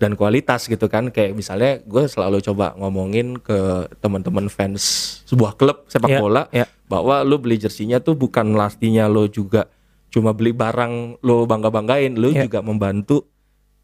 dan 0.00 0.16
kualitas 0.16 0.64
gitu 0.64 0.88
kan. 0.88 1.12
Kayak 1.12 1.36
misalnya 1.36 1.84
gue 1.84 2.08
selalu 2.08 2.40
coba 2.40 2.72
ngomongin 2.80 3.36
ke 3.36 3.84
teman-teman 4.00 4.48
fans 4.48 4.80
sebuah 5.28 5.60
klub 5.60 5.84
sepak 5.86 6.08
Iya, 6.08 6.18
bola 6.18 6.42
iya. 6.50 6.64
bahwa 6.88 7.20
lu 7.20 7.36
beli 7.36 7.60
jersinya 7.60 8.00
tuh 8.00 8.16
bukan 8.16 8.56
lastinya 8.56 9.04
lo 9.06 9.28
juga 9.28 9.68
cuma 10.10 10.32
beli 10.34 10.50
barang 10.50 11.20
lo 11.22 11.44
bangga-banggain, 11.44 12.16
lo 12.16 12.32
Iya. 12.32 12.48
juga 12.48 12.64
membantu 12.64 13.28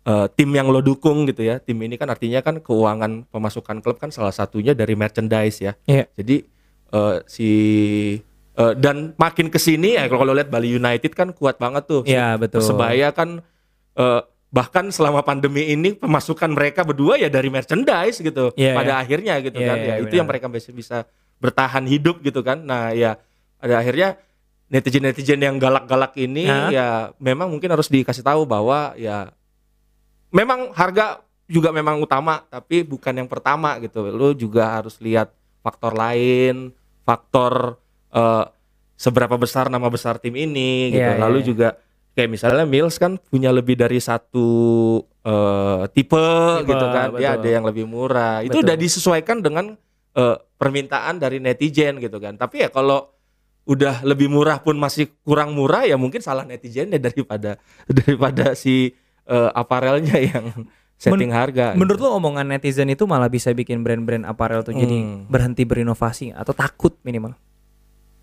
eh, 0.07 0.27
tim 0.33 0.51
yang 0.51 0.73
lo 0.73 0.81
dukung 0.81 1.29
gitu 1.29 1.45
ya. 1.45 1.61
Tim 1.61 1.77
ini 1.85 2.01
kan 2.01 2.09
artinya 2.09 2.41
kan 2.41 2.65
keuangan 2.65 3.29
pemasukan 3.29 3.85
klub 3.85 4.01
kan 4.01 4.09
salah 4.09 4.33
satunya 4.33 4.73
dari 4.73 4.97
merchandise 4.97 5.61
ya. 5.61 5.73
Iya. 5.85 6.09
Jadi 6.17 6.37
eh, 6.97 7.17
si 7.29 7.51
eh, 8.57 8.73
dan 8.81 9.13
makin 9.21 9.53
ke 9.53 9.61
sini 9.61 10.01
ya 10.01 10.09
kalau 10.09 10.25
kalau 10.25 10.33
lihat 10.33 10.49
Bali 10.49 10.73
United 10.73 11.13
kan 11.13 11.37
kuat 11.37 11.61
banget 11.61 11.85
tuh. 11.85 12.03
Iya, 12.09 12.41
betul. 12.41 12.65
Persebaya 12.65 13.13
kan 13.13 13.45
eh, 13.99 14.23
bahkan 14.57 14.89
selama 14.89 15.21
pandemi 15.21 15.69
ini 15.69 15.93
pemasukan 15.93 16.49
mereka 16.49 16.81
berdua 16.81 17.21
ya 17.21 17.29
dari 17.29 17.53
merchandise 17.53 18.25
gitu. 18.25 18.57
Iya, 18.57 18.73
pada 18.73 18.97
iya. 18.97 19.03
akhirnya 19.05 19.35
gitu 19.45 19.61
Iya, 19.61 19.69
kan. 19.69 19.77
iya, 19.77 19.85
ya 19.85 19.95
itu 20.01 20.05
benar. 20.09 20.17
yang 20.17 20.29
mereka 20.33 20.47
bisa 20.49 20.71
bisa 20.73 20.97
bertahan 21.37 21.85
hidup 21.85 22.25
gitu 22.25 22.41
kan. 22.41 22.65
Nah, 22.65 22.97
ya 22.97 23.21
pada 23.61 23.85
akhirnya 23.85 24.17
netizen-netizen 24.73 25.45
yang 25.45 25.61
galak-galak 25.61 26.17
ini 26.17 26.49
Hah? 26.49 26.73
ya 26.73 26.87
memang 27.21 27.53
mungkin 27.53 27.69
harus 27.69 27.93
dikasih 27.93 28.25
tahu 28.25 28.49
bahwa 28.49 28.97
ya 28.97 29.29
memang 30.33 30.73
harga 30.73 31.21
juga 31.47 31.71
memang 31.71 32.01
utama 32.01 32.43
tapi 32.49 32.81
bukan 32.81 33.13
yang 33.13 33.29
pertama 33.29 33.77
gitu. 33.85 34.09
Lu 34.09 34.33
juga 34.33 34.81
harus 34.81 34.97
lihat 35.05 35.37
faktor 35.61 35.93
lain, 35.93 36.73
faktor 37.05 37.77
eh, 38.09 38.45
seberapa 38.97 39.37
besar 39.37 39.69
nama 39.69 39.93
besar 39.93 40.17
tim 40.17 40.33
ini 40.33 40.97
gitu. 40.97 41.05
Iya, 41.05 41.21
iya, 41.21 41.23
Lalu 41.29 41.39
iya. 41.45 41.47
juga 41.47 41.69
kayak 42.17 42.33
misalnya 42.33 42.65
Mills 42.65 42.97
kan 42.97 43.21
punya 43.29 43.53
lebih 43.53 43.77
dari 43.77 44.01
satu 44.01 44.49
eh, 45.21 45.83
tipe, 45.93 46.17
Tipe, 46.17 46.65
gitu 46.65 46.87
kan. 46.89 47.13
Dia 47.15 47.37
betul. 47.37 47.41
ada 47.45 47.49
yang 47.53 47.65
lebih 47.69 47.85
murah. 47.85 48.41
Itu 48.41 48.59
Betul. 48.59 48.65
udah 48.73 48.77
disesuaikan 48.81 49.37
dengan 49.45 49.77
eh, 50.17 50.37
permintaan 50.57 51.21
dari 51.21 51.39
netizen 51.39 52.01
gitu 52.01 52.17
kan. 52.17 52.41
Tapi 52.41 52.65
ya 52.65 52.69
kalau 52.73 53.13
udah 53.67 54.01
lebih 54.07 54.31
murah 54.31 54.63
pun 54.63 54.79
masih 54.79 55.11
kurang 55.27 55.51
murah 55.53 55.83
ya 55.85 55.99
mungkin 56.01 56.23
salah 56.25 56.47
netizennya 56.49 56.97
daripada 57.07 57.61
daripada 57.85 58.57
si 58.57 58.97
eh, 59.29 59.51
aparelnya 59.53 60.17
yang 60.17 60.65
setting 60.97 61.29
harga. 61.29 61.77
Menurut 61.77 62.01
gitu. 62.01 62.09
lo 62.09 62.17
omongan 62.17 62.49
netizen 62.57 62.89
itu 62.89 63.05
malah 63.05 63.29
bisa 63.29 63.53
bikin 63.53 63.85
brand-brand 63.85 64.25
aparel 64.25 64.65
tuh 64.65 64.73
jadi 64.73 64.97
Hmm. 64.97 65.29
berhenti 65.29 65.69
berinovasi 65.69 66.33
atau 66.33 66.57
takut 66.57 66.97
minimal. 67.05 67.37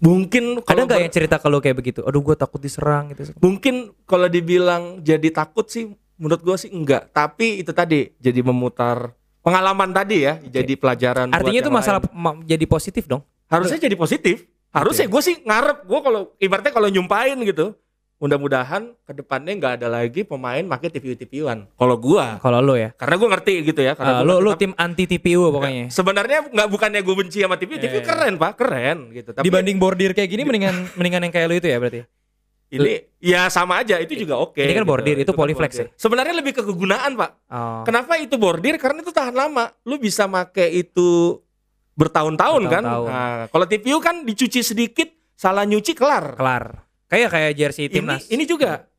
Mungkin 0.01 0.63
Ada 0.65 0.81
nggak 0.87 1.01
yang 1.03 1.13
cerita 1.13 1.35
kalau 1.37 1.61
kayak 1.61 1.77
begitu? 1.77 2.01
Aduh 2.05 2.23
gue 2.23 2.35
takut 2.37 2.57
diserang 2.61 3.11
gitu. 3.13 3.33
mungkin 3.43 3.91
kalau 4.07 4.25
dibilang 4.31 5.01
jadi 5.03 5.29
takut 5.29 5.69
sih 5.69 5.93
menurut 6.17 6.41
gua 6.45 6.55
sih 6.55 6.69
enggak 6.69 7.09
tapi 7.11 7.59
itu 7.59 7.73
tadi 7.73 8.13
jadi 8.21 8.39
memutar 8.45 9.11
pengalaman 9.43 9.91
tadi 9.91 10.23
ya 10.23 10.39
jadi 10.39 10.73
pelajaran 10.77 11.27
buat 11.29 11.37
Artinya 11.41 11.59
itu 11.59 11.71
masalah 11.73 11.99
lain. 11.99 12.45
jadi 12.47 12.65
positif 12.69 13.03
dong. 13.09 13.25
harusnya 13.49 13.77
jadi 13.81 13.97
positif 13.99 14.47
harusnya 14.73 15.05
gue 15.05 15.21
sih 15.21 15.35
ngarep 15.45 15.85
gue 15.85 15.99
kalau 16.01 16.21
ibaratnya 16.41 16.73
kalau 16.73 16.89
nyumpain 16.89 17.37
gitu 17.45 17.77
mudah-mudahan 18.23 18.95
ke 18.97 19.11
depannya 19.13 19.51
nggak 19.53 19.73
ada 19.77 19.87
lagi 19.89 20.23
pemain 20.23 20.63
pakai 20.63 20.87
TPU 20.87 21.11
TPUan 21.13 21.67
kalau 21.69 21.95
gua 21.97 22.39
Kalau 22.39 22.57
lo 22.57 22.73
ya. 22.73 22.95
karena 22.95 23.15
gue 23.15 23.29
ngerti 23.29 23.53
gitu 23.65 23.81
ya 23.81 23.93
karena 23.93 24.11
gua 24.13 24.23
lo 24.23 24.33
ngerti, 24.33 24.45
lo 24.45 24.51
tim 24.55 24.71
anti 24.75 25.03
TPU 25.05 25.51
pokoknya. 25.51 25.85
sebenarnya 25.89 26.39
nggak 26.47 26.69
bukannya 26.69 26.99
gue 26.99 27.15
benci 27.17 27.37
sama 27.37 27.55
TPU 27.55 27.75
TPU 27.75 27.99
Iya. 27.99 28.07
keren 28.07 28.33
pak 28.37 28.51
keren 28.55 29.11
gitu 29.11 29.29
tapi 29.29 29.43
Dibanding 29.43 29.75
bordir 29.75 30.11
kayak 30.11 30.29
gini 30.29 30.41
mendingan 30.41 30.87
mendingan 30.97 31.21
yang 31.21 31.33
kayak 31.33 31.47
lo 31.47 31.55
itu 31.55 31.67
ya 31.67 31.77
berarti. 31.77 32.01
ini 32.71 32.93
ya 33.19 33.45
sama 33.47 33.77
aja 33.77 33.99
itu 33.99 34.17
juga 34.17 34.39
oke 34.39 34.57
Ini 34.57 34.71
kan 34.71 34.81
gitu. 34.81 34.89
bordir, 34.89 35.15
itu 35.19 35.27
kan 35.27 35.37
polyflex 35.37 35.71
bordir. 35.75 35.85
ya? 35.85 35.93
sebenarnya 35.93 36.33
lebih 36.33 36.53
ke 36.53 36.63
kegunaan 36.63 37.11
pak 37.13 37.31
Oh. 37.45 37.83
Kenapa 37.83 38.17
itu 38.17 38.33
bordir? 38.35 38.75
Karena 38.77 38.97
itu 38.99 39.11
tahan 39.11 39.29
lama. 39.31 39.69
Lu 39.83 39.99
bisa 39.99 40.25
make 40.25 40.65
itu 40.65 41.37
bertahun-tahun 41.93 42.61
kan. 42.65 42.81
Bertahun-tahun. 42.81 43.07
Nah, 43.07 43.41
kalau 43.47 43.65
TPU 43.67 43.97
kan 43.99 44.23
dicuci 44.23 44.63
sedikit, 44.63 45.05
salah 45.33 45.61
nyuci 45.63 45.93
kelar. 45.93 46.33
Kelar. 46.33 46.81
Kayak 47.13 47.29
kayak 47.29 47.51
jersey 47.53 47.85
Ini 47.85 47.93
timnas. 47.93 48.21
ini 48.27 48.43
juga 48.43 48.89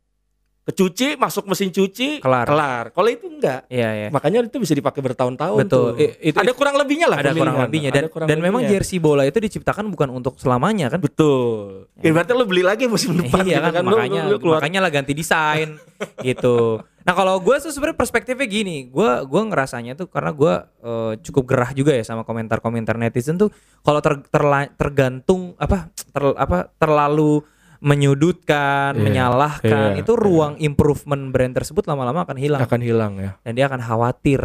kecuci, 0.65 1.21
masuk 1.21 1.45
mesin 1.45 1.69
cuci, 1.69 2.25
Kelar. 2.25 2.49
Kalau 2.89 3.09
itu 3.13 3.29
enggak. 3.29 3.69
Iya 3.69 3.89
iya. 3.93 4.09
Makanya 4.09 4.49
itu 4.49 4.57
bisa 4.57 4.73
dipakai 4.73 5.05
bertahun-tahun 5.05 5.61
Betul. 5.61 5.93
tuh. 5.93 6.01
I- 6.01 6.33
itu- 6.33 6.41
ada 6.41 6.53
kurang 6.57 6.81
lebihnya 6.81 7.05
lah 7.05 7.21
Ada 7.21 7.37
kurang 7.37 7.57
lebihnya 7.61 7.91
Ada 7.93 8.01
dan 8.01 8.05
kurang 8.09 8.27
dan 8.33 8.39
memang 8.41 8.65
jersey 8.65 8.97
bola 8.97 9.29
itu 9.29 9.37
diciptakan 9.37 9.93
bukan 9.93 10.09
untuk 10.09 10.41
selamanya 10.41 10.89
kan. 10.89 11.05
betul. 11.05 11.85
Ibaratnya 12.01 12.33
lu 12.33 12.49
beli 12.49 12.65
lagi 12.65 12.89
musim 12.89 13.13
depan 13.13 13.45
iya 13.45 13.61
gitu 13.61 13.71
kan, 13.77 13.83
makanya 13.85 14.23
lu, 14.25 14.31
lu 14.31 14.37
keluar 14.41 14.57
makanya 14.57 14.81
lah 14.81 14.89
ganti 14.89 15.13
desain 15.13 15.77
gitu. 16.25 16.81
Nah 17.05 17.13
kalau 17.13 17.37
gue 17.37 17.57
tuh 17.61 17.69
sebenarnya 17.69 18.01
perspektifnya 18.01 18.49
gini, 18.49 18.89
gue 18.89 19.11
gua 19.29 19.43
ngerasanya 19.45 19.93
tuh 19.93 20.09
karena 20.09 20.33
gue 20.33 20.55
eh, 20.81 21.13
cukup 21.21 21.45
gerah 21.45 21.77
juga 21.77 21.93
ya 21.93 22.01
sama 22.01 22.25
komentar-komentar 22.25 22.97
netizen 22.97 23.37
tuh 23.37 23.53
kalau 23.85 24.01
ter- 24.01 24.25
terla- 24.33 24.73
tergantung 24.73 25.53
apa 25.61 25.93
ter- 25.93 26.39
apa 26.41 26.73
terlalu 26.75 27.45
menyudutkan, 27.81 28.95
Iya, 28.95 29.03
menyalahkan 29.03 29.97
iya, 29.97 30.01
itu 30.03 30.13
ruang 30.15 30.59
improvement 30.59 31.31
brand 31.31 31.55
tersebut 31.55 31.87
lama-lama 31.87 32.23
akan 32.23 32.37
hilang 32.39 32.61
akan 32.61 32.81
hilang 32.83 33.13
ya. 33.19 33.31
dan 33.43 33.53
dia 33.55 33.67
akan 33.67 33.81
khawatir 33.81 34.43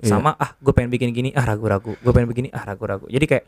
Iya. 0.00 0.16
sama 0.16 0.32
ah 0.32 0.56
gue 0.56 0.72
pengen 0.72 0.88
bikin 0.88 1.12
gini 1.12 1.28
ah 1.36 1.44
ragu-ragu, 1.44 1.92
gue 1.92 2.12
pengen 2.14 2.28
begini 2.28 2.48
ah 2.50 2.64
ragu-ragu. 2.64 3.04
Jadi 3.04 3.26
kayak 3.28 3.44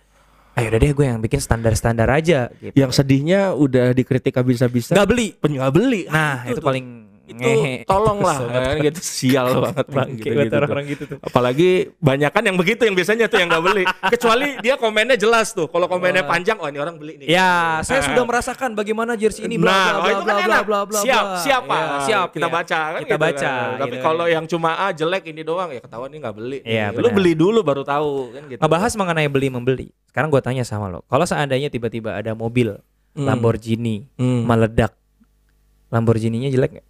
ayo 0.52 0.68
udah 0.68 0.80
deh 0.84 0.92
gue 0.92 1.06
yang 1.08 1.20
bikin 1.24 1.40
standar-standar 1.40 2.04
aja 2.12 2.52
gitu. 2.60 2.76
Yang 2.76 2.92
sedihnya 3.00 3.56
udah 3.56 3.96
dikritik 3.96 4.36
habis-habisan. 4.36 4.92
Nggak 4.92 5.08
beli. 5.08 5.28
Nggak 5.40 5.72
beli. 5.72 6.04
Nah, 6.12 6.44
itu 6.44 6.52
itu 6.52 6.60
tuh. 6.60 6.66
paling 6.68 6.86
itu 7.34 7.40
ngehe. 7.42 7.74
tolong 7.84 8.18
lah 8.18 8.38
Kesel 8.38 8.50
kan, 8.50 8.74
gitu 8.80 9.00
sial 9.00 9.46
banget 9.58 9.86
Bangke 9.88 10.16
gitu, 10.18 10.28
buat 10.28 10.38
gitu, 10.38 10.48
tuh. 10.48 10.58
orang-orang 10.58 10.86
gitu 10.86 11.02
tuh. 11.06 11.18
apalagi 11.20 11.70
banyakan 11.98 12.42
yang 12.44 12.56
begitu 12.56 12.82
yang 12.82 12.92
biasanya 12.92 13.26
tuh 13.26 13.38
yang 13.38 13.48
nggak 13.48 13.64
beli 13.64 13.84
kecuali 14.08 14.48
dia 14.58 14.74
komennya 14.74 15.16
jelas 15.16 15.50
tuh 15.50 15.66
kalau 15.66 15.86
komennya 15.86 16.22
Wah. 16.22 16.30
panjang 16.30 16.56
oh 16.56 16.66
ini 16.66 16.78
orang 16.78 16.96
beli 16.96 17.14
nih 17.16 17.26
Ya, 17.28 17.80
saya 17.80 18.00
sudah 18.02 18.22
merasakan 18.22 18.72
bagaimana 18.72 19.14
jersey 19.14 19.44
ini 19.44 19.56
bla 19.56 19.68
nah 19.68 19.86
bla 19.98 20.12
oh, 20.12 20.22
bla 20.22 20.34
kan 20.34 20.46
bla 20.46 20.60
bla 20.62 20.78
bla. 20.84 21.00
siap 21.00 21.24
siapa 21.40 21.72
Ya, 21.72 21.86
siap. 22.04 22.28
kita 22.30 22.44
ya. 22.44 22.52
baca 22.52 22.80
kan 22.90 23.00
Kita 23.00 23.08
gitu 23.10 23.24
baca. 23.24 23.50
kan. 23.50 23.78
tapi 23.78 23.94
gitu. 23.94 24.04
kalau 24.04 24.26
yang 24.26 24.44
cuma 24.44 24.70
ah 24.74 24.90
jelek 24.90 25.24
ini 25.26 25.40
doang 25.40 25.68
ya 25.68 25.80
ketahuan 25.80 26.08
ini 26.08 26.18
nggak 26.18 26.34
beli 26.34 26.58
Iya, 26.62 26.92
lu 26.92 27.08
beli 27.08 27.32
dulu 27.32 27.60
baru 27.60 27.82
tahu 27.82 28.12
kan 28.30 28.42
gitu 28.46 28.60
ngebahas 28.60 28.92
mengenai 28.94 29.26
beli 29.26 29.48
membeli. 29.48 29.86
Sekarang 30.06 30.28
gue 30.28 30.40
tanya 30.40 30.60
sama 30.60 30.86
lo, 30.86 31.00
kalau 31.06 31.24
seandainya 31.24 31.68
tiba-tiba 31.68 32.12
ada 32.12 32.32
mobil 32.32 32.76
Hmm. 33.12 33.28
Lamborghini 33.28 34.08
Hmm. 34.14 34.44
meledak, 34.44 34.96
Lamborghini-nya 35.88 36.48
jelek 36.48 36.70
nggak? 36.72 36.86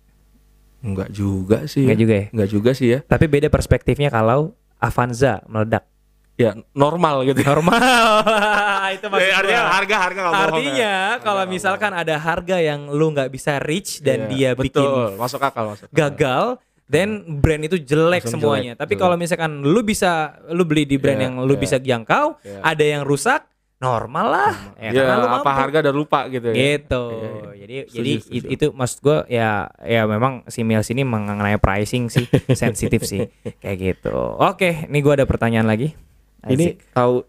Enggak 0.83 1.09
juga 1.09 1.59
sih 1.65 1.83
Nggak 1.83 1.95
ya. 1.95 2.01
juga 2.01 2.15
ya. 2.15 2.27
Enggak 2.29 2.49
juga 2.51 2.71
sih 2.73 2.89
ya 2.89 2.99
Tapi 3.01 3.25
beda 3.27 3.49
perspektifnya 3.49 4.09
kalau 4.09 4.53
Avanza 4.77 5.41
meledak. 5.47 5.87
ya 6.35 6.53
normal 6.73 7.23
gitu 7.25 7.39
Normal. 7.41 8.25
itu 8.97 9.07
maksud 9.07 9.23
Ya, 9.23 9.37
artinya 9.37 9.63
harga 9.71 9.97
harga 10.01 10.21
ya. 10.21 10.31
Artinya 10.43 10.93
Harga 11.13 11.23
kalau 11.23 11.43
misalkan 11.47 11.93
ada 11.93 12.15
harga 12.17 12.57
yang 12.59 12.89
lu 12.89 13.11
nggak 13.11 13.29
bisa 13.29 13.57
reach 13.59 14.01
dan 14.01 14.27
Iya, 14.27 14.51
dia 14.51 14.51
bikin 14.55 14.83
betul 14.83 15.15
masuk 15.17 15.39
akal 15.39 15.65
masuk 15.69 15.87
akal. 15.87 15.95
gagal 15.95 16.45
then 16.85 17.11
brand 17.39 17.63
itu 17.63 17.77
jelek 17.79 18.21
Langsung 18.23 18.37
semuanya. 18.39 18.73
jelek, 18.75 18.81
Tapi 18.81 18.95
kalau 18.97 19.15
misalkan 19.15 19.61
lu 19.61 19.81
bisa 19.81 20.13
lu 20.49 20.65
beli 20.65 20.85
di 20.85 20.97
brand 20.97 21.17
Iya, 21.17 21.25
yang 21.25 21.35
lu 21.41 21.55
iya. 21.55 21.61
bisa 21.61 21.77
jangkau, 21.79 22.37
Iya. 22.39 22.59
ada 22.61 22.85
yang 22.85 23.03
rusak, 23.03 23.49
normal 23.83 24.27
lah. 24.29 24.53
Ya, 24.79 24.91
Ya, 24.93 25.03
lu 25.13 25.27
apa 25.27 25.43
mampu. 25.43 25.51
harga 25.51 25.79
udah 25.83 25.95
lupa 25.95 26.21
gitu 26.29 26.47
ya. 26.47 26.55
Gitu. 26.55 27.05
Iya, 27.11 27.27
iya. 27.27 27.53
Jadi 27.59 27.77
Setuju, 27.83 27.93
jadi 27.93 28.13
setuju. 28.17 28.37
it- 28.39 28.51
itu 28.53 28.67
maksud 28.71 28.99
gua 29.01 29.19
ya 29.27 29.51
ya 29.77 30.03
memang 30.05 30.47
si 30.47 30.63
Mills 30.63 30.87
ini 30.87 31.03
mengenai 31.03 31.59
pricing 31.59 32.07
sih 32.07 32.25
sensitif 32.55 33.03
sih 33.03 33.27
kayak 33.59 33.77
gitu. 33.77 34.15
Oke, 34.39 34.87
ini 34.87 34.99
gua 34.99 35.15
ada 35.15 35.27
pertanyaan 35.27 35.67
lagi. 35.67 35.99
Ini 36.45 36.65
Asik. 36.73 36.91
tahu 36.93 37.27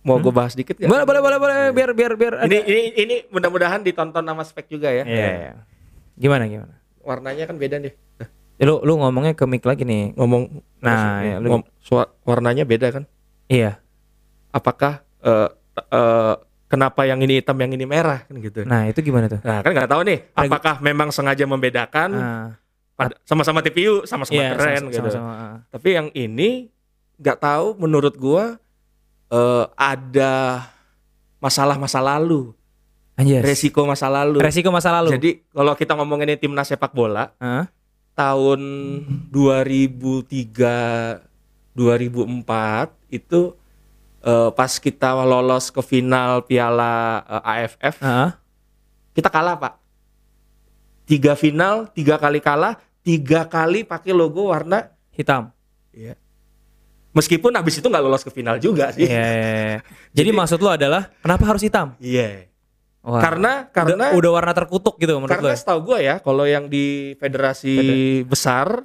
mau 0.00 0.16
gue 0.16 0.30
bahas 0.30 0.52
dikit 0.52 0.72
gak? 0.74 0.84
boleh 0.84 1.04
boleh 1.04 1.20
boleh 1.20 1.38
boleh 1.38 1.56
biar 1.70 1.90
biar 1.92 2.12
biar 2.14 2.32
ada. 2.38 2.46
Ini 2.46 2.58
ini 2.62 2.80
ini 2.96 3.16
mudah-mudahan 3.28 3.80
ditonton 3.80 4.20
sama 4.22 4.40
spek 4.40 4.64
juga 4.66 4.88
ya. 4.88 5.04
Iya, 5.04 5.28
iya. 5.28 5.52
Gimana 6.14 6.44
gimana? 6.44 6.80
Warnanya 6.98 7.44
kan 7.44 7.56
beda 7.56 7.76
nih. 7.78 7.92
Nah, 8.16 8.28
Eh, 8.56 8.64
Lu 8.64 8.80
lu 8.80 8.96
ngomongnya 8.96 9.32
ke 9.32 9.44
mic 9.44 9.62
lagi 9.62 9.84
nih. 9.84 10.12
ngomong 10.12 10.64
Nah, 10.78 11.20
ya, 11.20 11.36
lu- 11.38 11.60
ngom- 11.60 11.68
warnanya 12.22 12.64
beda 12.64 12.88
kan? 12.90 13.04
Iya. 13.46 13.80
Apakah 14.48 15.04
eh, 15.20 15.48
eh, 15.78 16.34
kenapa 16.66 17.02
yang 17.02 17.18
ini 17.18 17.38
hitam 17.38 17.56
yang 17.56 17.70
ini 17.70 17.84
merah 17.84 18.22
kan 18.22 18.34
gitu? 18.36 18.62
Nah, 18.62 18.86
itu 18.86 19.00
gimana 19.00 19.26
tuh? 19.26 19.40
Nah, 19.40 19.60
kan 19.60 19.70
nggak 19.70 19.88
tahu 19.88 20.02
nih, 20.04 20.18
apakah 20.32 20.74
memang 20.78 21.08
sengaja 21.08 21.44
membedakan 21.44 22.10
Nah, 22.10 22.48
Pada- 22.92 23.14
sama-sama 23.22 23.62
TPU, 23.62 24.02
sama-sama 24.04 24.34
Iya, 24.36 24.48
keren 24.52 24.74
sama- 24.76 24.90
gitu. 24.90 24.98
sama-sama, 25.06 25.30
ah. 25.32 25.56
Tapi 25.68 25.88
yang 25.92 26.08
ini 26.12 26.66
nggak 27.16 27.38
tahu 27.38 27.66
menurut 27.78 28.14
gua 28.14 28.58
eh, 29.28 29.64
ada 29.72 30.66
masalah 31.38 31.76
masa 31.76 32.00
lalu, 32.00 32.50
Anjir. 33.14 33.38
resiko 33.38 33.84
masa 33.84 34.08
lalu. 34.08 34.40
Resiko 34.40 34.68
masa 34.68 34.90
lalu. 34.90 35.12
Jadi 35.12 35.30
kalau 35.46 35.72
kita 35.72 35.94
ngomongin 35.94 36.34
timnas 36.34 36.66
sepak 36.66 36.90
bola 36.90 37.30
Hah? 37.36 37.68
tahun 38.12 38.60
2003 39.28 41.22
2004 41.74 42.90
itu 43.08 43.54
eh, 44.20 44.50
pas 44.50 44.72
kita 44.72 45.14
lolos 45.18 45.68
ke 45.68 45.80
final 45.80 46.42
Piala 46.42 47.22
eh, 47.22 47.66
AFF 47.66 47.96
Heeh. 48.00 48.30
kita 49.12 49.28
kalah 49.28 49.56
pak 49.56 49.74
tiga 51.04 51.32
final 51.32 51.88
tiga 51.90 52.16
kali 52.16 52.38
kalah 52.38 52.76
tiga 53.00 53.48
kali 53.48 53.80
pakai 53.82 54.12
logo 54.12 54.52
warna 54.52 54.92
hitam. 55.10 55.50
Iya. 55.90 56.14
meskipun 57.10 57.50
habis 57.50 57.80
itu 57.80 57.88
nggak 57.88 58.04
lolos 58.04 58.22
ke 58.22 58.30
final 58.30 58.60
juga 58.60 58.92
sih 58.94 59.08
Iya. 59.08 59.26
iya, 59.26 59.50
iya. 59.72 59.78
Jadi 60.22 60.30
maksud 60.30 60.60
lu 60.60 60.70
adalah 60.70 61.10
kenapa 61.18 61.44
harus 61.48 61.64
hitam? 61.64 61.96
Iya. 61.98 62.46
Wah. 62.98 63.22
karena 63.24 63.66
karena 63.72 64.12
udah, 64.12 64.18
udah 64.20 64.30
warna 64.36 64.52
terkutuk 64.52 65.00
gitu 65.00 65.16
menurut 65.16 65.32
karena 65.32 65.48
lu. 65.48 65.54
ya? 65.54 65.58
setahu 65.58 65.80
gue 65.80 65.98
ya 66.04 66.14
kalau 66.20 66.44
yang 66.44 66.68
di 66.68 67.16
federasi 67.16 67.74
besar 68.28 68.84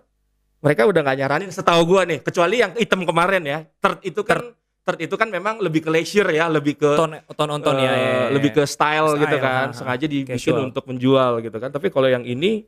mereka 0.63 0.87
udah 0.87 1.01
nggak 1.03 1.17
nyaranin 1.19 1.51
setahu 1.51 1.81
gue 1.83 2.01
nih 2.07 2.19
kecuali 2.23 2.55
yang 2.63 2.71
hitam 2.79 3.03
kemarin 3.03 3.43
ya 3.43 3.59
third 3.83 3.99
itu 4.05 4.23
kan 4.23 4.39
third 4.83 4.99
itu 4.99 5.15
kan 5.15 5.27
memang 5.27 5.57
lebih 5.57 5.79
ke 5.79 5.89
leisure 5.89 6.27
ya 6.27 6.45
lebih 6.45 6.75
ke 6.75 6.91
Ton 6.93 7.11
ton 7.29 7.47
nonton 7.47 7.75
ya, 7.75 7.83
ya, 7.83 7.91
ya, 7.93 7.97
ya. 7.97 8.23
lebih 8.29 8.51
ke 8.51 8.63
style, 8.63 9.07
Style, 9.09 9.21
gitu 9.21 9.37
kan 9.37 9.65
ha, 9.65 9.69
ha. 9.69 9.75
sengaja 9.75 10.05
dibikin 10.05 10.35
Casual. 10.35 10.67
untuk 10.67 10.83
menjual 10.85 11.39
gitu 11.39 11.57
kan 11.57 11.69
tapi 11.69 11.87
kalau 11.87 12.05
yang 12.05 12.21
ini 12.21 12.67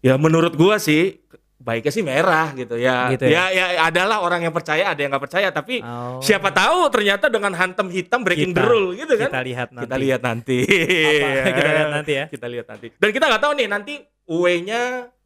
ya 0.00 0.16
menurut 0.16 0.52
gua 0.52 0.76
sih 0.76 1.20
baiknya 1.56 1.88
sih 1.90 2.00
merah 2.00 2.52
gitu 2.52 2.76
ya 2.76 3.10
Gitu 3.10 3.26
ya 3.26 3.48
ya 3.48 3.64
adalah 3.82 4.20
orang 4.20 4.38
yang 4.40 4.52
percaya 4.52 4.86
ada 4.86 4.96
yang 4.96 5.08
nggak 5.08 5.24
percaya 5.24 5.48
tapi 5.50 5.80
Oh. 5.80 6.20
siapa 6.20 6.48
tahu 6.50 6.88
ternyata 6.88 7.26
dengan 7.26 7.52
hantam 7.52 7.88
hitam 7.88 8.20
breaking 8.22 8.52
Kita- 8.52 8.60
the 8.60 8.64
rule 8.66 8.88
gitu 8.92 9.14
kan 9.14 9.28
Kita 9.28 9.42
lihat 9.42 9.68
nanti. 9.70 9.82
kita 9.82 9.96
lihat 9.98 10.20
nanti 10.22 10.58
Apa? 10.62 11.48
kita 11.48 11.64
lihat 11.66 11.88
nanti 11.90 12.12
ya. 12.12 12.24
kita 12.28 12.46
lihat 12.46 12.66
nanti 12.66 12.86
dan 12.94 13.08
kita 13.10 13.24
nggak 13.26 13.42
tahu 13.42 13.52
nih 13.52 13.66
nanti 13.66 13.92
UE-nya 14.26 14.82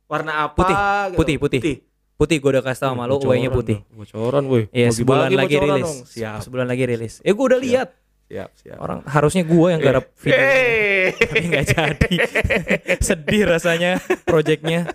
warna 0.06 0.32
apa 0.44 0.54
Putih, 0.56 0.74
gitu. 0.74 1.16
putih, 1.16 1.36
putih. 1.38 1.60
Putih 1.60 1.76
gue 2.20 2.50
udah 2.50 2.60
kasih 2.60 2.80
tau 2.82 2.92
sama 2.92 3.04
lu, 3.04 3.16
Bocoran 3.16 3.32
UE-nya 3.32 3.50
putih. 3.50 3.78
bocoran 3.88 4.44
woi 4.44 4.62
Iya, 4.70 4.88
sebulan 4.90 5.30
lagi 5.30 5.56
rilis. 5.56 5.82
dong. 5.82 5.98
siap 6.04 6.38
Sebulan 6.40 6.66
lagi 6.66 6.84
rilis. 6.84 7.14
Eh 7.20 7.32
gue 7.32 7.46
udah 7.46 7.56
lihat. 7.56 7.88
siap 8.26 8.50
siap 8.54 8.78
Orang 8.78 9.02
harusnya 9.04 9.42
gue 9.42 9.66
yang 9.68 9.80
garap 9.80 10.04
video. 10.14 10.38
Eh. 10.38 11.10
Tapi 11.18 11.38
nggak 11.46 11.64
jadi. 11.66 12.12
Sedih 13.08 13.42
rasanya 13.44 13.98
projectnya. 14.22 14.86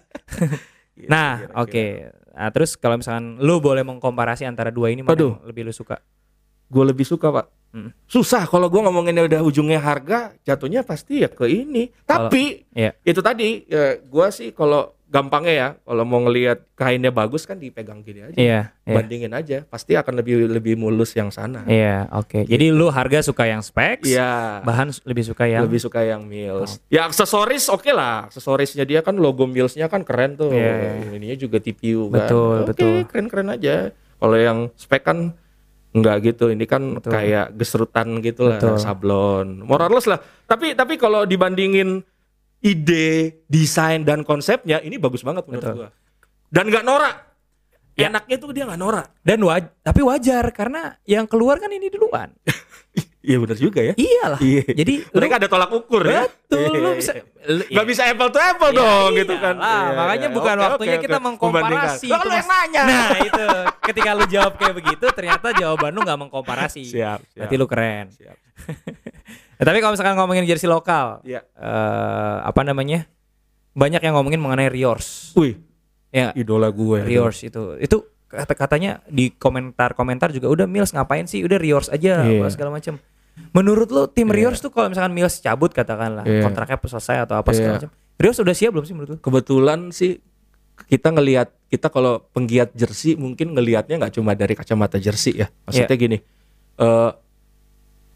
Iya, 0.93 1.07
Nah, 1.11 1.31
oke. 1.53 1.85
Nah, 2.31 2.49
terus 2.51 2.75
kalau 2.75 2.95
misalkan 2.95 3.35
lu 3.37 3.59
boleh 3.59 3.81
mengkomparasi 3.81 4.43
antara 4.43 4.69
dua 4.69 4.87
ini 4.87 5.01
mana 5.01 5.11
Aduh. 5.11 5.35
yang 5.35 5.47
lebih 5.47 5.63
lu 5.63 5.73
suka? 5.73 5.99
gue 6.65 6.81
lebih 6.83 7.03
suka 7.03 7.29
pak 7.29 7.45
Hmm. 7.75 7.91
susah 8.07 8.47
kalau 8.47 8.71
gue 8.71 8.79
ngomonginnya 8.79 9.27
udah 9.27 9.41
ujungnya 9.43 9.77
harga 9.77 10.31
jatuhnya 10.41 10.79
pasti 10.81 11.19
ya 11.19 11.27
ke 11.27 11.43
ini 11.45 11.91
tapi 12.01 12.63
Iya. 12.71 12.95
itu 13.03 13.19
tadi 13.19 13.67
ya, 13.67 13.99
gue 13.99 14.27
sih 14.31 14.49
kalau 14.49 14.95
gampangnya 15.05 15.53
ya 15.53 15.67
kalau 15.77 16.01
mau 16.01 16.17
ngelihat 16.19 16.63
kainnya 16.71 17.07
bagus 17.07 17.43
kan 17.43 17.55
dipegang 17.55 17.99
gini 17.99 18.23
aja 18.23 18.35
Iya, 18.35 18.61
iya. 18.81 18.95
bandingin 18.95 19.31
aja 19.31 19.57
pasti 19.63 19.91
akan 19.93 20.15
lebih 20.15 20.47
lebih 20.49 20.75
mulus 20.75 21.11
yang 21.13 21.29
sana 21.29 21.67
Iya, 21.67 22.07
oke. 22.09 22.43
Jadi 22.43 22.71
lu 22.71 22.87
harga 22.87 23.19
suka 23.21 23.43
yang 23.43 23.59
specs, 23.59 24.07
iya 24.07 24.59
bahan 24.61 24.95
lebih 25.03 25.23
suka 25.25 25.43
yang 25.43 25.61
lebih 25.61 25.79
suka 25.79 25.99
yang 25.99 26.23
Mills 26.23 26.79
ya 26.87 27.05
aksesoris 27.05 27.67
oke 27.67 27.91
lah 27.91 28.27
aksesorisnya 28.27 28.83
dia 28.83 29.03
kan 29.03 29.15
logo 29.15 29.43
Millsnya 29.45 29.87
kan 29.87 30.01
keren 30.01 30.35
tuh 30.35 30.49
Iya. 30.49 31.11
ininya 31.11 31.35
juga 31.37 31.59
TPU 31.59 32.07
kan 32.07 32.23
Betul, 32.23 32.55
Oke, 32.57 32.67
betul. 32.71 32.95
keren 33.05 33.27
keren 33.27 33.49
aja 33.51 33.91
kalau 34.15 34.35
yang 34.35 34.59
spek 34.73 35.03
kan 35.03 35.35
Enggak 35.95 36.27
gitu, 36.27 36.51
ini 36.51 36.67
kan 36.67 36.99
Betul. 36.99 37.11
kayak 37.15 37.55
gesrutan 37.55 38.19
gitu 38.19 38.51
lah, 38.51 38.59
Betul. 38.59 38.77
sablon, 38.83 39.63
morales 39.63 40.03
lah. 40.03 40.19
Tapi 40.43 40.75
tapi 40.75 40.99
kalau 40.99 41.23
dibandingin 41.23 42.03
ide, 42.59 43.39
desain 43.47 44.03
dan 44.03 44.27
konsepnya, 44.27 44.83
ini 44.83 44.99
bagus 44.99 45.23
banget 45.23 45.47
menurut 45.47 45.63
Betul. 45.63 45.77
gua. 45.79 45.89
Dan 46.51 46.67
nggak 46.67 46.83
norak. 46.83 47.15
Ya. 47.95 48.11
Enaknya 48.11 48.35
tuh 48.35 48.51
dia 48.51 48.67
nggak 48.67 48.81
norak. 48.81 49.07
dan 49.23 49.39
waj 49.39 49.71
tapi 49.79 50.03
wajar 50.03 50.43
karena 50.51 50.99
yang 51.07 51.23
keluar 51.31 51.63
kan 51.63 51.71
ini 51.71 51.87
duluan. 51.87 52.27
Iya 53.25 53.37
benar 53.41 53.57
juga 53.57 53.79
ya. 53.81 53.93
Iyalah. 53.93 54.39
Iya. 54.39 54.63
Jadi 54.71 54.93
lu 55.03 55.17
Mereka 55.17 55.35
ada 55.35 55.47
tolak 55.47 55.71
ukur 55.71 56.05
ya. 56.05 56.29
betul 56.29 56.69
lu 56.69 56.77
Iya, 56.85 56.91
bisa 56.93 57.11
lu- 57.43 57.67
iya. 57.67 57.81
bisa 57.83 58.01
apple 58.05 58.29
to 58.29 58.37
apple 58.37 58.69
Iya, 58.69 58.77
dong 58.77 59.09
iya 59.09 59.19
gitu 59.19 59.35
kan. 59.35 59.55
lah, 59.57 59.73
Iya, 59.81 59.89
makanya 59.95 60.21
iya. 60.23 60.35
bukan 60.35 60.55
Oke, 60.55 60.63
waktunya 60.63 60.95
oke, 60.95 61.03
kita 61.03 61.17
oke. 61.17 61.25
mengkomparasi. 61.25 62.07
Lu 62.07 62.15
Itu 62.15 62.27
yang 62.29 62.47
nanya. 62.47 62.83
Nah 62.85 63.09
itu 63.19 63.45
ketika 63.83 64.09
lu 64.13 64.25
jawab 64.25 64.53
kayak 64.55 64.75
begitu 64.75 65.05
ternyata 65.09 65.47
jawaban 65.51 65.91
lu 65.91 66.01
nggak 66.01 66.19
mengkomparasi. 66.21 66.83
Siap, 66.85 67.19
siap. 67.25 67.37
Berarti 67.41 67.55
lu 67.55 67.65
keren. 67.65 68.05
Siap. 68.09 68.37
Ya, 69.55 69.63
tapi 69.67 69.77
kalau 69.79 69.91
misalkan 69.91 70.15
ngomongin 70.15 70.45
jersey 70.45 70.65
lokal, 70.65 71.19
Iya. 71.21 71.41
eh, 71.51 72.37
apa 72.41 72.61
namanya? 72.61 73.09
Banyak 73.71 73.99
yang 73.99 74.15
ngomongin 74.15 74.39
mengenai 74.39 74.69
Riors. 74.69 75.33
Wih, 75.33 75.59
Ya, 76.07 76.31
idola 76.31 76.69
gue. 76.69 77.03
Riors 77.03 77.41
itu. 77.41 77.75
Itu 77.75 78.07
kata 78.25 78.51
katanya 78.53 79.03
di 79.05 79.31
komentar-komentar 79.31 80.31
juga 80.31 80.47
udah 80.47 80.63
Mills 80.63 80.91
ngapain 80.91 81.23
sih? 81.23 81.43
Udah 81.43 81.55
Riors 81.55 81.87
aja 81.87 82.23
apa 82.23 82.47
segala 82.47 82.71
macam. 82.71 82.95
Menurut 83.51 83.87
lu 83.91 84.03
tim 84.07 84.27
Iya. 84.27 84.47
Riors 84.47 84.59
tuh 84.59 84.69
kalau 84.69 84.87
misalkan 84.87 85.11
Mills 85.11 85.39
cabut 85.39 85.71
katakanlah 85.71 86.23
Iya. 86.23 86.43
kontraknya 86.43 86.79
selesai 86.79 87.23
atau 87.23 87.35
apa 87.35 87.51
segala 87.51 87.77
Iya. 87.77 87.77
macam. 87.83 87.91
Riors 88.15 88.39
udah 88.39 88.55
siap 88.55 88.71
belum 88.71 88.85
sih 88.85 88.95
menurut 88.95 89.09
lu? 89.11 89.17
kebetulan 89.19 89.91
sih 89.91 90.23
kita 90.87 91.07
ngelihat 91.09 91.51
kita 91.67 91.87
kalau 91.87 92.23
penggiat 92.31 92.71
jersey 92.71 93.15
mungkin 93.15 93.51
ngelihatnya 93.51 93.95
nggak 93.97 94.13
cuma 94.13 94.35
dari 94.35 94.55
kacamata 94.55 94.95
jersey 94.95 95.35
ya 95.35 95.47
maksudnya 95.63 95.95
gini 95.95 96.17
eh 96.75 97.11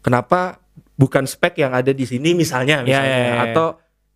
kenapa 0.00 0.60
bukan 0.94 1.24
spek 1.24 1.56
yang 1.58 1.72
ada 1.72 1.92
di 1.92 2.04
sini 2.04 2.32
misalnya 2.32 2.80
Iya, 2.80 2.84
misalnya 2.84 3.16
iya, 3.16 3.28
iya. 3.30 3.42
atau 3.48 3.66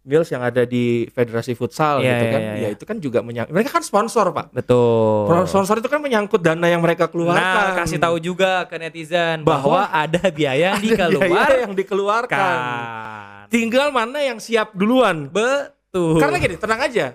Mills 0.04 0.28
yang 0.28 0.44
ada 0.44 0.68
di 0.68 1.08
Federasi 1.08 1.56
Futsal 1.56 2.04
Iya, 2.04 2.12
gitu 2.12 2.24
iya, 2.28 2.32
kan 2.32 2.40
iya, 2.40 2.52
ya 2.52 2.58
iya. 2.60 2.68
itu 2.76 2.84
kan 2.84 2.96
juga 3.00 3.24
menyangkut 3.24 3.52
mereka 3.56 3.70
kan 3.72 3.82
sponsor 3.82 4.30
pak 4.30 4.52
Betul. 4.52 5.48
sponsor 5.48 5.80
itu 5.80 5.88
kan 5.88 5.98
menyangkut 5.98 6.44
dana 6.44 6.68
yang 6.68 6.84
mereka 6.84 7.08
keluarkan 7.08 7.72
Nah, 7.72 7.76
kasih 7.80 7.96
tahu 7.96 8.20
juga 8.20 8.68
ke 8.68 8.76
netizen 8.76 9.40
bahwa, 9.42 9.80
Bahwa 9.80 9.82
ada 9.88 10.28
biaya 10.28 10.76
yang 10.76 10.80
Ada 10.84 11.18
biaya 11.18 11.24
dikeluarkan. 11.24 11.56
yang 11.64 11.72
dikeluarkan 11.74 12.56
tinggal 13.48 13.88
mana 13.90 14.18
yang 14.20 14.38
siap 14.38 14.76
duluan 14.76 15.32
Betul. 15.32 16.20
karena 16.20 16.36
gini 16.36 16.56
tenang 16.60 16.80
aja 16.84 17.06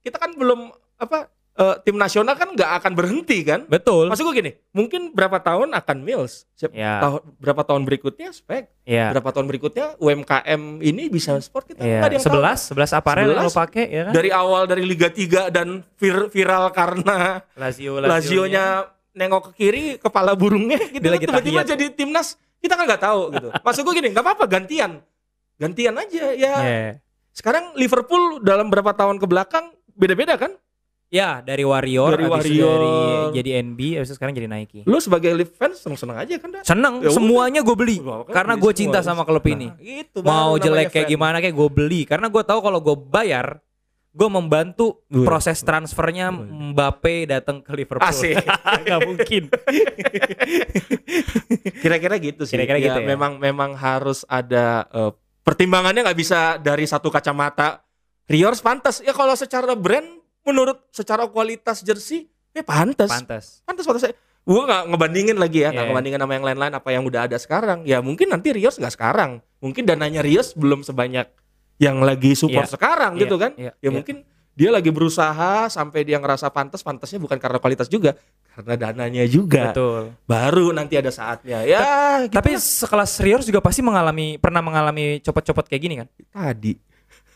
kita 0.00 0.16
kan 0.16 0.32
belum 0.32 0.72
apa 0.96 1.28
eh, 1.58 1.76
tim 1.82 1.94
nasional 1.94 2.32
kan 2.32 2.54
nggak 2.54 2.70
akan 2.78 2.92
berhenti 2.94 3.42
kan 3.42 3.66
betul. 3.66 4.06
Maksud 4.06 4.24
gue 4.24 4.36
gini, 4.36 4.50
mungkin 4.70 5.10
berapa 5.10 5.36
tahun 5.36 5.74
akan 5.74 5.96
Mills, 6.00 6.46
siap, 6.54 6.70
Ya. 6.70 7.02
tahun 7.02 7.20
berapa 7.36 7.62
tahun 7.62 7.82
berikutnya 7.82 8.30
spek, 8.30 8.70
Ya. 8.82 9.10
berapa 9.10 9.28
tahun 9.28 9.46
berikutnya 9.46 9.98
UMKM 9.98 10.62
ini 10.80 11.10
bisa 11.10 11.34
sport 11.38 11.66
kita 11.66 11.82
nggak 11.82 11.90
Ya. 11.92 12.06
ada 12.06 12.14
yang 12.14 12.22
tahu. 12.22 12.34
11 12.38 12.60
11 12.70 12.92
aparel 12.94 13.26
lo 13.28 13.42
11. 13.44 13.58
pakai 13.58 13.84
ya 13.88 14.02
kan? 14.06 14.12
Dari 14.14 14.30
awal 14.30 14.62
dari 14.64 14.82
Liga 14.82 15.10
3 15.10 15.50
dan 15.50 15.82
vir- 15.94 16.30
viral 16.30 16.70
karena 16.70 17.42
Lazio 17.52 17.98
Lazio-nya 18.06 18.86
nengok 19.12 19.50
ke 19.50 19.52
kiri 19.58 19.84
kepala 19.98 20.38
burungnya 20.38 20.78
gitu 20.94 21.02
lagi 21.04 21.26
tiba-tiba 21.26 21.66
jadi 21.66 21.90
timnas 21.90 22.38
kita 22.58 22.74
kan 22.74 22.86
nggak 22.86 23.02
tahu 23.02 23.20
gitu. 23.34 23.48
Maksud 23.66 23.82
gue 23.82 23.94
gini, 23.94 24.08
nggak 24.10 24.22
apa-apa 24.22 24.46
gantian. 24.46 25.02
Gantian 25.58 25.94
aja 25.94 26.24
ya. 26.38 26.54
Ya. 26.62 26.88
Sekarang 27.34 27.74
Liverpool 27.74 28.38
dalam 28.40 28.70
berapa 28.70 28.94
tahun 28.94 29.18
ke 29.18 29.26
belakang 29.26 29.74
beda-beda 29.94 30.38
kan? 30.38 30.54
Ya, 31.08 31.40
dari 31.40 31.64
Warrior, 31.64 32.12
Dari 32.12 32.20
itu 32.20 32.28
Warrior. 32.28 32.68
dari 32.68 32.92
jadi 33.34 33.50
NB, 33.64 33.80
habis 33.96 34.08
itu 34.08 34.14
sekarang 34.14 34.30
jadi 34.30 34.44
Nike. 34.44 34.84
Lu 34.84 35.00
sebagai 35.00 35.32
Liv 35.32 35.48
fans 35.50 35.78
seneng-seneng 35.78 36.14
aja 36.14 36.36
kan 36.36 36.48
dah. 36.52 36.60
Seneng, 36.60 37.00
Ya 37.00 37.08
semuanya 37.08 37.60
gue 37.60 37.72
beli 37.72 37.96
Wah, 37.98 38.22
kan 38.22 38.32
karena 38.36 38.52
gue 38.54 38.66
semua. 38.66 38.76
cinta 38.76 38.98
sama 39.00 39.24
klub 39.24 39.42
ini. 39.42 39.66
Nah, 39.66 39.74
itu 39.80 40.20
baru 40.20 40.28
Mau 40.28 40.52
jelek 40.54 40.90
kayak 40.90 41.04
fan. 41.04 41.10
gimana 41.10 41.36
kayak 41.40 41.54
gue 41.56 41.68
beli 41.70 42.00
karena 42.04 42.28
gue 42.28 42.42
tahu 42.42 42.60
kalau 42.60 42.78
gue 42.78 42.94
bayar 43.08 43.58
gue 44.10 44.28
membantu 44.28 45.00
Wih. 45.08 45.24
proses 45.24 45.62
transfernya 45.62 46.28
Mbappe 46.28 47.24
datang 47.26 47.64
ke 47.64 47.70
Liverpool. 47.72 48.04
Asik. 48.04 48.36
Gak 48.84 49.00
mungkin. 49.00 49.48
Kira-kira 51.80 52.14
gitu 52.18 52.42
sih. 52.44 52.52
Kira-kira 52.52 52.78
gitu 52.80 52.98
ya. 53.00 53.06
Memang 53.06 53.38
memang 53.38 53.72
harus 53.72 54.24
ada 54.24 54.84
eh, 54.90 55.12
pertimbangannya 55.40 56.04
nggak 56.04 56.18
bisa 56.18 56.56
dari 56.58 56.84
satu 56.84 57.08
kacamata. 57.08 57.80
Riors 58.28 58.60
pantas. 58.60 59.00
Ya 59.00 59.12
kalau 59.12 59.32
secara 59.32 59.72
brand 59.72 60.17
menurut 60.48 60.80
secara 60.88 61.28
kualitas 61.28 61.84
jersey 61.84 62.32
ya 62.56 62.64
pantas. 62.64 63.12
Pantas. 63.12 63.44
Pantas 63.62 63.84
pantas. 63.84 64.04
Gue 64.48 64.64
nggak 64.64 64.88
ngebandingin 64.88 65.36
lagi 65.36 65.60
ya, 65.60 65.68
nggak 65.68 65.84
Iya. 65.84 65.90
ngebandingin 65.92 66.20
sama 66.24 66.32
yang 66.32 66.46
lain-lain 66.48 66.72
apa 66.72 66.88
yang 66.88 67.04
udah 67.04 67.28
ada 67.28 67.36
sekarang. 67.36 67.84
Ya 67.84 68.00
mungkin 68.00 68.32
nanti 68.32 68.48
Rios 68.56 68.80
nggak 68.80 68.96
sekarang. 68.96 69.44
Mungkin 69.60 69.84
dananya 69.84 70.24
Rios 70.24 70.56
belum 70.56 70.80
sebanyak 70.80 71.28
yang 71.76 72.00
lagi 72.00 72.32
support 72.32 72.64
Iya. 72.64 72.72
sekarang 72.72 73.12
Iya, 73.14 73.20
gitu 73.28 73.36
kan. 73.36 73.52
iya, 73.60 73.76
ya 73.76 73.86
iya. 73.86 73.90
mungkin 73.92 74.24
dia 74.58 74.74
lagi 74.74 74.90
berusaha 74.90 75.68
sampai 75.70 76.02
dia 76.02 76.18
ngerasa 76.18 76.50
pantas, 76.50 76.82
pantasnya 76.82 77.22
bukan 77.22 77.38
karena 77.38 77.62
kualitas 77.62 77.86
juga, 77.86 78.18
karena 78.50 78.74
dananya 78.74 79.22
juga. 79.30 79.70
Betul. 79.70 80.16
Baru 80.26 80.74
nanti 80.74 80.98
ada 80.98 81.14
saatnya. 81.14 81.62
Ya, 81.62 82.26
gitu 82.26 82.34
Tapi 82.34 82.58
sekelas 82.58 83.22
Riors 83.22 83.46
juga 83.46 83.62
pasti 83.62 83.86
mengalami 83.86 84.34
pernah 84.34 84.58
mengalami 84.58 85.22
copot-copot 85.22 85.70
kayak 85.70 85.82
gini 85.84 85.94
kan? 86.02 86.08
tadi. 86.26 86.74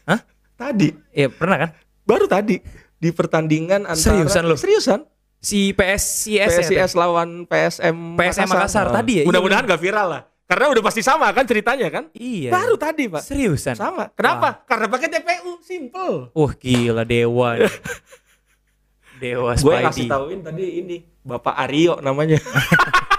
Hah? 0.03 0.19
Tadi. 0.59 0.91
Iya, 1.15 1.31
pernah 1.31 1.57
kan? 1.63 1.71
Baru 2.03 2.27
tadi. 2.27 2.59
Di 3.03 3.11
pertandingan 3.11 3.83
antara 3.83 4.15
Seriusan 4.15 4.47
lu? 4.47 4.55
Seriusan? 4.55 5.03
Si 5.43 5.75
PSIS, 5.75 6.31
ya, 6.31 6.47
PSIS 6.47 6.95
lawan 6.95 7.51
PSM 7.51 8.15
PSM 8.15 8.47
Makassar 8.47 8.87
Oh. 8.87 8.95
tadi 8.95 9.19
ya? 9.19 9.23
Iya, 9.23 9.27
Mudah-mudahan 9.27 9.67
gak 9.67 9.83
viral 9.83 10.07
lah. 10.07 10.23
Karena 10.47 10.71
udah 10.71 10.83
pasti 10.85 11.03
sama 11.03 11.27
kan 11.35 11.43
ceritanya 11.43 11.91
kan? 11.91 12.15
Iya. 12.15 12.55
Baru 12.55 12.79
tadi, 12.79 13.11
Pak. 13.11 13.27
Seriusan. 13.27 13.75
Sama. 13.75 14.15
Kenapa? 14.15 14.63
Karena 14.63 14.87
pakai 14.87 15.09
TPU, 15.11 15.59
simple. 15.59 16.31
Wah 16.31 16.53
gila 16.55 17.03
dewa. 17.03 17.59
dewa 19.23 19.51
Gue 19.55 19.77
Spidey. 19.83 20.07
tauin 20.07 20.41
tadi 20.41 20.65
ini 20.79 20.97
Bapak 21.23 21.59
Aryo 21.59 21.99
namanya. 21.99 22.39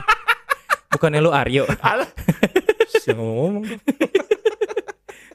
Bukannya 0.92 1.20
lu 1.20 1.32
Aryo. 1.32 1.68
Alah. 1.84 2.08
Siapa 2.94 3.20
ngomong 3.20 3.68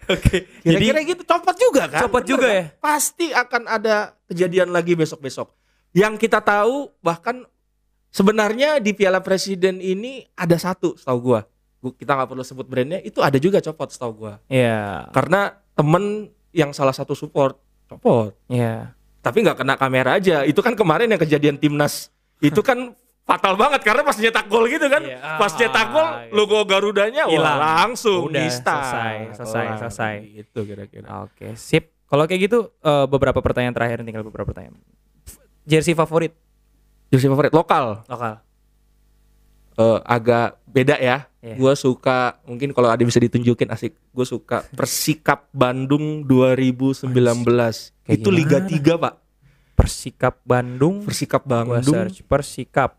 Oke. 0.08 0.48
Kira-kira 0.64 1.00
gitu 1.04 1.22
copot 1.24 1.56
juga 1.56 1.82
kan? 1.88 2.00
Copot 2.08 2.22
Bener 2.24 2.30
juga 2.32 2.46
kan? 2.48 2.56
ya? 2.56 2.64
Pasti 2.80 3.26
akan 3.32 3.62
ada 3.68 3.94
kejadian 4.28 4.72
lagi 4.72 4.96
besok-besok. 4.96 5.52
Yang 5.92 6.28
kita 6.28 6.40
tahu 6.40 6.92
bahkan 7.04 7.44
sebenarnya 8.12 8.80
di 8.80 8.96
Piala 8.96 9.20
Presiden 9.20 9.80
ini 9.84 10.24
ada 10.36 10.56
satu 10.56 10.96
setahu 10.96 11.18
gua. 11.20 11.40
Kita 11.78 12.18
nggak 12.18 12.28
perlu 12.34 12.42
sebut 12.42 12.66
brandnya, 12.66 12.98
itu 13.06 13.22
ada 13.22 13.38
juga 13.38 13.62
copot 13.62 13.88
setahu 13.92 14.26
gua. 14.26 14.34
Iya. 14.50 15.08
Karena 15.14 15.54
temen 15.76 16.32
yang 16.50 16.74
salah 16.74 16.96
satu 16.96 17.14
support 17.14 17.60
copot. 17.86 18.34
Iya. 18.50 18.92
Tapi 19.22 19.44
nggak 19.44 19.60
kena 19.60 19.74
kamera 19.76 20.16
aja. 20.16 20.42
Itu 20.48 20.64
kan 20.64 20.74
kemarin 20.74 21.12
yang 21.12 21.20
kejadian 21.20 21.56
timnas 21.60 22.10
itu 22.38 22.62
kan 22.62 22.94
fatal 23.28 23.54
banget 23.54 23.84
karena 23.84 24.00
pas 24.00 24.16
nyetak 24.16 24.48
gol 24.48 24.64
gitu 24.66 24.88
kan. 24.88 25.04
Iya. 25.04 25.36
Pas 25.36 25.52
nyetak 25.52 25.86
gol 25.92 26.00
Ah, 26.00 26.24
iya. 26.24 26.32
logo 26.32 26.58
Garudanya 26.64 27.28
wah, 27.28 27.34
Hilang. 27.36 27.58
langsung 27.60 28.32
Udah, 28.32 28.40
nista. 28.40 28.76
selesai, 28.80 29.16
selesai, 29.36 29.64
Kelar. 29.66 29.78
selesai. 29.78 30.14
Gitu 30.32 30.60
kira-kira. 30.64 31.06
Oke, 31.22 31.52
sip. 31.54 31.92
Kalau 32.08 32.24
kayak 32.24 32.40
gitu 32.42 32.72
eh, 32.74 33.04
beberapa 33.04 33.36
pertanyaan 33.38 33.76
terakhir 33.76 34.00
tinggal 34.00 34.24
beberapa 34.24 34.48
pertanyaan. 34.48 34.80
Jersey 35.62 35.92
favorit 35.92 36.32
Jersey 37.08 37.28
favorit 37.28 37.52
lokal 37.52 38.00
lokal. 38.04 38.40
eh, 39.76 39.98
agak 40.02 40.58
beda 40.64 40.96
ya. 40.96 41.28
Iya. 41.38 41.54
Gue 41.54 41.72
suka 41.74 42.42
mungkin 42.42 42.72
kalau 42.72 42.88
ada 42.88 42.98
bisa 42.98 43.20
ditunjukin 43.20 43.68
asik. 43.68 43.94
Gue 44.10 44.24
suka 44.24 44.66
Persikap 44.72 45.46
Bandung 45.52 46.24
2019. 46.24 47.12
Kayak 48.02 48.10
Itu 48.10 48.28
Liga 48.28 48.58
gimana? 48.58 48.98
3 48.98 49.04
pak. 49.06 49.14
Persikap 49.72 50.34
Bandung. 50.42 51.06
Persikap 51.06 51.46
Gua 51.46 51.70
Bandung 51.70 51.94
search 51.94 52.26
Persikap 52.26 52.97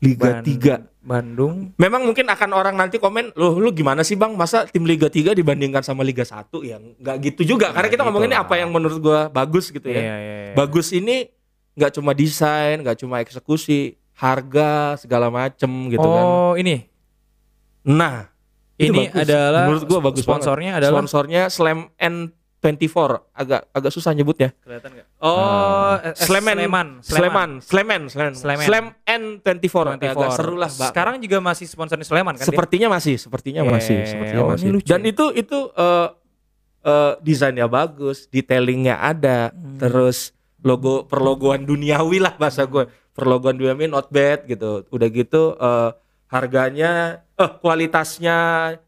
Liga 0.00 0.40
Ban- 0.40 0.44
3. 0.44 0.76
Bandung. 1.00 1.72
Memang 1.80 2.04
mungkin 2.04 2.28
akan 2.28 2.50
orang 2.52 2.76
nanti 2.76 3.00
komen, 3.00 3.32
loh 3.32 3.56
lu 3.56 3.72
gimana 3.72 4.04
sih 4.04 4.20
bang? 4.20 4.36
Masa 4.36 4.68
tim 4.68 4.84
Liga 4.84 5.08
3 5.08 5.32
dibandingkan 5.32 5.80
sama 5.80 6.04
Liga 6.04 6.28
1 6.28 6.60
ya? 6.60 6.76
Nggak 6.76 7.16
gitu 7.24 7.56
juga. 7.56 7.72
Karena 7.72 7.88
kita 7.88 8.04
gitu 8.04 8.08
ngomonginnya 8.08 8.44
lah. 8.44 8.46
apa 8.48 8.54
yang 8.60 8.68
menurut 8.68 9.00
gua 9.00 9.32
bagus 9.32 9.72
gitu 9.72 9.88
ya. 9.88 9.96
Iya, 9.96 10.16
iya, 10.20 10.34
iya. 10.52 10.54
Bagus 10.56 10.92
ini 10.92 11.32
nggak 11.72 11.96
cuma 11.96 12.12
desain, 12.12 12.84
nggak 12.84 13.00
cuma 13.00 13.24
eksekusi, 13.24 13.96
harga 14.12 15.00
segala 15.00 15.32
macem 15.32 15.88
gitu 15.88 16.04
kan. 16.04 16.24
oh, 16.24 16.52
ini. 16.60 16.84
Nah, 17.80 18.28
Ini 18.76 19.08
bagus. 19.08 19.24
adalah 19.24 19.64
menurut 19.68 19.84
gua 19.88 20.00
bagus 20.04 20.24
sponsornya 20.24 20.76
banget. 20.76 20.84
adalah 20.84 20.96
sponsornya 21.00 21.42
Slam 21.48 21.88
N24 22.60 22.96
agak 23.32 23.72
agak 23.72 23.88
susah 23.90 24.12
nyebutnya. 24.12 24.52
kelihatan 24.60 24.92
nggak? 24.92 25.06
Oh, 25.18 25.96
eh, 25.96 26.12
eh, 26.12 26.14
Sleman, 26.14 26.54
Sleman, 26.54 26.88
Sleman, 27.00 27.50
Sleman, 27.58 28.02
Sleman, 28.06 28.34
Sleman. 28.34 28.64
Slam 28.64 28.84
N24 29.02 29.76
agak, 29.90 30.12
24. 30.12 30.12
agak 30.12 30.30
seru 30.34 30.54
lah. 30.54 30.68
Mbak. 30.68 30.88
Sekarang 30.88 31.14
juga 31.18 31.38
masih 31.40 31.66
sponsornya 31.66 32.04
Sleman 32.04 32.34
kan? 32.34 32.38
dia? 32.38 32.46
Sepertinya 32.46 32.88
masih, 32.90 33.14
sepertinya 33.16 33.60
Eh, 33.62 33.70
masih, 33.70 33.98
sepertinya 34.04 34.42
oh, 34.42 34.50
masih. 34.50 34.68
lucu 34.70 34.86
Dan 34.86 35.00
ya. 35.00 35.08
itu 35.08 35.26
itu 35.34 35.58
eh 35.74 36.08
eh, 36.82 37.12
desainnya 37.20 37.64
bagus, 37.66 38.24
detailingnya 38.26 38.96
ada, 38.98 39.50
Hmm. 39.50 39.76
terus 39.76 40.32
logo 40.60 41.04
perlogoan 41.04 41.64
duniawi 41.64 42.16
lah 42.18 42.36
bahasa 42.36 42.64
gue, 42.64 42.84
perlogoan 43.10 43.56
duniawi 43.56 43.84
not 43.86 44.08
bad 44.08 44.44
gitu. 44.44 44.84
Udah 44.86 45.08
gitu 45.08 45.52
eh, 45.54 45.90
harganya, 46.30 46.92
eh 47.34 47.50
kualitasnya 47.54 48.36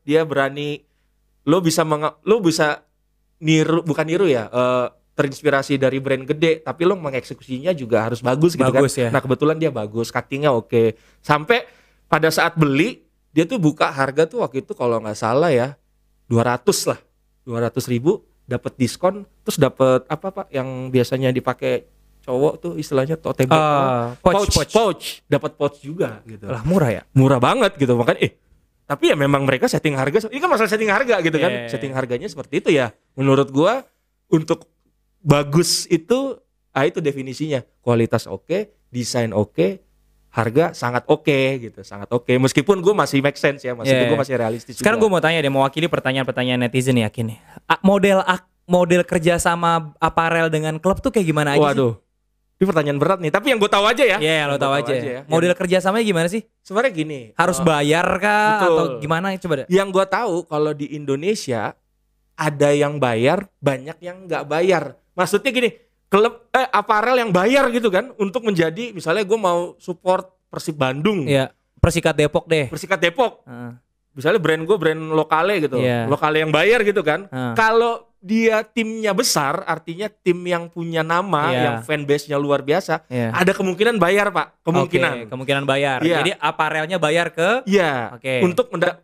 dia 0.01 0.23
berani, 0.23 0.85
lo 1.43 1.59
bisa 1.59 1.83
menga- 1.83 2.21
lo 2.23 2.39
bisa 2.39 2.85
niru, 3.43 3.83
bukan 3.83 4.07
niru 4.07 4.25
ya, 4.25 4.47
eh, 4.47 4.87
terinspirasi 5.13 5.77
dari 5.77 5.99
brand 5.99 6.25
gede, 6.25 6.63
tapi 6.63 6.83
lo 6.83 6.97
mengeksekusinya 6.97 7.75
juga 7.75 8.07
harus 8.07 8.23
bagus 8.23 8.55
gitu 8.55 8.65
Bagus 8.65 8.95
kan. 8.95 9.03
ya. 9.03 9.09
Nah 9.11 9.21
kebetulan 9.21 9.59
dia 9.59 9.69
bagus, 9.69 10.09
cuttingnya 10.09 10.49
oke. 10.51 10.95
Sampai 11.21 11.67
pada 12.07 12.31
saat 12.31 12.55
beli 12.55 13.03
dia 13.29 13.45
tuh 13.45 13.57
buka 13.57 13.89
harga 13.89 14.25
tuh 14.25 14.41
waktu 14.41 14.61
itu 14.61 14.73
kalau 14.73 14.97
nggak 14.99 15.13
salah 15.15 15.51
ya 15.51 15.77
200 16.29 16.65
lah, 16.89 17.01
200 17.45 17.77
ribu 17.89 18.25
dapat 18.43 18.73
diskon, 18.75 19.25
terus 19.43 19.57
dapat 19.57 20.05
apa 20.07 20.29
pak 20.31 20.47
yang 20.49 20.89
biasanya 20.89 21.29
dipakai 21.29 21.85
cowok 22.23 22.55
tuh 22.57 22.73
istilahnya 22.77 23.19
tote 23.19 23.45
bag, 23.45 23.59
Ah, 23.59 24.15
pouch, 24.17 24.49
pouch, 24.49 24.71
pouch. 24.71 25.05
dapat 25.27 25.53
pouch 25.55 25.77
juga 25.79 26.23
gitu. 26.25 26.47
Lah 26.47 26.63
murah 26.63 26.89
ya? 26.89 27.03
Murah 27.13 27.37
banget 27.37 27.75
gitu 27.77 27.99
makanya 27.99 28.23
eh 28.23 28.33
tapi 28.83 29.09
ya 29.09 29.17
memang 29.17 29.43
mereka 29.43 29.67
setting 29.67 29.97
harga 29.97 30.29
ini 30.29 30.37
kan 30.37 30.51
masalah 30.51 30.69
setting 30.69 30.91
harga 30.91 31.17
gitu 31.21 31.39
kan 31.39 31.49
Iya. 31.49 31.69
setting 31.71 31.95
harganya 31.97 32.29
seperti 32.29 32.61
itu 32.61 32.71
ya 32.75 32.93
menurut 33.15 33.49
gua 33.49 33.85
untuk 34.27 34.67
bagus 35.19 35.85
itu 35.87 36.39
ah 36.71 36.83
itu 36.83 36.99
definisinya 36.99 37.61
kualitas 37.79 38.25
oke 38.25 38.59
desain 38.89 39.31
oke 39.31 39.81
harga 40.29 40.73
sangat 40.73 41.05
oke 41.07 41.39
gitu 41.61 41.81
sangat 41.83 42.09
oke 42.09 42.33
meskipun 42.35 42.81
gua 42.81 42.97
masih 42.97 43.21
make 43.21 43.37
sense 43.37 43.61
ya 43.61 43.73
masih 43.73 43.93
Iya. 43.95 44.09
gua 44.09 44.19
masih 44.19 44.35
realistis 44.35 44.75
Sekarang 44.75 44.97
gue 44.97 45.07
juga. 45.07 45.15
mau 45.15 45.23
tanya 45.23 45.39
deh, 45.39 45.53
mewakili 45.53 45.87
pertanyaan-pertanyaan 45.87 46.61
netizen 46.63 46.95
nih 46.95 47.05
yakin 47.07 47.25
nih. 47.27 47.39
A- 47.67 47.83
model 47.83 48.25
ak- 48.25 48.49
model 48.65 49.03
kerja 49.03 49.37
sama 49.37 49.93
aparel 49.99 50.49
dengan 50.49 50.77
klub 50.77 50.99
tuh 50.99 51.11
kayak 51.11 51.27
gimana 51.27 51.53
aja 51.53 51.61
sih? 51.61 51.69
waduh 51.75 51.95
ini 52.55 52.65
pertanyaan 52.65 52.95
berat 52.97 53.19
nih 53.19 53.29
tapi 53.29 53.51
yang 53.51 53.59
gue 53.59 53.67
tahu 53.67 53.85
aja 53.85 54.05
ya 54.07 54.17
Iya, 54.17 54.47
lo 54.47 54.55
Yang 54.55 54.57
tahu 54.57 54.71
gua 54.71 54.81
aja. 54.81 54.93
ya. 54.95 55.21
Model 55.27 55.53
kerjasamanya 55.53 56.05
gimana 56.07 56.27
sih? 56.27 56.43
sebenarnya 56.59 56.93
gini 56.95 57.21
Harus 57.35 57.59
eh, 57.59 57.65
bayar 57.67 58.07
kah 58.17 58.49
betul. 58.57 58.73
atau 58.73 58.85
gimana? 58.99 59.27
Coba 59.37 59.55
deh. 59.55 59.67
yang 59.69 59.89
gua 59.91 60.07
tahu 60.07 60.47
kalau 60.47 60.73
di 60.73 60.87
Indonesia 60.89 61.75
ada 62.35 62.69
yang 62.71 62.97
bayar 62.97 63.47
banyak 63.59 63.99
yang 63.99 64.25
nggak 64.25 64.45
bayar 64.45 64.97
maksudnya 65.13 65.51
gini 65.51 65.71
klub 66.07 66.49
eh 66.51 66.69
aparel 66.69 67.17
yang 67.17 67.31
bayar 67.31 67.69
gitu 67.69 67.89
kan 67.89 68.13
untuk 68.17 68.43
menjadi 68.43 68.93
misalnya 68.93 69.23
gue 69.23 69.39
mau 69.39 69.75
support 69.77 70.29
Persib 70.47 70.77
Bandung 70.77 71.25
Iya, 71.25 71.49
Persikat 71.81 72.13
Depok 72.13 72.45
deh. 72.45 72.69
Persikat 72.69 73.01
Depok 73.01 73.41
Heeh. 73.43 73.73
misalnya 74.13 74.37
brand 74.37 74.63
gue 74.63 74.77
brand 74.77 75.03
lokale 75.11 75.57
gitu 75.59 75.81
Iya. 75.81 76.05
lokale 76.05 76.45
yang 76.45 76.53
bayar 76.53 76.85
gitu 76.85 77.01
kan 77.01 77.25
Heeh. 77.27 77.55
kalau 77.57 78.05
dia 78.21 78.63
timnya 78.63 79.11
besar 79.11 79.65
artinya 79.65 80.07
tim 80.07 80.39
yang 80.45 80.69
punya 80.69 81.01
nama 81.01 81.49
Iya. 81.49 81.59
yang 81.59 81.77
fanbase-nya 81.83 82.37
luar 82.37 82.61
biasa 82.61 83.09
Iya. 83.09 83.33
ada 83.33 83.51
kemungkinan 83.51 83.97
bayar 83.97 84.29
pak 84.31 84.61
kemungkinan 84.63 85.13
Oke, 85.17 85.29
kemungkinan 85.33 85.65
bayar. 85.65 85.99
Iya. 86.05 86.17
Jadi 86.21 86.31
aparelnya 86.37 86.97
bayar 86.97 87.33
ke 87.33 87.65
Iya, 87.65 88.15
Oke. 88.15 88.45
untuk 88.45 88.69
menda 88.69 89.01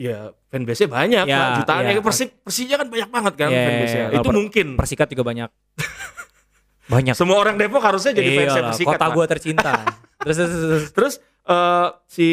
ya 0.00 0.32
fanbase-nya 0.48 0.88
banyak, 0.88 1.24
Ya, 1.24 1.36
Pak. 1.36 1.48
jutaan 1.60 1.82
ya. 1.84 1.92
ya. 1.92 2.00
Persib 2.00 2.28
Persija 2.40 2.74
kan 2.74 2.88
banyak 2.88 3.10
banget 3.10 3.34
kan 3.36 3.48
Ya, 3.50 3.60
fanbase-nya. 3.62 4.06
ya, 4.06 4.16
Itu 4.16 4.28
per- 4.28 4.36
mungkin. 4.40 4.66
Persikat 4.74 5.06
juga 5.12 5.22
banyak. 5.22 5.50
banyak. 6.92 7.14
Semua 7.14 7.36
orang 7.38 7.54
Depok 7.54 7.78
harusnya 7.80 8.10
jadi 8.10 8.30
fans 8.34 8.48
Iyalah, 8.50 8.68
Persikat. 8.72 8.96
kota 8.96 9.06
gua 9.10 9.24
tercinta. 9.26 9.72
terus 10.24 10.36
terus 10.36 10.50
terus. 10.56 10.84
terus. 10.90 11.14
Eh, 11.42 11.88
si 12.06 12.28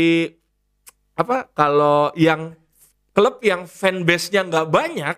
apa 1.13 1.49
kalau 1.49 2.13
yang 2.13 2.53
klub 3.11 3.41
yang 3.41 3.65
fanbase-nya 3.65 4.45
nggak 4.45 4.67
banyak 4.67 5.15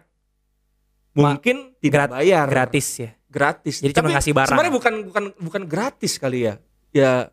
mungkin 1.11 1.75
tidak 1.77 2.07
grat- 2.07 2.13
bayar 2.15 2.45
Gratis 2.47 2.87
ya. 2.97 3.11
gratis. 3.27 3.75
Jadi 3.77 3.91
cuma 3.91 4.01
Tapi 4.01 4.13
ngasih 4.15 4.33
barang. 4.33 4.49
Sebenarnya 4.49 4.73
bukan 4.73 4.93
bukan 5.05 5.23
bukan 5.37 5.63
gratis 5.65 6.13
kali 6.15 6.47
ya. 6.47 6.55
Ya 6.89 7.29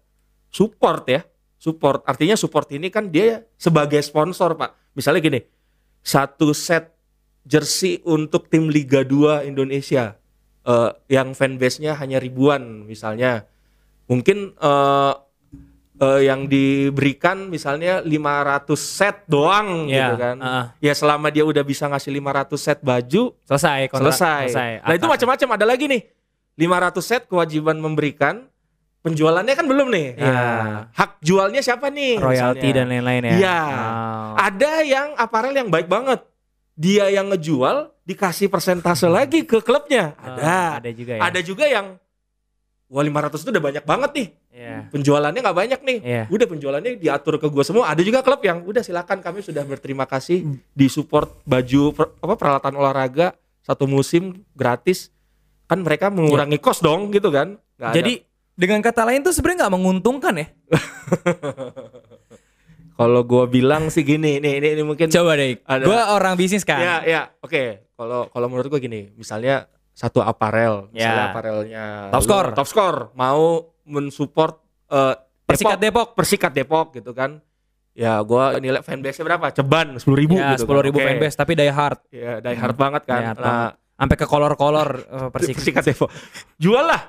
support 0.51 1.07
ya. 1.07 1.23
Support. 1.57 2.05
Artinya 2.05 2.35
support 2.35 2.69
ini 2.71 2.91
kan 2.91 3.09
dia 3.09 3.47
sebagai 3.57 3.99
sponsor, 4.01 4.55
Pak. 4.55 4.71
Misalnya 4.97 5.21
gini. 5.21 5.41
Satu 6.01 6.51
set 6.51 6.97
jersey 7.43 8.01
untuk 8.03 8.49
tim 8.49 8.67
Liga 8.67 9.03
2 9.03 9.45
Indonesia 9.45 10.17
eh, 10.63 10.91
yang 11.07 11.31
fanbase-nya 11.31 11.95
hanya 11.95 12.17
ribuan 12.17 12.83
misalnya. 12.83 13.45
Mungkin 14.07 14.55
eh, 14.57 15.15
eh, 15.99 16.21
yang 16.25 16.47
diberikan 16.47 17.47
misalnya 17.47 18.01
500 18.01 18.75
set 18.75 19.27
doang 19.27 19.87
Iya, 19.87 19.95
gitu 20.09 20.15
kan. 20.17 20.37
heeh. 20.39 20.65
Ya 20.81 20.93
selama 20.95 21.29
dia 21.29 21.43
udah 21.43 21.63
bisa 21.63 21.87
ngasih 21.87 22.11
500 22.15 22.57
set 22.57 22.79
baju, 22.81 23.35
Selesai 23.45 23.81
kontrak. 23.91 24.15
selesai. 24.15 24.83
Nah 24.83 24.95
itu 24.95 25.07
macam-macam 25.07 25.49
ada 25.55 25.67
lagi 25.67 25.85
nih. 25.87 26.03
500 26.57 27.03
set 27.03 27.23
kewajiban 27.27 27.77
memberikan. 27.77 28.49
Penjualannya 29.07 29.55
kan 29.55 29.67
belum 29.67 29.87
nih. 29.87 30.07
Iya. 30.19 30.35
Nah, 30.35 30.79
hak 30.91 31.23
jualnya 31.23 31.63
siapa 31.63 31.87
nih? 31.89 32.19
royalti 32.19 32.59
misalnya? 32.59 32.77
dan 32.77 32.87
lain-lain 32.91 33.23
ya. 33.23 33.35
Iya. 33.39 33.59
Oh. 33.63 34.31
Ada 34.35 34.73
yang 34.83 35.09
aparel 35.15 35.55
yang 35.55 35.71
baik 35.71 35.87
banget. 35.87 36.27
Dia 36.75 37.09
yang 37.09 37.31
ngejual 37.31 37.95
dikasih 38.03 38.51
persentase 38.51 39.07
lagi 39.07 39.47
ke 39.47 39.63
klubnya. 39.63 40.13
Oh, 40.19 40.35
Ada. 40.35 40.83
ada 40.83 40.91
juga 40.91 41.13
ya. 41.15 41.21
Ada 41.23 41.41
juga 41.41 41.65
yang 41.65 41.87
Wah 42.87 43.03
500 43.03 43.43
itu 43.43 43.51
udah 43.51 43.65
banyak 43.65 43.83
banget 43.83 44.11
nih. 44.15 44.29
Iya. 44.57 44.77
Penjualannya 44.91 45.41
nggak 45.43 45.59
banyak 45.59 45.81
nih. 45.83 45.99
Iya. 46.03 46.23
Udah 46.31 46.47
penjualannya 46.47 46.91
diatur 46.97 47.35
ke 47.37 47.47
gua 47.47 47.67
semua. 47.67 47.91
Ada 47.91 48.03
juga 48.03 48.23
klub 48.23 48.39
yang 48.41 48.63
udah 48.63 48.79
silakan 48.79 49.19
kami 49.19 49.43
sudah 49.43 49.63
berterima 49.63 50.07
kasih 50.07 50.47
disupport 50.71 51.35
baju 51.43 51.83
per- 51.91 52.15
apa 52.17 52.35
peralatan 52.35 52.75
olahraga 52.75 53.35
satu 53.59 53.91
musim 53.91 54.47
gratis 54.55 55.11
kan 55.67 55.83
mereka 55.83 56.15
mengurangi 56.15 56.63
cost 56.63 56.79
dong 56.79 57.11
gitu 57.11 57.27
kan. 57.29 57.59
Ada- 57.75 57.99
Jadi 57.99 58.23
dengan 58.57 58.81
kata 58.81 59.05
lain 59.05 59.21
tuh 59.21 59.31
sebenarnya 59.31 59.65
nggak 59.65 59.75
menguntungkan 59.77 60.33
ya. 60.35 60.47
kalau 62.97 63.21
gua 63.23 63.45
bilang 63.45 63.87
sih 63.87 64.01
gini, 64.01 64.41
nih 64.41 64.53
ini, 64.57 64.69
ini 64.73 64.83
mungkin 64.83 65.07
Coba 65.13 65.37
deh. 65.37 65.61
Ada. 65.63 65.85
Gua 65.85 66.01
orang 66.13 66.33
bisnis 66.35 66.65
kan. 66.65 66.81
Ya, 66.81 66.97
ya, 67.05 67.21
oke. 67.39 67.93
Kalau 67.93 68.27
kalau 68.27 68.47
menurut 68.49 68.67
gua 68.67 68.81
gini, 68.81 69.13
misalnya 69.13 69.69
satu 69.93 70.21
aparel, 70.21 70.89
misalnya 70.89 71.23
Ya. 71.23 71.31
aparelnya 71.31 71.85
Top 72.09 72.21
lu- 72.21 72.25
score. 72.25 72.49
top 72.53 72.67
score 72.67 72.99
mau 73.13 73.71
mensupport 73.85 74.55
eh, 74.89 75.15
Persikat 75.47 75.79
Depok. 75.79 76.07
Persikat 76.13 76.51
Depok 76.51 76.87
gitu 76.93 77.13
kan. 77.13 77.39
Ya, 77.93 78.19
gua 78.21 78.57
nilai 78.57 78.81
fanbase 78.81 79.21
berapa? 79.21 79.51
Ceban 79.51 79.95
10.000 79.95 80.13
ribu 80.13 80.35
Ya, 80.35 80.53
gitu. 80.53 80.65
sepuluh 80.65 80.81
ribu 80.81 80.99
kan. 80.99 81.07
Oke. 81.07 81.11
fanbase 81.17 81.37
tapi 81.37 81.53
die 81.55 81.69
hard. 81.69 81.99
Ya, 82.11 82.33
die 82.41 82.55
hard 82.55 82.77
banget 82.77 83.03
kan. 83.05 83.21
Nah. 83.37 83.71
Sampai 83.97 84.15
ke 84.15 84.25
kolor-kolor 84.25 84.89
persikat. 85.33 85.57
Persikat 85.57 85.83
Depok. 85.87 86.09
Jual 86.57 86.85
lah. 86.85 87.01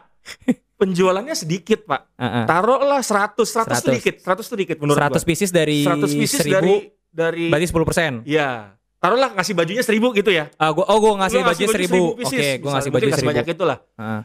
Penjualannya 0.77 1.33
sedikit, 1.33 1.83
Pak. 1.83 2.01
Heeh. 2.15 2.45
Taruhlah 2.45 3.01
100, 3.01 3.33
100, 3.41 3.81
100. 3.81 3.81
tuh 3.81 3.93
dikit. 3.97 4.15
100 4.21 4.45
tuh 4.45 4.57
dikit 4.57 4.77
menurut 4.77 5.01
100 5.01 5.09
gua. 5.09 5.21
pieces 5.25 5.49
dari 5.49 5.81
100 5.81 6.05
pieces 6.13 6.39
1000 6.41 6.53
dari 6.53 6.73
dari 7.09 7.45
berarti 7.49 7.65
10%. 7.65 8.21
ya. 8.23 8.77
Taruhlah 8.97 9.29
ngasih 9.33 9.53
bajunya 9.53 9.81
1000 9.81 10.13
gitu 10.13 10.29
ya. 10.29 10.49
Ah, 10.55 10.69
gua 10.69 10.85
oh 10.85 10.97
gua 10.97 11.13
ngasih 11.21 11.41
Lu 11.41 11.45
baju 11.45 11.63
1000. 11.65 11.73
pieces, 12.13 12.29
Oke, 12.29 12.37
gua 12.37 12.37
misalnya. 12.37 12.73
ngasih 12.77 12.91
baju 12.93 13.05
kasih 13.07 13.23
1000. 13.25 13.29
banyak 13.33 13.45
itulah. 13.49 13.77
Heeh. 13.97 14.21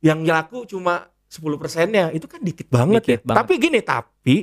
Yang 0.00 0.18
laku 0.24 0.58
cuma 0.66 0.94
10 1.28 1.56
persennya. 1.56 2.04
Itu 2.10 2.26
kan 2.26 2.40
dikit 2.40 2.66
banget 2.66 3.02
Dikit 3.04 3.20
ya. 3.20 3.26
banget. 3.26 3.38
Tapi 3.44 3.52
gini, 3.56 3.80
tapi 3.80 4.36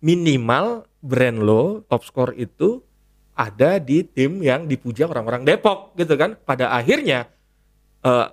minimal 0.00 0.66
brand 0.98 1.38
lo 1.38 1.62
top 1.86 2.02
score 2.02 2.34
itu 2.34 2.82
ada 3.32 3.78
di 3.78 4.04
tim 4.04 4.38
yang 4.38 4.66
dipuja 4.66 5.06
orang-orang 5.06 5.42
Depok 5.42 5.94
gitu 5.94 6.14
kan. 6.14 6.34
Pada 6.36 6.70
akhirnya 6.70 7.30
eh 8.00 8.26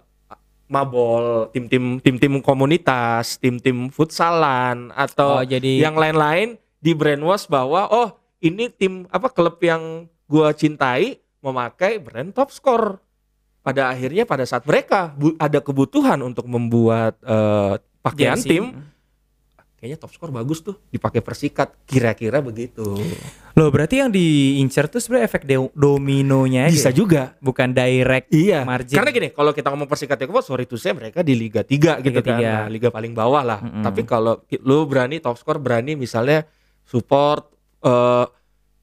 mabol, 0.69 1.49
tim-tim 1.49 1.97
tim-tim 1.99 2.39
komunitas, 2.39 3.41
tim-tim 3.41 3.89
futsalan 3.89 4.93
atau 4.93 5.41
Oh, 5.41 5.43
jadi 5.43 5.81
yang 5.83 5.97
lain-lain 5.97 6.55
di 6.79 6.95
brainwash 6.95 7.49
bahwa 7.49 7.89
oh 7.89 8.15
ini 8.39 8.71
tim 8.71 9.09
apa 9.11 9.27
klub 9.33 9.59
yang 9.59 10.07
gua 10.29 10.53
cintai 10.53 11.19
memakai 11.41 11.97
brand 11.99 12.31
top 12.31 12.53
score. 12.53 13.01
Pada 13.59 13.91
akhirnya 13.91 14.23
pada 14.23 14.47
saat 14.47 14.63
mereka 14.63 15.11
ada 15.35 15.59
kebutuhan 15.59 16.23
untuk 16.23 16.47
membuat 16.47 17.19
eh, 17.25 17.75
pakaian 17.99 18.39
jersey. 18.39 18.55
tim, 18.55 18.65
kayaknya 19.79 19.97
top 19.97 20.11
score 20.11 20.29
bagus 20.29 20.59
tuh 20.59 20.75
dipakai 20.85 21.19
persikat. 21.19 21.71
Kira-kira 21.83 22.37
begitu. 22.39 22.99
Loh, 23.53 23.69
berarti 23.69 23.97
yang 23.97 24.07
diincar 24.07 24.85
tuh 24.85 24.99
sebenarnya 24.99 25.25
efek 25.25 25.43
de- 25.43 25.71
dominonya 25.73 26.67
aja. 26.67 26.75
Bisa 26.75 26.91
ya? 26.91 26.95
juga. 26.95 27.23
Bukan 27.39 27.71
direct 27.71 28.27
Iya. 28.29 28.61
margin. 28.61 28.93
Karena 28.93 29.09
gini, 29.09 29.27
kalau 29.29 29.49
kita 29.49 29.67
ngomong 29.69 29.87
persikat 29.87 30.15
Depok, 30.15 30.39
sorry 30.41 30.63
to 30.63 30.75
say 30.75 30.91
mereka 30.91 31.19
di 31.19 31.33
Liga 31.33 31.63
3 31.63 31.97
gitu 31.97 32.11
Liga 32.13 32.21
kan. 32.21 32.37
tiga. 32.37 32.51
Nah, 32.53 32.67
Liga 32.67 32.89
paling 32.89 33.11
bawah 33.11 33.41
lah. 33.41 33.59
Mm-mm. 33.59 33.81
Tapi 33.81 34.03
kalau 34.03 34.37
lu 34.59 34.83
berani 34.83 35.17
top 35.17 35.35
score 35.35 35.57
berani 35.57 35.95
misalnya 35.95 36.43
support 36.83 37.47
eh 37.79 38.27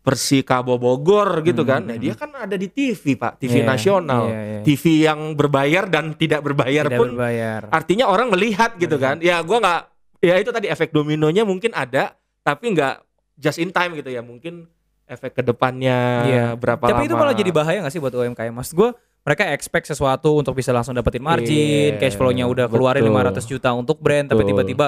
Persikabo 0.00 0.78
Bogor 0.78 1.42
gitu 1.42 1.66
kan. 1.66 1.82
Nah, 1.82 1.98
dia 1.98 2.14
kan 2.14 2.30
ada 2.30 2.54
di 2.54 2.70
TV, 2.70 3.18
Pak, 3.18 3.42
TV 3.42 3.58
Iya, 3.58 3.66
nasional. 3.66 4.30
iya, 4.30 4.38
iya. 4.46 4.60
TV 4.62 5.02
yang 5.02 5.34
berbayar 5.34 5.90
dan 5.90 6.14
tidak 6.14 6.46
berbayar 6.46 6.86
Tidak 6.86 6.94
pun 6.94 7.08
berbayar. 7.10 7.66
artinya 7.74 8.06
orang 8.06 8.30
melihat 8.30 8.78
gitu 8.78 9.02
kan. 9.02 9.18
Ya 9.18 9.42
gua 9.42 9.58
nggak 9.58 9.82
ya 10.18 10.34
itu 10.36 10.48
tadi 10.48 10.66
efek 10.66 10.90
dominonya 10.90 11.42
mungkin 11.42 11.70
ada 11.70 12.16
tapi 12.40 12.72
nggak 12.72 13.02
just 13.34 13.58
in 13.58 13.68
time 13.68 13.92
gitu 13.94 14.08
ya. 14.08 14.20
Mungkin 14.20 14.66
efek 15.04 15.34
ke 15.34 15.42
depannya 15.42 15.98
Iya. 16.24 16.46
berapa 16.54 16.82
Tapi 16.82 16.98
lama. 16.98 17.06
itu 17.06 17.14
malah 17.14 17.34
jadi 17.34 17.50
bahaya 17.50 17.78
gak 17.78 17.94
sih 17.94 18.00
buat 18.00 18.10
UMKM? 18.10 18.50
Mas 18.50 18.70
gue 18.70 18.90
mereka 19.22 19.42
expect 19.50 19.86
sesuatu 19.86 20.34
untuk 20.34 20.54
bisa 20.54 20.70
langsung 20.70 20.94
dapetin 20.94 21.18
margin, 21.20 21.94
Iya, 21.94 21.98
cash 21.98 22.14
flow-nya 22.14 22.46
udah 22.46 22.66
keluarin 22.66 23.02
betul. 23.02 23.42
500 23.42 23.46
juta 23.48 23.70
untuk 23.70 23.98
brand, 23.98 24.26
tapi 24.26 24.42
Betul. 24.42 24.50
tiba-tiba 24.54 24.86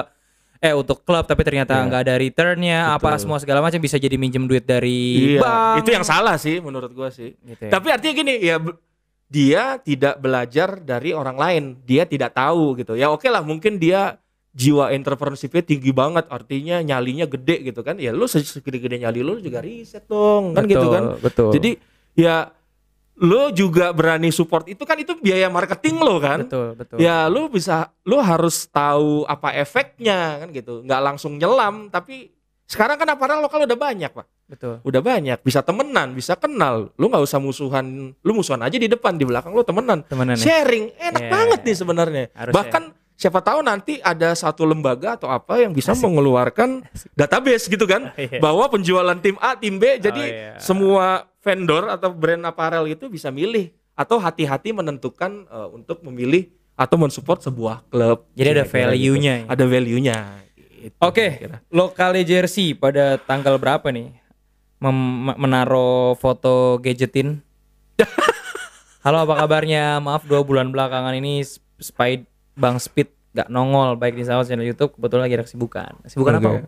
eh 0.59 0.75
untuk 0.75 1.07
klub 1.07 1.23
tapi 1.23 1.39
ternyata 1.43 1.71
Iya. 1.75 1.83
nggak 1.87 2.01
ada 2.03 2.13
returnnya, 2.15 2.79
apa 2.89 3.15
Betul. 3.15 3.19
semua 3.23 3.37
segala 3.39 3.59
macam 3.59 3.79
bisa 3.79 3.95
jadi 3.95 4.15
minjem 4.15 4.43
duit 4.43 4.63
dari 4.63 5.35
Iya, 5.35 5.39
bank. 5.39 5.75
itu 5.83 5.89
yang 5.91 6.03
salah 6.03 6.35
sih 6.35 6.59
menurut 6.59 6.91
gua 6.91 7.11
sih. 7.11 7.35
Gitu 7.35 7.67
ya. 7.67 7.71
Tapi 7.71 7.87
artinya 7.91 8.13
gini, 8.15 8.33
ya 8.39 8.55
dia 9.27 9.63
tidak 9.77 10.19
belajar 10.19 10.81
dari 10.81 11.11
orang 11.11 11.37
lain, 11.37 11.63
dia 11.83 12.03
tidak 12.03 12.33
tahu 12.33 12.75
gitu. 12.75 12.95
Ya 12.95 13.07
oke 13.07 13.27
lah, 13.27 13.39
mungkin 13.39 13.75
dia 13.77 14.19
jiwa 14.49 14.89
entrepreneurship 14.89 15.53
tinggi 15.61 15.91
banget, 15.91 16.25
artinya 16.27 16.79
nyalinya 16.79 17.25
gede 17.25 17.65
gitu 17.65 17.81
kan. 17.81 17.95
Ya 17.95 18.09
lu 18.09 18.25
se- 18.25 18.41
segede-gede 18.41 18.99
nyali 18.99 19.21
lu 19.21 19.37
juga 19.37 19.59
riset 19.59 20.05
dong, 20.05 20.53
kan 20.53 20.65
gitu 20.65 20.87
kan. 20.89 21.03
Betul. 21.17 21.53
Jadi 21.53 21.71
ya 22.13 22.49
lu 23.15 23.51
juga 23.51 23.91
berani 23.91 24.31
support 24.31 24.63
itu 24.65 24.79
kan 24.83 24.95
itu 24.95 25.11
biaya 25.15 25.51
marketing 25.51 25.99
lo 25.99 26.17
kan. 26.17 26.43
betul, 26.43 26.71
betul. 26.73 26.97
Ya 26.97 27.27
lu 27.27 27.47
bisa 27.47 27.91
lu 28.03 28.15
harus 28.17 28.63
tahu 28.65 29.25
apa 29.25 29.51
efeknya 29.53 30.39
kan 30.39 30.49
gitu. 30.49 30.81
nggak 30.81 31.01
langsung 31.03 31.35
nyelam 31.35 31.87
tapi 31.87 32.31
sekarang 32.63 32.95
kan 32.95 33.09
aparel 33.09 33.41
lokal 33.41 33.65
udah 33.65 33.75
banyak, 33.75 34.13
Pak 34.13 34.27
betul. 34.45 34.77
udah 34.81 35.01
banyak 35.03 35.37
bisa 35.41 35.59
temenan 35.59 36.13
bisa 36.13 36.33
kenal 36.33 36.89
lu 36.95 37.05
nggak 37.05 37.21
usah 37.21 37.37
musuhan 37.37 37.85
lu 38.15 38.31
musuhan 38.31 38.61
aja 38.61 38.77
di 38.77 38.85
depan 38.85 39.13
di 39.13 39.25
belakang 39.25 39.51
lu 39.51 39.61
temenan 39.61 40.01
Temenan 40.01 40.33
ya. 40.33 40.41
sharing 40.41 40.89
enak 40.95 41.21
Iya. 41.21 41.29
banget 41.29 41.59
nih 41.61 41.75
sebenarnya 41.75 42.23
Harus 42.33 42.53
bahkan 42.53 42.83
siapa 43.19 43.43
tahu 43.43 43.59
nanti 43.59 43.99
ada 43.99 44.31
satu 44.31 44.63
lembaga 44.63 45.19
atau 45.19 45.27
apa 45.27 45.59
yang 45.59 45.75
bisa 45.75 45.91
mengeluarkan 45.91 46.87
database 47.13 47.67
gitu 47.67 47.83
kan 47.83 48.15
Iya. 48.15 48.39
bahwa 48.39 48.63
penjualan 48.71 49.19
tim 49.19 49.35
A 49.43 49.59
tim 49.59 49.75
B 49.75 49.99
jadi 49.99 50.23
iya. 50.23 50.51
semua 50.55 51.27
vendor 51.43 51.91
atau 51.91 52.15
brand 52.15 52.47
apparel 52.47 52.87
itu 52.87 53.11
bisa 53.11 53.27
milih 53.27 53.75
atau 53.91 54.15
hati-hati 54.15 54.71
menentukan 54.71 55.43
eh, 55.45 55.69
untuk 55.75 55.99
memilih 56.07 56.47
atau 56.79 56.95
mensupport 56.95 57.43
sebuah 57.43 57.83
klub 57.91 58.23
Jadi 58.31 58.55
ada 58.55 58.63
Kira-kira 58.63 58.95
value-nya 58.95 59.33
ya. 59.35 59.45
ada 59.51 59.63
value-nya 59.67 60.17
Gitu, 60.79 60.95
Oke, 61.03 61.27
kira-kira. 61.35 61.59
lokal 61.75 62.15
jersey 62.23 62.71
pada 62.71 63.19
tanggal 63.19 63.59
berapa 63.59 63.83
nih? 63.91 64.15
Mem- 64.79 65.35
menaruh 65.35 66.15
foto 66.15 66.79
gadgetin. 66.79 67.43
Halo, 69.03 69.27
apa 69.27 69.43
kabarnya? 69.43 69.99
Maaf 69.99 70.23
dua 70.23 70.39
bulan 70.39 70.71
belakangan 70.71 71.11
ini 71.19 71.43
Sp- 71.43 71.67
Spide 71.83 72.28
Bang 72.59 72.77
Speed 72.77 73.07
gak 73.31 73.47
nongol 73.47 73.95
baik 73.95 74.13
di 74.13 74.23
salah 74.23 74.43
channel 74.43 74.65
YouTube 74.65 74.91
kebetulan 74.91 75.23
lagi 75.23 75.35
ada 75.35 75.45
kesibukan. 75.45 75.91
Kesibukan 76.03 76.33
apa? 76.35 76.49
Oke. 76.49 76.59
Om? 76.59 76.67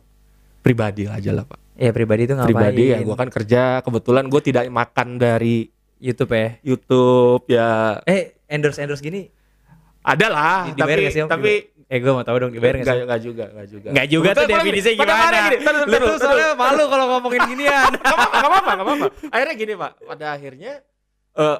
pribadi 0.61 1.03
aja 1.03 1.33
lah 1.33 1.41
pak 1.41 1.57
Ya 1.73 1.89
pribadi 1.89 2.23
itu 2.23 2.33
ngapain? 2.33 2.53
pribadi 2.53 2.83
ya 2.87 3.01
gue 3.01 3.15
kan 3.15 3.27
kerja 3.27 3.61
kebetulan 3.81 4.23
gue 4.23 4.41
tidak 4.41 4.69
makan 4.69 5.17
dari 5.17 5.65
YouTube 5.97 6.29
ya. 6.31 6.47
YouTube 6.61 7.43
ya 7.47 7.97
Eh 8.05 8.37
endorse 8.45 8.77
endorse 8.77 9.01
gini 9.01 9.25
ada 9.99 10.27
lah 10.27 10.57
di- 10.67 10.77
tapi 10.77 11.09
sih 11.09 11.21
Om? 11.21 11.27
tapi 11.27 11.65
eh 11.83 11.97
gue 11.97 12.11
mau 12.11 12.21
tahu 12.21 12.37
dong 12.39 12.51
dibayar 12.51 12.77
nggak 12.77 12.85
sih? 12.87 13.03
nggak 13.03 13.21
juga 13.21 13.45
nggak 13.49 13.67
juga 13.67 13.87
Nggak 13.89 14.07
juga 14.07 14.29
tuh 14.31 14.45
definisinya 14.47 14.95
gimana? 14.95 15.37
Lu 15.81 15.97
tuh 15.99 16.17
soalnya 16.19 16.49
malu 16.53 16.83
kalau 16.85 17.05
ngomongin 17.09 17.41
ginian. 17.49 17.91
nggak 17.91 18.13
apa-apa 18.43 18.71
nggak 18.71 18.85
apa-apa 18.85 19.05
akhirnya 19.27 19.55
gini 19.57 19.73
pak 19.75 19.91
pada 19.99 20.25
akhirnya 20.31 20.73
eh 21.33 21.57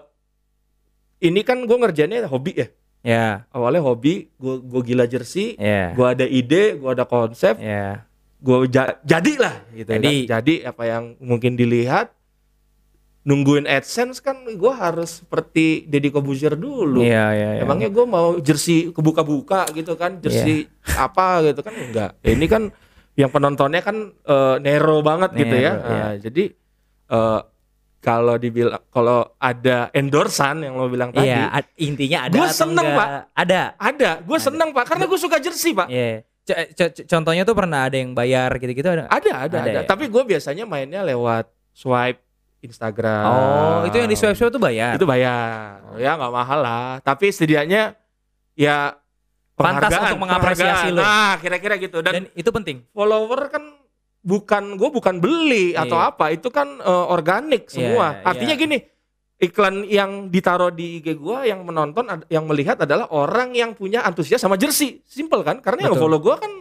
ini 1.22 1.42
kan 1.42 1.58
gue 1.60 1.78
ngerjainnya 1.80 2.26
hobi 2.26 2.54
ya 2.56 2.68
ya, 3.02 3.50
awalnya 3.50 3.82
hobi 3.82 4.30
gue 4.36 4.56
gue 4.62 4.82
gila 4.86 5.06
jersey 5.06 5.58
ya, 5.58 5.92
gue 5.92 6.08
ada 6.08 6.24
ide 6.24 6.78
gue 6.78 6.90
ada 6.90 7.04
konsep 7.04 7.58
ya. 7.58 8.06
gue 8.38 8.58
jadi 9.02 9.34
lah 9.38 9.56
gitu 9.74 9.90
ya 9.90 9.98
Jadi. 9.98 10.14
kan. 10.26 10.30
jadi 10.38 10.54
apa 10.70 10.84
yang 10.86 11.04
mungkin 11.18 11.54
dilihat 11.54 12.14
nungguin 13.22 13.70
AdSense 13.70 14.18
kan 14.18 14.34
gue 14.50 14.74
harus 14.74 15.22
seperti 15.22 15.86
Deddy 15.86 16.10
Kobuzier 16.10 16.58
dulu 16.58 17.06
Iya, 17.06 17.26
iya, 17.38 17.50
iya. 17.58 17.62
emangnya 17.62 17.94
gue 17.94 18.06
mau 18.06 18.42
jersey 18.42 18.90
kebuka-buka 18.90 19.70
gitu 19.78 19.94
kan 19.94 20.18
jersey 20.18 20.66
Iya. 20.66 21.06
apa 21.06 21.46
gitu 21.46 21.62
kan 21.62 21.74
enggak 21.78 22.12
ini 22.26 22.46
kan 22.50 22.74
yang 23.14 23.30
penontonnya 23.30 23.86
kan 23.86 24.10
eh, 24.10 24.56
narrow 24.58 25.06
banget 25.06 25.38
gitu 25.38 25.54
ya 25.54 25.74
iya. 25.78 25.86
Nah, 25.86 26.14
jadi 26.18 26.44
eh, 27.14 27.40
kalau 28.02 28.36
dibilang 28.36 28.82
kalau 28.90 29.38
ada 29.38 29.94
endorsan 29.94 30.66
yang 30.66 30.74
lo 30.74 30.90
bilang 30.90 31.14
tadi 31.14 31.30
Iya, 31.30 31.54
intinya 31.78 32.26
ada 32.26 32.38
atau 32.42 32.50
seneng, 32.50 32.82
enggak? 32.84 32.98
Pak. 32.98 33.10
Ada. 33.38 33.62
ada 33.78 34.10
gue 34.20 34.40
seneng 34.42 34.70
pak 34.74 34.86
karena 34.86 35.06
gue 35.06 35.20
suka 35.22 35.38
jersey 35.38 35.72
pak 35.72 35.86
Iya. 35.86 36.26
Co- 36.42 36.58
co- 36.74 36.92
co- 36.92 37.06
contohnya 37.08 37.46
tuh 37.46 37.54
pernah 37.54 37.86
ada 37.86 37.94
yang 37.94 38.12
bayar 38.12 38.50
gitu-gitu 38.58 38.90
ada. 38.90 39.06
Ada, 39.06 39.32
ada, 39.46 39.56
Ada 39.56 39.58
ada. 39.62 39.72
ya? 39.72 39.82
Tapi 39.86 40.10
gue 40.10 40.24
biasanya 40.26 40.66
mainnya 40.66 41.06
lewat 41.06 41.46
swipe 41.72 42.18
Instagram. 42.62 43.24
Oh, 43.24 43.80
itu 43.86 43.96
yang 43.96 44.10
di 44.10 44.18
swipe 44.18 44.34
swipe 44.34 44.50
tuh 44.50 44.58
bayar. 44.58 44.98
Itu 44.98 45.06
bayar. 45.06 45.82
Ya 45.98 46.18
nggak 46.18 46.30
mahal 46.32 46.60
lah. 46.60 46.90
Tapi 47.00 47.30
setidaknya 47.30 47.94
ya 48.54 48.98
Pantas 49.54 49.94
untuk 49.94 50.18
mengapresiasi 50.20 50.90
lo. 50.90 51.06
Nah, 51.06 51.38
kira-kira 51.38 51.78
gitu. 51.78 52.02
Dan, 52.02 52.14
Dan 52.18 52.24
itu 52.34 52.50
penting. 52.50 52.82
follower 52.90 53.54
kan 53.54 53.62
bukan 54.22 54.78
gue 54.78 54.90
bukan 54.90 55.18
beli 55.18 55.74
atau 55.74 55.98
Iya. 55.98 56.10
apa. 56.10 56.26
Itu 56.30 56.48
kan 56.48 56.78
eh, 56.78 57.06
organik 57.08 57.68
semua. 57.68 58.18
Iya, 58.18 58.26
Artinya 58.26 58.56
iya. 58.56 58.62
gini, 58.62 58.78
iklan 59.38 59.76
yang 59.84 60.12
ditaruh 60.28 60.70
di 60.70 60.98
IG 60.98 61.18
gua 61.18 61.42
yang 61.44 61.62
menonton 61.62 62.06
yang 62.28 62.46
melihat 62.46 62.78
adalah 62.80 63.10
orang 63.10 63.52
yang 63.52 63.74
punya 63.74 64.02
antusias 64.02 64.38
sama 64.38 64.54
jersey. 64.54 65.02
Simple 65.04 65.42
kan? 65.42 65.58
Karena 65.60 65.90
yang 65.90 65.98
Betul. 65.98 66.06
follow 66.06 66.20
gua 66.20 66.38
kan 66.38 66.52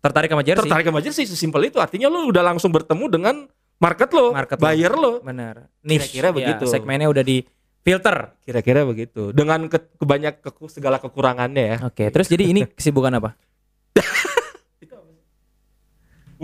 Tertarik 0.00 0.28
sama 0.28 0.40
jersey. 0.40 0.60
tertarik 0.60 0.84
sama 0.84 1.00
jersey 1.00 1.24
sesimpel 1.24 1.64
itu 1.64 1.80
artinya 1.80 2.08
lu 2.08 2.28
udah 2.28 2.44
langsung 2.44 2.68
bertemu 2.68 3.08
dengan 3.08 3.34
market 3.76 4.12
lo 4.12 4.32
Market 4.32 4.56
buyer 4.56 4.92
lo 4.92 5.20
Benar. 5.20 5.72
Kira-kira 5.80 6.28
Ya, 6.28 6.32
begitu. 6.32 6.64
segmennya 6.68 7.08
udah 7.08 7.20
di 7.20 7.40
Filter. 7.80 8.36
Kira-kira 8.40 8.84
begitu. 8.84 9.32
Dengan 9.32 9.64
ke, 9.64 9.76
kebanyak 9.96 10.40
keku- 10.40 10.68
segala 10.68 10.96
kekurangannya 10.98 11.64
ya. 11.64 11.76
Oke, 11.84 12.08
terus 12.08 12.28
jadi 12.28 12.44
ini 12.46 12.64
kesibukan 12.76 13.12
apa? 13.12 13.32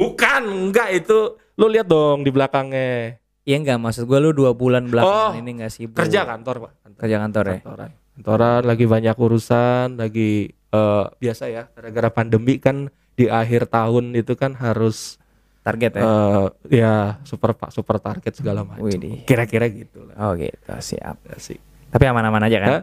Bukan, 0.01 0.43
enggak 0.73 0.89
itu. 0.97 1.37
Lu 1.61 1.69
lihat 1.69 1.85
dong 1.85 2.25
di 2.25 2.33
belakangnya. 2.33 3.21
Iya 3.45 3.57
enggak 3.61 3.79
maksud 3.81 4.09
gue 4.09 4.19
lu 4.21 4.33
dua 4.33 4.57
bulan 4.57 4.89
belakangan 4.89 5.33
Oh, 5.33 5.37
ini 5.37 5.61
enggak 5.61 5.73
sibuk. 5.73 6.01
Kerja 6.01 6.25
kantor, 6.25 6.57
Pak. 6.65 6.73
Kantor. 6.81 7.01
Kerja 7.01 7.17
kantor 7.21 7.45
ya. 7.45 7.59
Kantoran. 7.61 7.91
Kantoran 8.17 8.63
lagi 8.65 8.85
banyak 8.85 9.17
urusan, 9.17 9.87
lagi 9.97 10.31
eh, 10.53 11.05
biasa 11.21 11.45
ya. 11.49 11.63
Gara-gara 11.73 12.09
pandemi 12.09 12.57
kan 12.57 12.89
di 13.13 13.29
akhir 13.29 13.69
tahun 13.69 14.17
itu 14.17 14.33
kan 14.37 14.57
harus 14.57 15.21
Target 15.61 15.93
ya. 15.93 16.03
eh, 16.03 16.47
ya 16.73 16.95
super 17.21 17.53
pak 17.53 17.69
super 17.69 18.01
target 18.01 18.33
segala 18.33 18.65
macam. 18.65 18.89
Kira-kira 19.29 19.69
gitu 19.69 20.09
lah. 20.09 20.17
Oh 20.17 20.33
gitu, 20.33 20.73
siap. 20.81 21.21
Ya 21.29 21.37
sih. 21.37 21.61
Tapi 21.93 22.05
aman-aman 22.09 22.49
aja 22.49 22.59
kan? 22.61 22.69
Hah? 22.73 22.83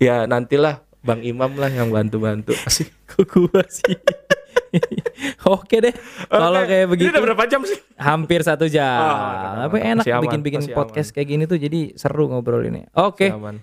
Ya 0.00 0.16
nantilah 0.24 0.80
Bang 1.04 1.20
Imam 1.20 1.52
lah 1.60 1.68
yang 1.68 1.92
bantu-bantu. 1.92 2.56
Asik. 2.68 2.88
Kok 3.04 3.28
gua 3.52 3.60
sih? 3.68 3.92
Oke 5.54 5.76
deh. 5.78 5.94
Kalau 6.26 6.60
kayak 6.62 6.86
begitu 6.88 7.06
Ini 7.06 7.14
udah 7.14 7.24
berapa 7.24 7.44
jam 7.46 7.60
sih? 7.62 7.78
hampir 7.94 8.40
satu 8.42 8.66
jam. 8.66 9.00
Oh, 9.00 9.14
aman, 9.14 9.56
Tapi 9.64 9.78
aman. 9.78 9.92
enak 9.94 10.04
aman, 10.04 10.22
bikin-bikin 10.24 10.60
podcast 10.70 11.10
kayak 11.10 11.28
gini 11.28 11.42
tuh 11.44 11.56
jadi 11.56 11.94
seru 11.94 12.26
ngobrol 12.26 12.64
ini. 12.64 12.84
Oke. 12.92 13.30
Aman. 13.30 13.62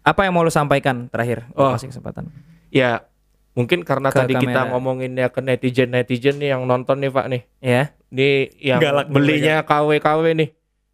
Apa 0.00 0.24
yang 0.24 0.32
mau 0.32 0.40
lu 0.40 0.48
sampaikan 0.48 1.06
terakhir? 1.08 1.44
Oh. 1.52 1.72
Kasih 1.72 1.92
kesempatan. 1.92 2.32
Ya 2.68 3.04
mungkin 3.52 3.82
karena 3.82 4.08
Ke 4.08 4.22
tadi 4.22 4.38
kita 4.38 4.64
kamera. 4.64 4.70
ngomonginnya 4.70 5.26
ke 5.28 5.42
netizen 5.42 5.90
netizen 5.90 6.38
nih 6.38 6.54
yang 6.54 6.64
nonton 6.64 7.02
nih 7.02 7.10
Pak 7.10 7.26
nih. 7.28 7.42
Ya. 7.58 7.82
Nih 8.08 8.34
yang 8.56 8.80
Galak 8.80 9.10
belinya 9.10 9.60
KW-KW 9.62 10.24
nih. 10.32 10.48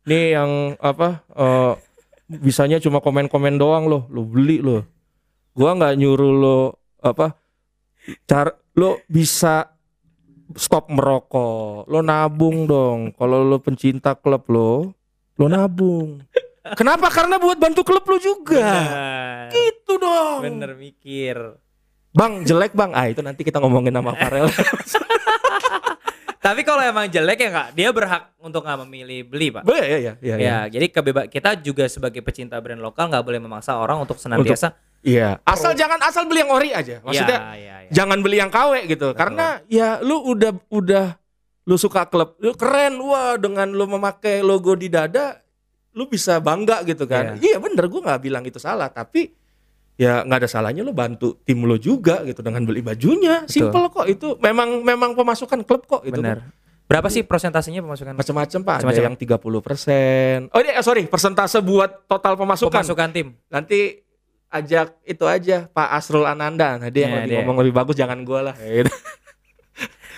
Nih 0.04 0.24
yang 0.32 0.50
apa? 0.80 1.22
eh 1.30 1.72
bisanya 2.26 2.80
cuma 2.80 2.98
komen-komen 2.98 3.54
doang 3.54 3.86
loh. 3.86 4.08
Lu 4.08 4.24
beli 4.24 4.58
loh. 4.58 4.82
Gua 5.54 5.76
nggak 5.76 5.94
nyuruh 5.94 6.32
lo 6.34 6.58
apa? 6.98 7.38
Cara 8.26 8.50
lo 8.74 9.00
bisa 9.06 9.70
stop 10.54 10.90
merokok. 10.90 11.86
Lo 11.88 12.00
nabung 12.02 12.66
dong. 12.66 13.14
Kalau 13.14 13.42
lo 13.46 13.58
pencinta 13.62 14.14
klub 14.18 14.44
lo, 14.50 14.92
lo 15.38 15.46
nabung. 15.46 16.22
Kenapa? 16.74 17.12
Karena 17.12 17.36
buat 17.36 17.60
bantu 17.60 17.84
klub 17.84 18.04
lo 18.08 18.16
juga. 18.16 18.60
Bener. 18.60 19.50
Gitu 19.52 19.92
dong. 20.00 20.40
Bener 20.42 20.70
mikir. 20.74 21.36
Bang 22.14 22.46
jelek 22.46 22.72
bang. 22.72 22.94
Ah 22.94 23.10
itu 23.10 23.20
nanti 23.20 23.42
kita 23.42 23.58
ngomongin 23.58 23.94
sama 23.94 24.14
Farel. 24.14 24.46
Tapi 26.44 26.60
kalau 26.60 26.84
emang 26.84 27.08
jelek 27.08 27.40
ya 27.40 27.48
nggak, 27.48 27.68
dia 27.72 27.88
berhak 27.88 28.36
untuk 28.36 28.68
nggak 28.68 28.84
memilih 28.84 29.24
beli, 29.24 29.48
Pak. 29.48 29.64
Boleh 29.64 29.80
ya 29.88 29.98
ya 29.98 30.12
ya. 30.20 30.34
Ya, 30.36 30.58
jadi 30.68 30.92
kebeba 30.92 31.24
kita 31.24 31.56
juga 31.56 31.88
sebagai 31.88 32.20
pecinta 32.20 32.60
brand 32.60 32.84
lokal 32.84 33.08
nggak 33.08 33.24
boleh 33.24 33.40
memaksa 33.40 33.80
orang 33.80 34.04
untuk 34.04 34.20
senantiasa 34.20 34.76
Iya. 35.04 35.36
Asal 35.44 35.76
jangan 35.76 36.00
asal 36.00 36.24
beli 36.24 36.40
yang 36.40 36.50
ori 36.50 36.72
aja. 36.72 37.04
Maksudnya 37.04 37.38
Ya, 37.44 37.54
ya, 37.54 37.74
ya. 37.84 37.90
jangan 37.92 38.18
beli 38.18 38.40
yang 38.40 38.48
KW 38.48 38.88
gitu. 38.88 39.12
Karena 39.12 39.60
ya 39.68 40.00
lu 40.00 40.24
udah 40.24 40.56
udah 40.68 41.20
lu 41.64 41.76
suka 41.76 42.04
klub, 42.04 42.40
lu 42.40 42.52
keren 42.52 42.96
wah 42.98 43.36
dengan 43.36 43.68
lu 43.68 43.84
memakai 43.86 44.40
logo 44.40 44.72
di 44.72 44.88
dada, 44.88 45.40
lu 45.92 46.04
bisa 46.04 46.40
bangga 46.40 46.80
gitu 46.82 47.04
kan. 47.04 47.36
Iya 47.36 47.56
bener 47.56 47.84
gue 47.84 48.00
nggak 48.00 48.20
bilang 48.20 48.44
itu 48.44 48.56
salah, 48.56 48.88
tapi 48.88 49.32
ya 49.94 50.20
nggak 50.20 50.44
ada 50.44 50.48
salahnya 50.50 50.82
lu 50.82 50.90
bantu 50.90 51.38
tim 51.40 51.60
lu 51.62 51.76
juga 51.76 52.24
gitu 52.24 52.40
dengan 52.40 52.64
beli 52.64 52.80
bajunya. 52.80 53.44
Betul. 53.44 53.52
Simple 53.52 53.86
kok 53.92 54.06
itu. 54.08 54.28
Memang 54.40 54.80
memang 54.80 55.12
pemasukan 55.12 55.60
klub 55.62 55.84
kok 55.84 56.02
itu. 56.02 56.16
Bener. 56.16 56.44
Berapa 56.84 57.08
sih 57.08 57.24
prosentasenya 57.24 57.80
pemasukan 57.80 58.12
Macam-macam 58.12 58.60
Pak, 58.60 58.74
ada 58.76 58.84
Macam-macam. 58.84 59.04
yang 59.08 59.16
30%. 59.16 60.52
Oh, 60.52 60.60
ini 60.60 60.68
eh, 60.68 60.84
sorry, 60.84 61.08
persentase 61.08 61.64
buat 61.64 62.04
total 62.04 62.36
pemasukan. 62.36 62.68
pemasukan 62.68 63.08
tim? 63.08 63.32
Nanti 63.48 64.03
ajak 64.54 64.86
itu 65.02 65.24
aja 65.24 65.66
Pak 65.66 65.88
Asrul 65.92 66.24
Ananda. 66.24 66.78
Nah, 66.78 66.88
dia 66.88 67.04
yang 67.04 67.10
Iya, 67.10 67.18
lebih 67.18 67.28
dia. 67.28 67.38
ngomong 67.42 67.56
lebih 67.60 67.74
bagus 67.74 67.94
jangan 67.94 68.18
gua 68.22 68.40
lah. 68.40 68.56
Gitu. 68.56 68.86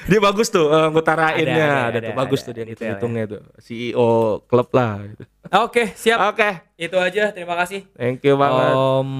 dia 0.07 0.21
bagus 0.21 0.47
tuh 0.49 0.69
eh, 0.69 0.89
ngutarainnya. 0.89 1.57
Ada, 1.57 1.67
Ada, 1.67 1.89
ada, 1.89 1.99
tuh 1.99 2.07
ada, 2.07 2.11
bagus 2.15 2.39
ada 2.39 2.47
tuh 2.47 2.53
dia 2.53 2.63
detailnya. 2.63 2.77
hitung-hitungnya 2.95 3.25
tuh. 3.27 3.41
CEO 3.59 4.09
klub 4.45 4.69
lah 4.71 4.93
gitu. 5.03 5.25
Oke, 5.59 5.83
siap. 5.95 6.19
Oke, 6.29 6.51
Itu 6.77 6.97
aja. 6.97 7.31
Terima 7.31 7.57
kasih. 7.57 7.89
thank 7.93 8.21
you 8.21 8.37
banget. 8.37 8.71
Om 8.71 9.11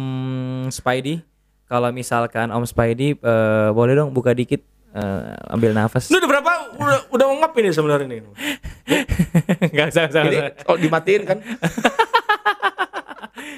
Spidey. 0.69 1.25
Kalau 1.65 1.91
misalkan 1.91 2.47
Om 2.49 2.63
Spidey 2.63 3.15
eh, 3.15 3.69
boleh 3.71 3.95
dong 3.95 4.13
buka 4.13 4.31
dikit 4.31 4.63
eh, 4.93 5.35
ambil 5.49 5.73
nafas. 5.73 6.07
Lu 6.09 6.17
udah 6.17 6.31
berapa 6.31 6.51
udah 6.77 6.99
udah 7.11 7.27
ngap 7.41 7.53
ini 7.57 7.71
sebenarnya 7.71 8.07
nih. 8.07 8.21
Enggak 9.71 9.87
usah, 9.91 10.05
usah, 10.07 10.23
Ini 10.23 10.37
usah. 10.37 10.51
oh 10.67 10.77
dimatiin 10.77 11.23
kan? 11.25 11.39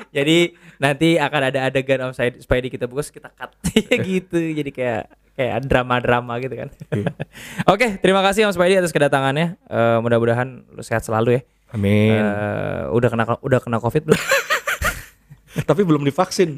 Jadi 0.08 0.52
nanti 0.78 1.16
akan 1.16 1.40
ada 1.48 1.58
adegan 1.66 2.10
Om 2.10 2.12
Spidey- 2.14 2.70
kita 2.70 2.86
terus 2.86 3.08
kita 3.08 3.28
cut 3.30 3.52
gitu. 4.08 4.38
Jadi 4.38 4.70
kayak 4.70 5.02
kayak 5.34 5.62
drama-drama 5.66 6.38
gitu 6.42 6.54
kan. 6.54 6.68
Iya. 6.90 7.06
Oke, 7.72 7.98
terima 8.02 8.22
kasih 8.22 8.48
Om 8.48 8.54
Spidey 8.54 8.78
atas 8.78 8.90
kedatangannya. 8.90 9.54
Eh, 9.54 9.98
mudah-mudahan 10.02 10.66
lu 10.74 10.82
sehat 10.82 11.06
selalu 11.06 11.38
ya. 11.38 11.42
Amin. 11.70 12.18
Eh, 12.24 12.82
udah 12.90 13.08
kena 13.12 13.24
udah 13.38 13.60
kena 13.60 13.78
Covid 13.78 14.08
belum? 14.08 14.20
Tapi 15.68 15.82
belum 15.84 16.02
divaksin. 16.02 16.56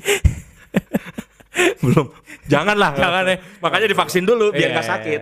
belum. 1.81 2.13
Janganlah. 2.47 2.93
Jangan 2.97 3.25
ya. 3.27 3.37
Makanya 3.61 3.87
divaksin 3.89 4.25
dulu 4.25 4.53
biar 4.55 4.71
Iya, 4.71 4.75
nggak 4.75 4.87
sakit. 4.87 5.21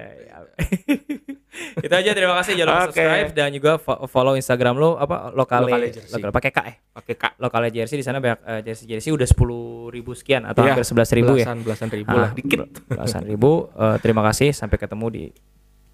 Itu 1.77 1.91
aja 1.91 2.11
terima 2.11 2.35
kasih 2.35 2.53
jangan 2.55 2.69
lupa 2.69 2.83
Oke. 2.85 2.95
subscribe 2.97 3.31
dan 3.33 3.49
juga 3.51 3.73
fo- 3.77 4.03
follow 4.05 4.35
Instagram 4.35 4.75
lo 4.75 4.91
apa 4.95 5.31
Jersey. 5.31 6.15
lokal 6.15 6.31
pakai 6.31 6.51
K 6.51 6.59
eh. 6.65 6.77
Pakai 6.91 7.15
kak. 7.15 7.33
Lokale 7.39 7.69
jersey 7.69 7.95
di 7.95 8.03
sana 8.03 8.19
banyak 8.19 8.41
eh, 8.43 8.61
jersey 8.63 8.85
jersey 8.87 9.11
udah 9.11 9.25
sepuluh 9.25 9.63
ribu 9.89 10.13
sekian 10.13 10.43
atau 10.45 10.61
Iya, 10.61 10.75
hampir 10.75 10.85
sebelas 10.85 11.11
ribu 11.11 11.33
ya. 11.35 11.47
Belasan 11.47 11.59
belasan 11.63 11.89
ribu 11.89 12.11
Ah, 12.11 12.21
lah. 12.21 12.31
Dikit. 12.33 12.59
bel- 12.59 12.71
Belasan 12.89 13.23
ribu. 13.23 13.53
Eh, 13.71 13.97
terima 13.99 14.23
kasih 14.25 14.51
sampai 14.51 14.77
ketemu 14.77 15.07
di 15.09 15.25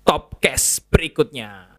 Top 0.03 0.37
Cast 0.39 0.89
berikutnya. 0.89 1.77